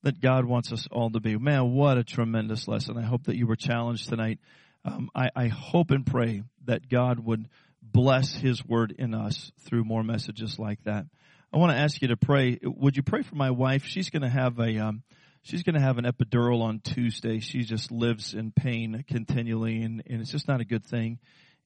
that 0.02 0.20
God 0.20 0.44
wants 0.46 0.72
us 0.72 0.88
all 0.90 1.10
to 1.10 1.20
be. 1.20 1.36
Man, 1.36 1.72
what 1.72 1.98
a 1.98 2.04
tremendous 2.04 2.66
lesson. 2.66 2.96
I 2.96 3.02
hope 3.02 3.24
that 3.24 3.36
you 3.36 3.46
were 3.46 3.56
challenged 3.56 4.08
tonight. 4.08 4.38
Um, 4.84 5.10
I, 5.14 5.28
I 5.36 5.46
hope 5.48 5.90
and 5.90 6.06
pray 6.06 6.42
that 6.64 6.88
God 6.88 7.20
would 7.20 7.46
bless 7.82 8.32
his 8.32 8.64
word 8.64 8.94
in 8.98 9.14
us 9.14 9.52
through 9.66 9.84
more 9.84 10.02
messages 10.02 10.58
like 10.58 10.82
that. 10.84 11.06
I 11.52 11.58
want 11.58 11.72
to 11.72 11.78
ask 11.78 12.00
you 12.00 12.08
to 12.08 12.16
pray. 12.16 12.58
Would 12.62 12.96
you 12.96 13.02
pray 13.02 13.22
for 13.22 13.34
my 13.34 13.50
wife? 13.50 13.84
She's 13.84 14.08
going 14.08 14.22
to 14.22 14.30
have 14.30 14.58
a, 14.58 14.78
um, 14.78 15.02
she's 15.42 15.62
going 15.62 15.74
to 15.74 15.80
have 15.80 15.98
an 15.98 16.04
epidural 16.04 16.62
on 16.62 16.80
Tuesday. 16.80 17.40
She 17.40 17.64
just 17.64 17.92
lives 17.92 18.34
in 18.34 18.50
pain 18.50 19.04
continually 19.06 19.82
and, 19.82 20.02
and 20.08 20.20
it's 20.22 20.32
just 20.32 20.48
not 20.48 20.60
a 20.60 20.64
good 20.64 20.86
thing. 20.86 21.18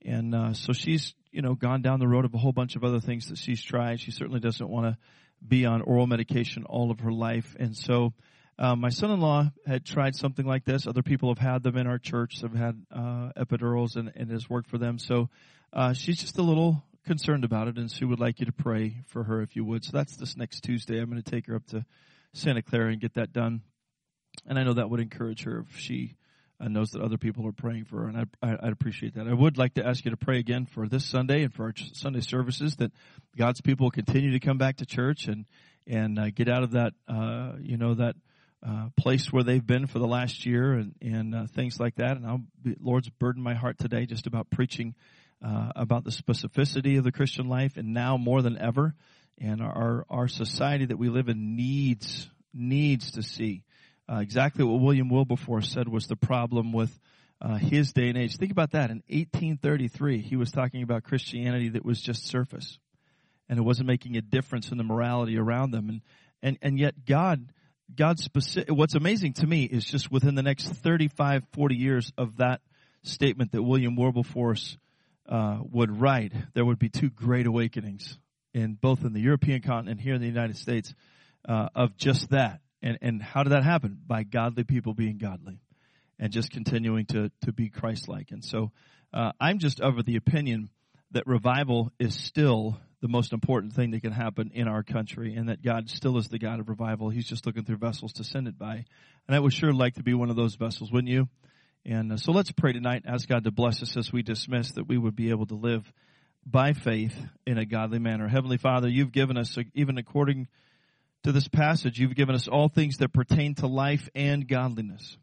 And, 0.07 0.35
uh, 0.35 0.53
so 0.55 0.73
she's, 0.73 1.15
you 1.33 1.43
know, 1.43 1.55
gone 1.55 1.83
down 1.83 2.01
the 2.01 2.09
road 2.09 2.25
of 2.25 2.35
a 2.35 2.39
whole 2.39 2.53
bunch 2.53 2.77
of 2.77 2.85
other 2.85 3.01
things 3.01 3.29
that 3.29 3.39
she's 3.39 3.63
tried. 3.63 4.01
She 4.01 4.13
certainly 4.13 4.41
doesn't 4.41 4.69
want 4.69 4.87
to 4.87 4.99
be 5.47 5.67
on 5.67 5.83
oral 5.83 6.07
medication 6.07 6.65
all 6.65 6.91
of 6.91 7.01
her 7.01 7.13
life. 7.13 7.55
And 7.59 7.77
so, 7.77 8.15
uh, 8.59 8.75
my 8.75 8.89
son-in-law 8.89 9.51
had 9.67 9.85
tried 9.85 10.15
something 10.15 10.47
like 10.47 10.65
this. 10.65 10.87
Other 10.87 11.03
people 11.03 11.29
have 11.29 11.39
had 11.39 11.63
them 11.63 11.77
in 11.77 11.87
our 11.87 11.99
church. 11.99 12.41
Have 12.41 12.55
had 12.55 12.81
uh, 12.91 13.31
epidurals, 13.37 13.97
and, 13.97 14.11
and 14.17 14.31
it 14.31 14.33
has 14.33 14.49
worked 14.49 14.71
for 14.71 14.79
them. 14.79 14.99
So 14.99 15.29
uh, 15.73 15.93
she's 15.93 16.19
just 16.19 16.39
a 16.39 16.43
little 16.43 16.83
concerned 17.05 17.45
about 17.45 17.69
it, 17.69 17.77
and 17.77 17.91
she 17.91 18.05
would 18.05 18.19
like 18.19 18.41
you 18.41 18.47
to 18.47 18.53
pray 18.53 19.03
for 19.09 19.25
her 19.25 19.43
if 19.43 19.57
you 19.57 19.65
would. 19.65 19.85
So 19.85 19.93
that's 19.93 20.17
this 20.17 20.37
next 20.37 20.61
Tuesday. 20.61 20.99
I'm 20.99 21.11
going 21.11 21.23
to 21.23 21.31
take 21.31 21.47
her 21.49 21.57
up 21.57 21.67
to 21.69 21.85
Santa 22.33 22.63
Clara 22.63 22.93
and 22.93 23.01
get 23.01 23.15
that 23.15 23.33
done. 23.33 23.61
And 24.47 24.59
I 24.59 24.65
know 24.65 24.75
that 24.75 24.89
would 24.89 25.01
encourage 25.01 25.45
her 25.45 25.65
if 25.69 25.79
she 25.79 26.17
uh, 26.61 26.69
knows 26.69 26.91
that 26.91 27.03
other 27.03 27.19
people 27.19 27.47
are 27.47 27.53
praying 27.53 27.85
for 27.85 28.03
her, 28.03 28.09
and 28.09 28.19
I, 28.19 28.25
I, 28.43 28.65
would 28.65 28.73
appreciate 28.73 29.15
that. 29.15 29.27
I 29.27 29.35
would 29.35 29.59
like 29.59 29.75
to 29.75 29.87
ask 29.87 30.05
you 30.05 30.11
to 30.11 30.17
pray 30.17 30.39
again 30.39 30.67
for 30.67 30.89
this 30.89 31.05
Sunday 31.05 31.43
and 31.43 31.53
for 31.53 31.65
our 31.65 31.75
Sunday 31.93 32.21
services 32.21 32.77
that 32.77 32.93
God's 33.37 33.61
people 33.61 33.91
continue 33.91 34.33
to 34.33 34.41
come 34.41 34.59
back 34.59 34.79
to 34.79 34.87
church 34.87 35.27
and 35.27 35.45
and 35.87 36.19
uh, 36.19 36.31
get 36.31 36.49
out 36.49 36.63
of 36.63 36.73
that 36.73 36.95
uh, 37.09 37.53
you 37.61 37.77
know 37.77 37.95
that 37.95 38.17
uh, 38.67 38.89
place 38.97 39.33
where 39.33 39.43
they've 39.43 39.67
been 39.67 39.87
for 39.87 39.99
the 39.99 40.07
last 40.07 40.47
year 40.47 40.73
and, 40.73 40.95
and 41.01 41.35
uh, 41.35 41.47
things 41.55 41.79
like 41.79 41.97
that. 41.97 42.17
And 42.17 42.27
I'll 42.27 42.43
be, 42.63 42.75
Lord's 42.81 43.09
burdened 43.11 43.45
my 43.45 43.55
heart 43.55 43.79
today 43.79 44.07
just 44.07 44.27
about 44.27 44.51
preaching 44.51 44.95
uh, 45.45 45.73
about 45.77 46.05
the 46.05 46.11
specificity 46.11 46.99
of 46.99 47.05
the 47.05 47.13
Christian 47.13 47.49
life, 47.49 47.77
and 47.77 47.93
now 47.93 48.17
more 48.17 48.41
than 48.41 48.59
ever, 48.59 48.95
and 49.39 49.61
our 49.61 50.07
our 50.09 50.29
society 50.29 50.87
that 50.87 50.97
we 50.97 51.11
live 51.11 51.29
in 51.29 51.55
needs 51.55 52.31
needs 52.55 53.13
to 53.13 53.23
see 53.23 53.63
uh, 54.11 54.19
exactly 54.19 54.65
what 54.65 54.81
William 54.81 55.09
Wilberforce 55.09 55.71
said 55.71 55.89
was 55.89 56.07
the 56.07 56.17
problem 56.17 56.73
with. 56.73 56.99
Uh, 57.39 57.57
his 57.57 57.93
day 57.93 58.09
and 58.09 58.17
age. 58.17 58.39
Think 58.39 58.51
about 58.51 58.71
that. 58.71 58.91
In 58.91 59.03
1833, 59.09 60.23
he 60.23 60.37
was 60.37 60.51
talking 60.51 60.83
about 60.83 61.05
Christianity 61.05 61.69
that 61.69 61.85
was 61.85 62.01
just 62.01 62.27
surface, 62.27 62.79
and 63.47 63.59
it 63.59 63.63
wasn't 63.63 63.89
making 63.89 64.17
a 64.17 64.23
difference 64.23 64.71
in 64.71 64.79
the 64.79 64.85
morality 64.85 65.37
around 65.37 65.71
them. 65.71 65.91
And 65.91 66.01
and 66.43 66.59
and 66.63 66.79
yet 66.79 67.05
God 67.05 67.53
God 67.95 68.19
specific, 68.19 68.75
what's 68.75 68.95
amazing 68.95 69.35
to 69.35 69.47
me 69.47 69.65
is 69.65 69.85
just 69.85 70.11
within 70.11 70.35
the 70.35 70.43
next 70.43 70.67
35, 70.67 71.45
40 71.53 71.75
years 71.77 72.13
of 72.19 72.39
that 72.39 72.61
statement 73.03 73.53
that 73.53 73.63
William 73.63 73.97
Wilberforce 73.97 74.77
uh, 75.29 75.59
would 75.71 76.01
write, 76.01 76.33
there 76.55 76.65
would 76.65 76.79
be 76.79 76.89
two 76.89 77.11
great 77.11 77.47
awakenings 77.47 78.19
in 78.53 78.75
both 78.75 79.05
in 79.05 79.13
the 79.13 79.21
European 79.21 79.63
continent 79.63 80.01
here 80.01 80.15
in 80.15 80.21
the 80.21 80.27
United 80.27 80.57
States 80.57 80.95
uh, 81.49 81.69
of 81.75 81.97
just 81.97 82.31
that. 82.31 82.61
And, 82.83 82.99
and 83.03 83.23
how 83.23 83.43
did 83.43 83.51
that 83.53 83.65
happen? 83.65 83.99
By 84.07 84.23
godly 84.23 84.65
people 84.65 84.95
being 84.95 85.19
godly 85.19 85.61
and 86.19 86.33
just 86.33 86.51
continuing 86.51 87.07
to, 87.07 87.31
to 87.45 87.53
be 87.53 87.69
Christ-like. 87.69 88.31
And 88.31 88.45
so 88.45 88.71
uh, 89.13 89.33
I'm 89.41 89.59
just 89.59 89.81
of 89.81 90.05
the 90.05 90.17
opinion 90.17 90.71
that 91.13 91.27
revival 91.27 91.93
is 91.99 92.15
still 92.15 92.79
the 93.01 93.09
most 93.09 93.33
important 93.33 93.75
thing 93.75 93.91
that 93.91 94.03
can 94.03 94.13
happen 94.13 94.51
in 94.55 94.69
our 94.69 94.83
country 94.83 95.35
and 95.37 95.49
that 95.49 95.63
God 95.63 95.89
still 95.91 96.17
is 96.19 96.29
the 96.29 96.39
God 96.39 96.61
of 96.61 96.69
revival. 96.69 97.11
He's 97.11 97.27
just 97.27 97.47
looking 97.47 97.65
through 97.65 97.77
vessels 97.77 98.15
to 98.15 98.25
send 98.25 98.49
it 98.49 98.59
by. 98.59 98.85
And 99.27 99.37
I 99.37 99.39
would 99.39 99.53
sure 99.53 99.73
like 99.73 99.95
to 99.95 100.03
be 100.03 100.15
one 100.15 100.31
of 100.31 100.37
those 100.37 100.55
vessels, 100.55 100.91
wouldn't 100.91 101.13
you? 101.13 101.29
And 101.85 102.13
uh, 102.13 102.17
so 102.17 102.33
let's 102.33 102.51
pray 102.51 102.73
tonight, 102.73 103.05
ask 103.07 103.29
God 103.29 103.45
to 103.45 103.51
bless 103.51 103.83
us 103.83 103.97
as 103.97 104.13
we 104.13 104.23
dismiss 104.23 104.73
that 104.73 104.89
we 104.89 104.99
would 104.99 105.15
be 105.15 105.31
able 105.31 105.47
to 105.47 105.55
live 105.55 105.91
by 106.45 106.73
faith 106.73 107.17
in 107.47 107.59
a 107.59 107.67
godly 107.67 107.99
manner. 107.99 108.29
Heavenly 108.29 108.57
Father, 108.57 108.89
you've 108.89 109.13
given 109.13 109.37
us, 109.37 109.57
even 109.75 109.99
according 109.99 110.49
to 111.27 111.33
this 111.33 111.49
passage, 111.49 111.99
you've 111.99 112.15
given 112.15 112.37
us 112.37 112.47
all 112.47 112.69
things 112.69 112.99
that 112.99 113.13
pertain 113.13 113.57
to 113.57 113.67
life 113.67 114.09
and 114.15 114.47
godliness. 114.47 115.19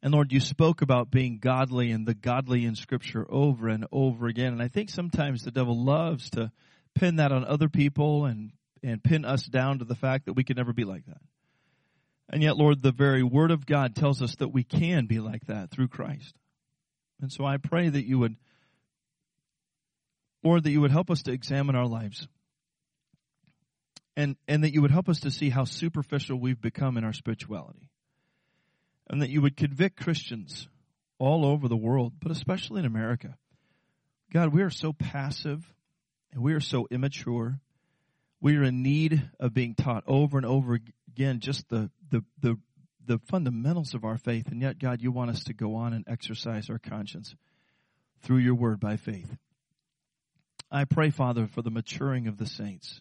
And 0.00 0.14
Lord, 0.14 0.30
you 0.30 0.38
spoke 0.38 0.82
about 0.82 1.10
being 1.10 1.40
godly 1.40 1.90
and 1.90 2.06
the 2.06 2.14
godly 2.14 2.64
in 2.64 2.76
scripture 2.76 3.26
over 3.28 3.66
and 3.66 3.86
over 3.90 4.28
again. 4.28 4.52
And 4.52 4.62
I 4.62 4.68
think 4.68 4.90
sometimes 4.90 5.42
the 5.42 5.50
devil 5.50 5.84
loves 5.84 6.30
to 6.30 6.52
pin 6.94 7.16
that 7.16 7.32
on 7.32 7.44
other 7.44 7.68
people 7.68 8.26
and, 8.26 8.52
and 8.84 9.02
pin 9.02 9.24
us 9.24 9.42
down 9.42 9.80
to 9.80 9.84
the 9.84 9.96
fact 9.96 10.26
that 10.26 10.34
we 10.34 10.44
can 10.44 10.56
never 10.56 10.72
be 10.72 10.84
like 10.84 11.04
that. 11.06 11.20
And 12.30 12.40
yet, 12.40 12.56
Lord, 12.56 12.80
the 12.80 12.92
very 12.92 13.24
word 13.24 13.50
of 13.50 13.66
God 13.66 13.96
tells 13.96 14.22
us 14.22 14.36
that 14.36 14.52
we 14.52 14.62
can 14.62 15.06
be 15.06 15.18
like 15.18 15.44
that 15.46 15.72
through 15.72 15.88
Christ. 15.88 16.36
And 17.20 17.32
so 17.32 17.44
I 17.44 17.56
pray 17.56 17.88
that 17.88 18.06
you 18.06 18.20
would, 18.20 18.36
Lord, 20.44 20.62
that 20.62 20.70
you 20.70 20.82
would 20.82 20.92
help 20.92 21.10
us 21.10 21.24
to 21.24 21.32
examine 21.32 21.74
our 21.74 21.88
lives. 21.88 22.28
And, 24.16 24.36
and 24.48 24.64
that 24.64 24.72
you 24.72 24.80
would 24.80 24.90
help 24.90 25.10
us 25.10 25.20
to 25.20 25.30
see 25.30 25.50
how 25.50 25.64
superficial 25.64 26.40
we've 26.40 26.60
become 26.60 26.96
in 26.96 27.04
our 27.04 27.12
spirituality 27.12 27.90
and 29.08 29.22
that 29.22 29.30
you 29.30 29.42
would 29.42 29.56
convict 29.56 30.02
Christians 30.02 30.68
all 31.18 31.44
over 31.44 31.68
the 31.68 31.76
world, 31.76 32.14
but 32.20 32.32
especially 32.32 32.80
in 32.80 32.86
America. 32.86 33.36
God, 34.32 34.52
we 34.52 34.62
are 34.62 34.70
so 34.70 34.92
passive 34.92 35.72
and 36.32 36.42
we 36.42 36.54
are 36.54 36.60
so 36.60 36.86
immature. 36.90 37.60
We 38.40 38.56
are 38.56 38.64
in 38.64 38.82
need 38.82 39.30
of 39.40 39.54
being 39.54 39.74
taught 39.74 40.04
over 40.06 40.36
and 40.36 40.46
over 40.46 40.78
again 41.08 41.40
just 41.40 41.68
the, 41.68 41.90
the, 42.10 42.24
the, 42.40 42.58
the 43.06 43.18
fundamentals 43.26 43.94
of 43.94 44.04
our 44.04 44.18
faith. 44.18 44.48
And 44.48 44.60
yet, 44.60 44.78
God, 44.78 45.00
you 45.00 45.12
want 45.12 45.30
us 45.30 45.44
to 45.44 45.54
go 45.54 45.76
on 45.76 45.92
and 45.92 46.04
exercise 46.08 46.68
our 46.68 46.78
conscience 46.78 47.34
through 48.22 48.38
your 48.38 48.54
word 48.54 48.80
by 48.80 48.96
faith. 48.96 49.34
I 50.70 50.84
pray, 50.84 51.10
Father, 51.10 51.46
for 51.46 51.62
the 51.62 51.70
maturing 51.70 52.26
of 52.26 52.38
the 52.38 52.46
saints, 52.46 53.00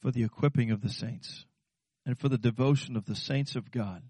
for 0.00 0.10
the 0.10 0.24
equipping 0.24 0.70
of 0.70 0.80
the 0.80 0.88
saints, 0.88 1.44
and 2.06 2.18
for 2.18 2.28
the 2.28 2.38
devotion 2.38 2.96
of 2.96 3.04
the 3.04 3.14
saints 3.14 3.56
of 3.56 3.70
God 3.70 4.02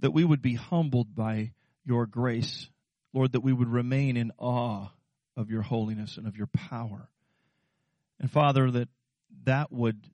that 0.00 0.12
we 0.12 0.24
would 0.24 0.42
be 0.42 0.54
humbled 0.54 1.14
by 1.14 1.52
your 1.84 2.06
grace, 2.06 2.68
Lord, 3.12 3.32
that 3.32 3.40
we 3.40 3.52
would 3.52 3.68
remain 3.68 4.16
in 4.16 4.32
awe 4.38 4.88
of 5.36 5.50
your 5.50 5.62
holiness 5.62 6.16
and 6.16 6.26
of 6.26 6.36
your 6.36 6.48
power. 6.48 7.08
And 8.20 8.30
Father, 8.30 8.70
that 8.70 8.88
that 9.44 9.72
would 9.72 10.08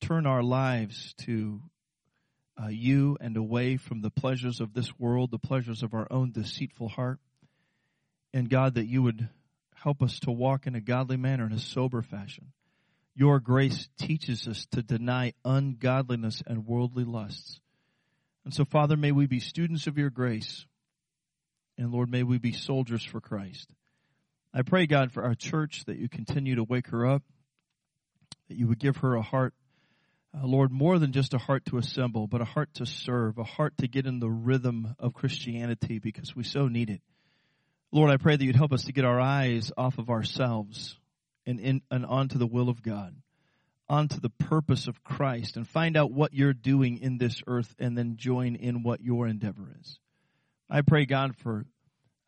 turn 0.00 0.26
our 0.26 0.42
lives 0.42 1.14
to 1.24 1.60
uh, 2.62 2.68
you 2.68 3.16
and 3.20 3.36
away 3.36 3.76
from 3.76 4.02
the 4.02 4.10
pleasures 4.10 4.60
of 4.60 4.74
this 4.74 4.98
world, 4.98 5.30
the 5.30 5.38
pleasures 5.38 5.82
of 5.82 5.94
our 5.94 6.06
own 6.10 6.32
deceitful 6.32 6.88
heart. 6.88 7.18
And 8.32 8.48
God, 8.48 8.74
that 8.74 8.86
you 8.86 9.02
would 9.02 9.28
help 9.74 10.02
us 10.02 10.20
to 10.20 10.30
walk 10.30 10.66
in 10.66 10.74
a 10.74 10.80
godly 10.80 11.16
manner, 11.16 11.46
in 11.46 11.52
a 11.52 11.58
sober 11.58 12.02
fashion. 12.02 12.52
Your 13.14 13.40
grace 13.40 13.88
teaches 13.98 14.46
us 14.48 14.66
to 14.72 14.82
deny 14.82 15.34
ungodliness 15.44 16.42
and 16.46 16.66
worldly 16.66 17.04
lusts 17.04 17.60
and 18.44 18.54
so, 18.54 18.64
Father, 18.64 18.96
may 18.96 19.12
we 19.12 19.26
be 19.26 19.40
students 19.40 19.86
of 19.86 19.98
your 19.98 20.10
grace. 20.10 20.66
And 21.76 21.92
Lord, 21.92 22.10
may 22.10 22.22
we 22.22 22.38
be 22.38 22.52
soldiers 22.52 23.04
for 23.04 23.20
Christ. 23.20 23.70
I 24.52 24.62
pray, 24.62 24.86
God, 24.86 25.12
for 25.12 25.22
our 25.22 25.34
church 25.34 25.84
that 25.86 25.98
you 25.98 26.08
continue 26.08 26.56
to 26.56 26.64
wake 26.64 26.88
her 26.88 27.06
up, 27.06 27.22
that 28.48 28.56
you 28.56 28.66
would 28.66 28.80
give 28.80 28.98
her 28.98 29.14
a 29.14 29.22
heart, 29.22 29.54
uh, 30.36 30.46
Lord, 30.46 30.72
more 30.72 30.98
than 30.98 31.12
just 31.12 31.34
a 31.34 31.38
heart 31.38 31.64
to 31.66 31.78
assemble, 31.78 32.26
but 32.26 32.40
a 32.40 32.44
heart 32.44 32.70
to 32.74 32.86
serve, 32.86 33.38
a 33.38 33.44
heart 33.44 33.74
to 33.78 33.88
get 33.88 34.06
in 34.06 34.20
the 34.20 34.30
rhythm 34.30 34.94
of 34.98 35.14
Christianity 35.14 35.98
because 35.98 36.34
we 36.34 36.42
so 36.42 36.66
need 36.66 36.90
it. 36.90 37.02
Lord, 37.92 38.10
I 38.10 38.16
pray 38.16 38.36
that 38.36 38.44
you'd 38.44 38.56
help 38.56 38.72
us 38.72 38.84
to 38.84 38.92
get 38.92 39.04
our 39.04 39.20
eyes 39.20 39.70
off 39.76 39.98
of 39.98 40.10
ourselves 40.10 40.96
and, 41.46 41.60
in, 41.60 41.82
and 41.90 42.04
onto 42.06 42.38
the 42.38 42.46
will 42.46 42.68
of 42.68 42.82
God 42.82 43.14
onto 43.90 44.20
the 44.20 44.30
purpose 44.30 44.86
of 44.86 45.02
Christ 45.02 45.56
and 45.56 45.66
find 45.66 45.96
out 45.96 46.12
what 46.12 46.32
you're 46.32 46.52
doing 46.52 46.98
in 46.98 47.18
this 47.18 47.42
earth 47.48 47.74
and 47.80 47.98
then 47.98 48.16
join 48.16 48.54
in 48.54 48.84
what 48.84 49.00
your 49.00 49.26
endeavor 49.26 49.74
is. 49.80 49.98
I 50.70 50.82
pray, 50.82 51.06
God, 51.06 51.34
for 51.36 51.66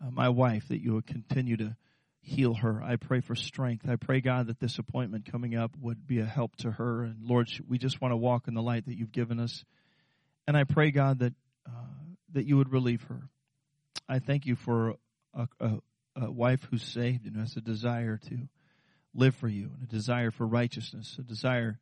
uh, 0.04 0.10
my 0.10 0.28
wife 0.28 0.68
that 0.68 0.82
you 0.82 0.94
would 0.94 1.06
continue 1.06 1.56
to 1.58 1.76
heal 2.20 2.54
her. 2.54 2.82
I 2.82 2.96
pray 2.96 3.20
for 3.20 3.36
strength. 3.36 3.88
I 3.88 3.94
pray, 3.94 4.20
God, 4.20 4.48
that 4.48 4.58
this 4.58 4.80
appointment 4.80 5.30
coming 5.30 5.54
up 5.54 5.70
would 5.80 6.04
be 6.04 6.18
a 6.18 6.24
help 6.24 6.56
to 6.56 6.72
her. 6.72 7.04
And 7.04 7.22
Lord, 7.22 7.48
we 7.68 7.78
just 7.78 8.00
want 8.00 8.10
to 8.10 8.16
walk 8.16 8.48
in 8.48 8.54
the 8.54 8.62
light 8.62 8.86
that 8.86 8.98
you've 8.98 9.12
given 9.12 9.38
us. 9.38 9.64
And 10.48 10.56
I 10.56 10.64
pray, 10.64 10.90
God, 10.90 11.20
that 11.20 11.34
uh, 11.64 11.70
that 12.32 12.44
you 12.44 12.56
would 12.56 12.72
relieve 12.72 13.02
her. 13.02 13.28
I 14.08 14.18
thank 14.18 14.46
you 14.46 14.56
for 14.56 14.96
a, 15.32 15.48
a, 15.60 15.78
a 16.16 16.30
wife 16.30 16.66
who's 16.70 16.82
saved 16.82 17.26
and 17.26 17.36
has 17.36 17.56
a 17.56 17.60
desire 17.60 18.18
to 18.28 18.48
live 19.14 19.34
for 19.36 19.48
you 19.48 19.70
and 19.74 19.82
a 19.82 19.86
desire 19.86 20.30
for 20.30 20.46
righteousness, 20.46 21.16
a 21.18 21.22
desire, 21.22 21.78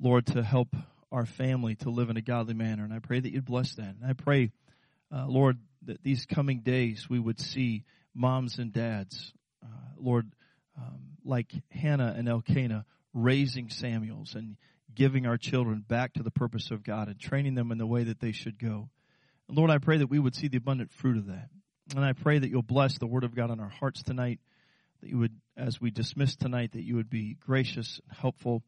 Lord, 0.00 0.26
to 0.26 0.42
help 0.42 0.74
our 1.10 1.26
family 1.26 1.76
to 1.76 1.90
live 1.90 2.10
in 2.10 2.16
a 2.16 2.22
godly 2.22 2.54
manner. 2.54 2.84
And 2.84 2.92
I 2.92 2.98
pray 2.98 3.20
that 3.20 3.32
you'd 3.32 3.44
bless 3.44 3.74
that. 3.76 3.94
And 4.00 4.04
I 4.06 4.12
pray, 4.12 4.50
uh, 5.14 5.26
Lord, 5.26 5.58
that 5.82 6.02
these 6.02 6.26
coming 6.26 6.60
days 6.60 7.08
we 7.08 7.18
would 7.18 7.40
see 7.40 7.84
moms 8.14 8.58
and 8.58 8.72
dads, 8.72 9.32
uh, 9.64 9.94
Lord, 9.96 10.30
um, 10.76 11.16
like 11.24 11.52
Hannah 11.70 12.14
and 12.16 12.28
Elkanah, 12.28 12.84
raising 13.14 13.70
Samuels 13.70 14.34
and 14.34 14.56
giving 14.94 15.26
our 15.26 15.36
children 15.36 15.84
back 15.86 16.14
to 16.14 16.22
the 16.22 16.30
purpose 16.30 16.70
of 16.70 16.82
God 16.82 17.08
and 17.08 17.18
training 17.18 17.54
them 17.54 17.72
in 17.72 17.78
the 17.78 17.86
way 17.86 18.04
that 18.04 18.20
they 18.20 18.32
should 18.32 18.58
go. 18.58 18.90
And 19.48 19.56
Lord, 19.56 19.70
I 19.70 19.78
pray 19.78 19.98
that 19.98 20.10
we 20.10 20.18
would 20.18 20.34
see 20.34 20.48
the 20.48 20.58
abundant 20.58 20.92
fruit 20.92 21.16
of 21.16 21.26
that. 21.26 21.48
And 21.94 22.04
I 22.04 22.12
pray 22.12 22.38
that 22.38 22.48
you'll 22.50 22.62
bless 22.62 22.98
the 22.98 23.06
Word 23.06 23.24
of 23.24 23.34
God 23.34 23.50
in 23.50 23.60
our 23.60 23.68
hearts 23.68 24.02
tonight, 24.02 24.40
that 25.00 25.08
you 25.08 25.18
would, 25.18 25.34
as 25.56 25.80
we 25.80 25.90
dismiss 25.90 26.36
tonight, 26.36 26.72
that 26.72 26.84
you 26.84 26.96
would 26.96 27.10
be 27.10 27.36
gracious 27.40 28.00
and 28.08 28.18
helpful. 28.18 28.62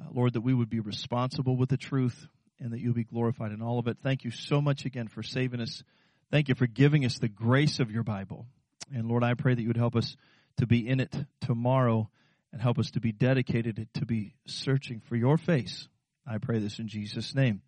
Uh, 0.00 0.08
Lord, 0.12 0.34
that 0.34 0.40
we 0.42 0.54
would 0.54 0.70
be 0.70 0.80
responsible 0.80 1.56
with 1.56 1.68
the 1.68 1.76
truth 1.76 2.26
and 2.58 2.72
that 2.72 2.80
you'll 2.80 2.94
be 2.94 3.04
glorified 3.04 3.52
in 3.52 3.62
all 3.62 3.78
of 3.78 3.86
it. 3.86 3.98
Thank 4.02 4.24
you 4.24 4.30
so 4.30 4.60
much 4.60 4.84
again 4.84 5.08
for 5.08 5.22
saving 5.22 5.60
us. 5.60 5.82
Thank 6.30 6.48
you 6.48 6.54
for 6.54 6.66
giving 6.66 7.04
us 7.04 7.18
the 7.18 7.28
grace 7.28 7.80
of 7.80 7.90
your 7.90 8.02
Bible. 8.02 8.46
And 8.94 9.08
Lord, 9.08 9.24
I 9.24 9.34
pray 9.34 9.54
that 9.54 9.60
you 9.60 9.68
would 9.68 9.76
help 9.76 9.96
us 9.96 10.16
to 10.58 10.66
be 10.66 10.88
in 10.88 11.00
it 11.00 11.14
tomorrow 11.40 12.08
and 12.52 12.62
help 12.62 12.78
us 12.78 12.90
to 12.92 13.00
be 13.00 13.12
dedicated 13.12 13.88
to 13.94 14.06
be 14.06 14.34
searching 14.46 15.00
for 15.00 15.16
your 15.16 15.36
face. 15.36 15.88
I 16.26 16.38
pray 16.38 16.58
this 16.58 16.78
in 16.78 16.88
Jesus' 16.88 17.34
name. 17.34 17.62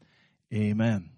Amen. 0.53 1.18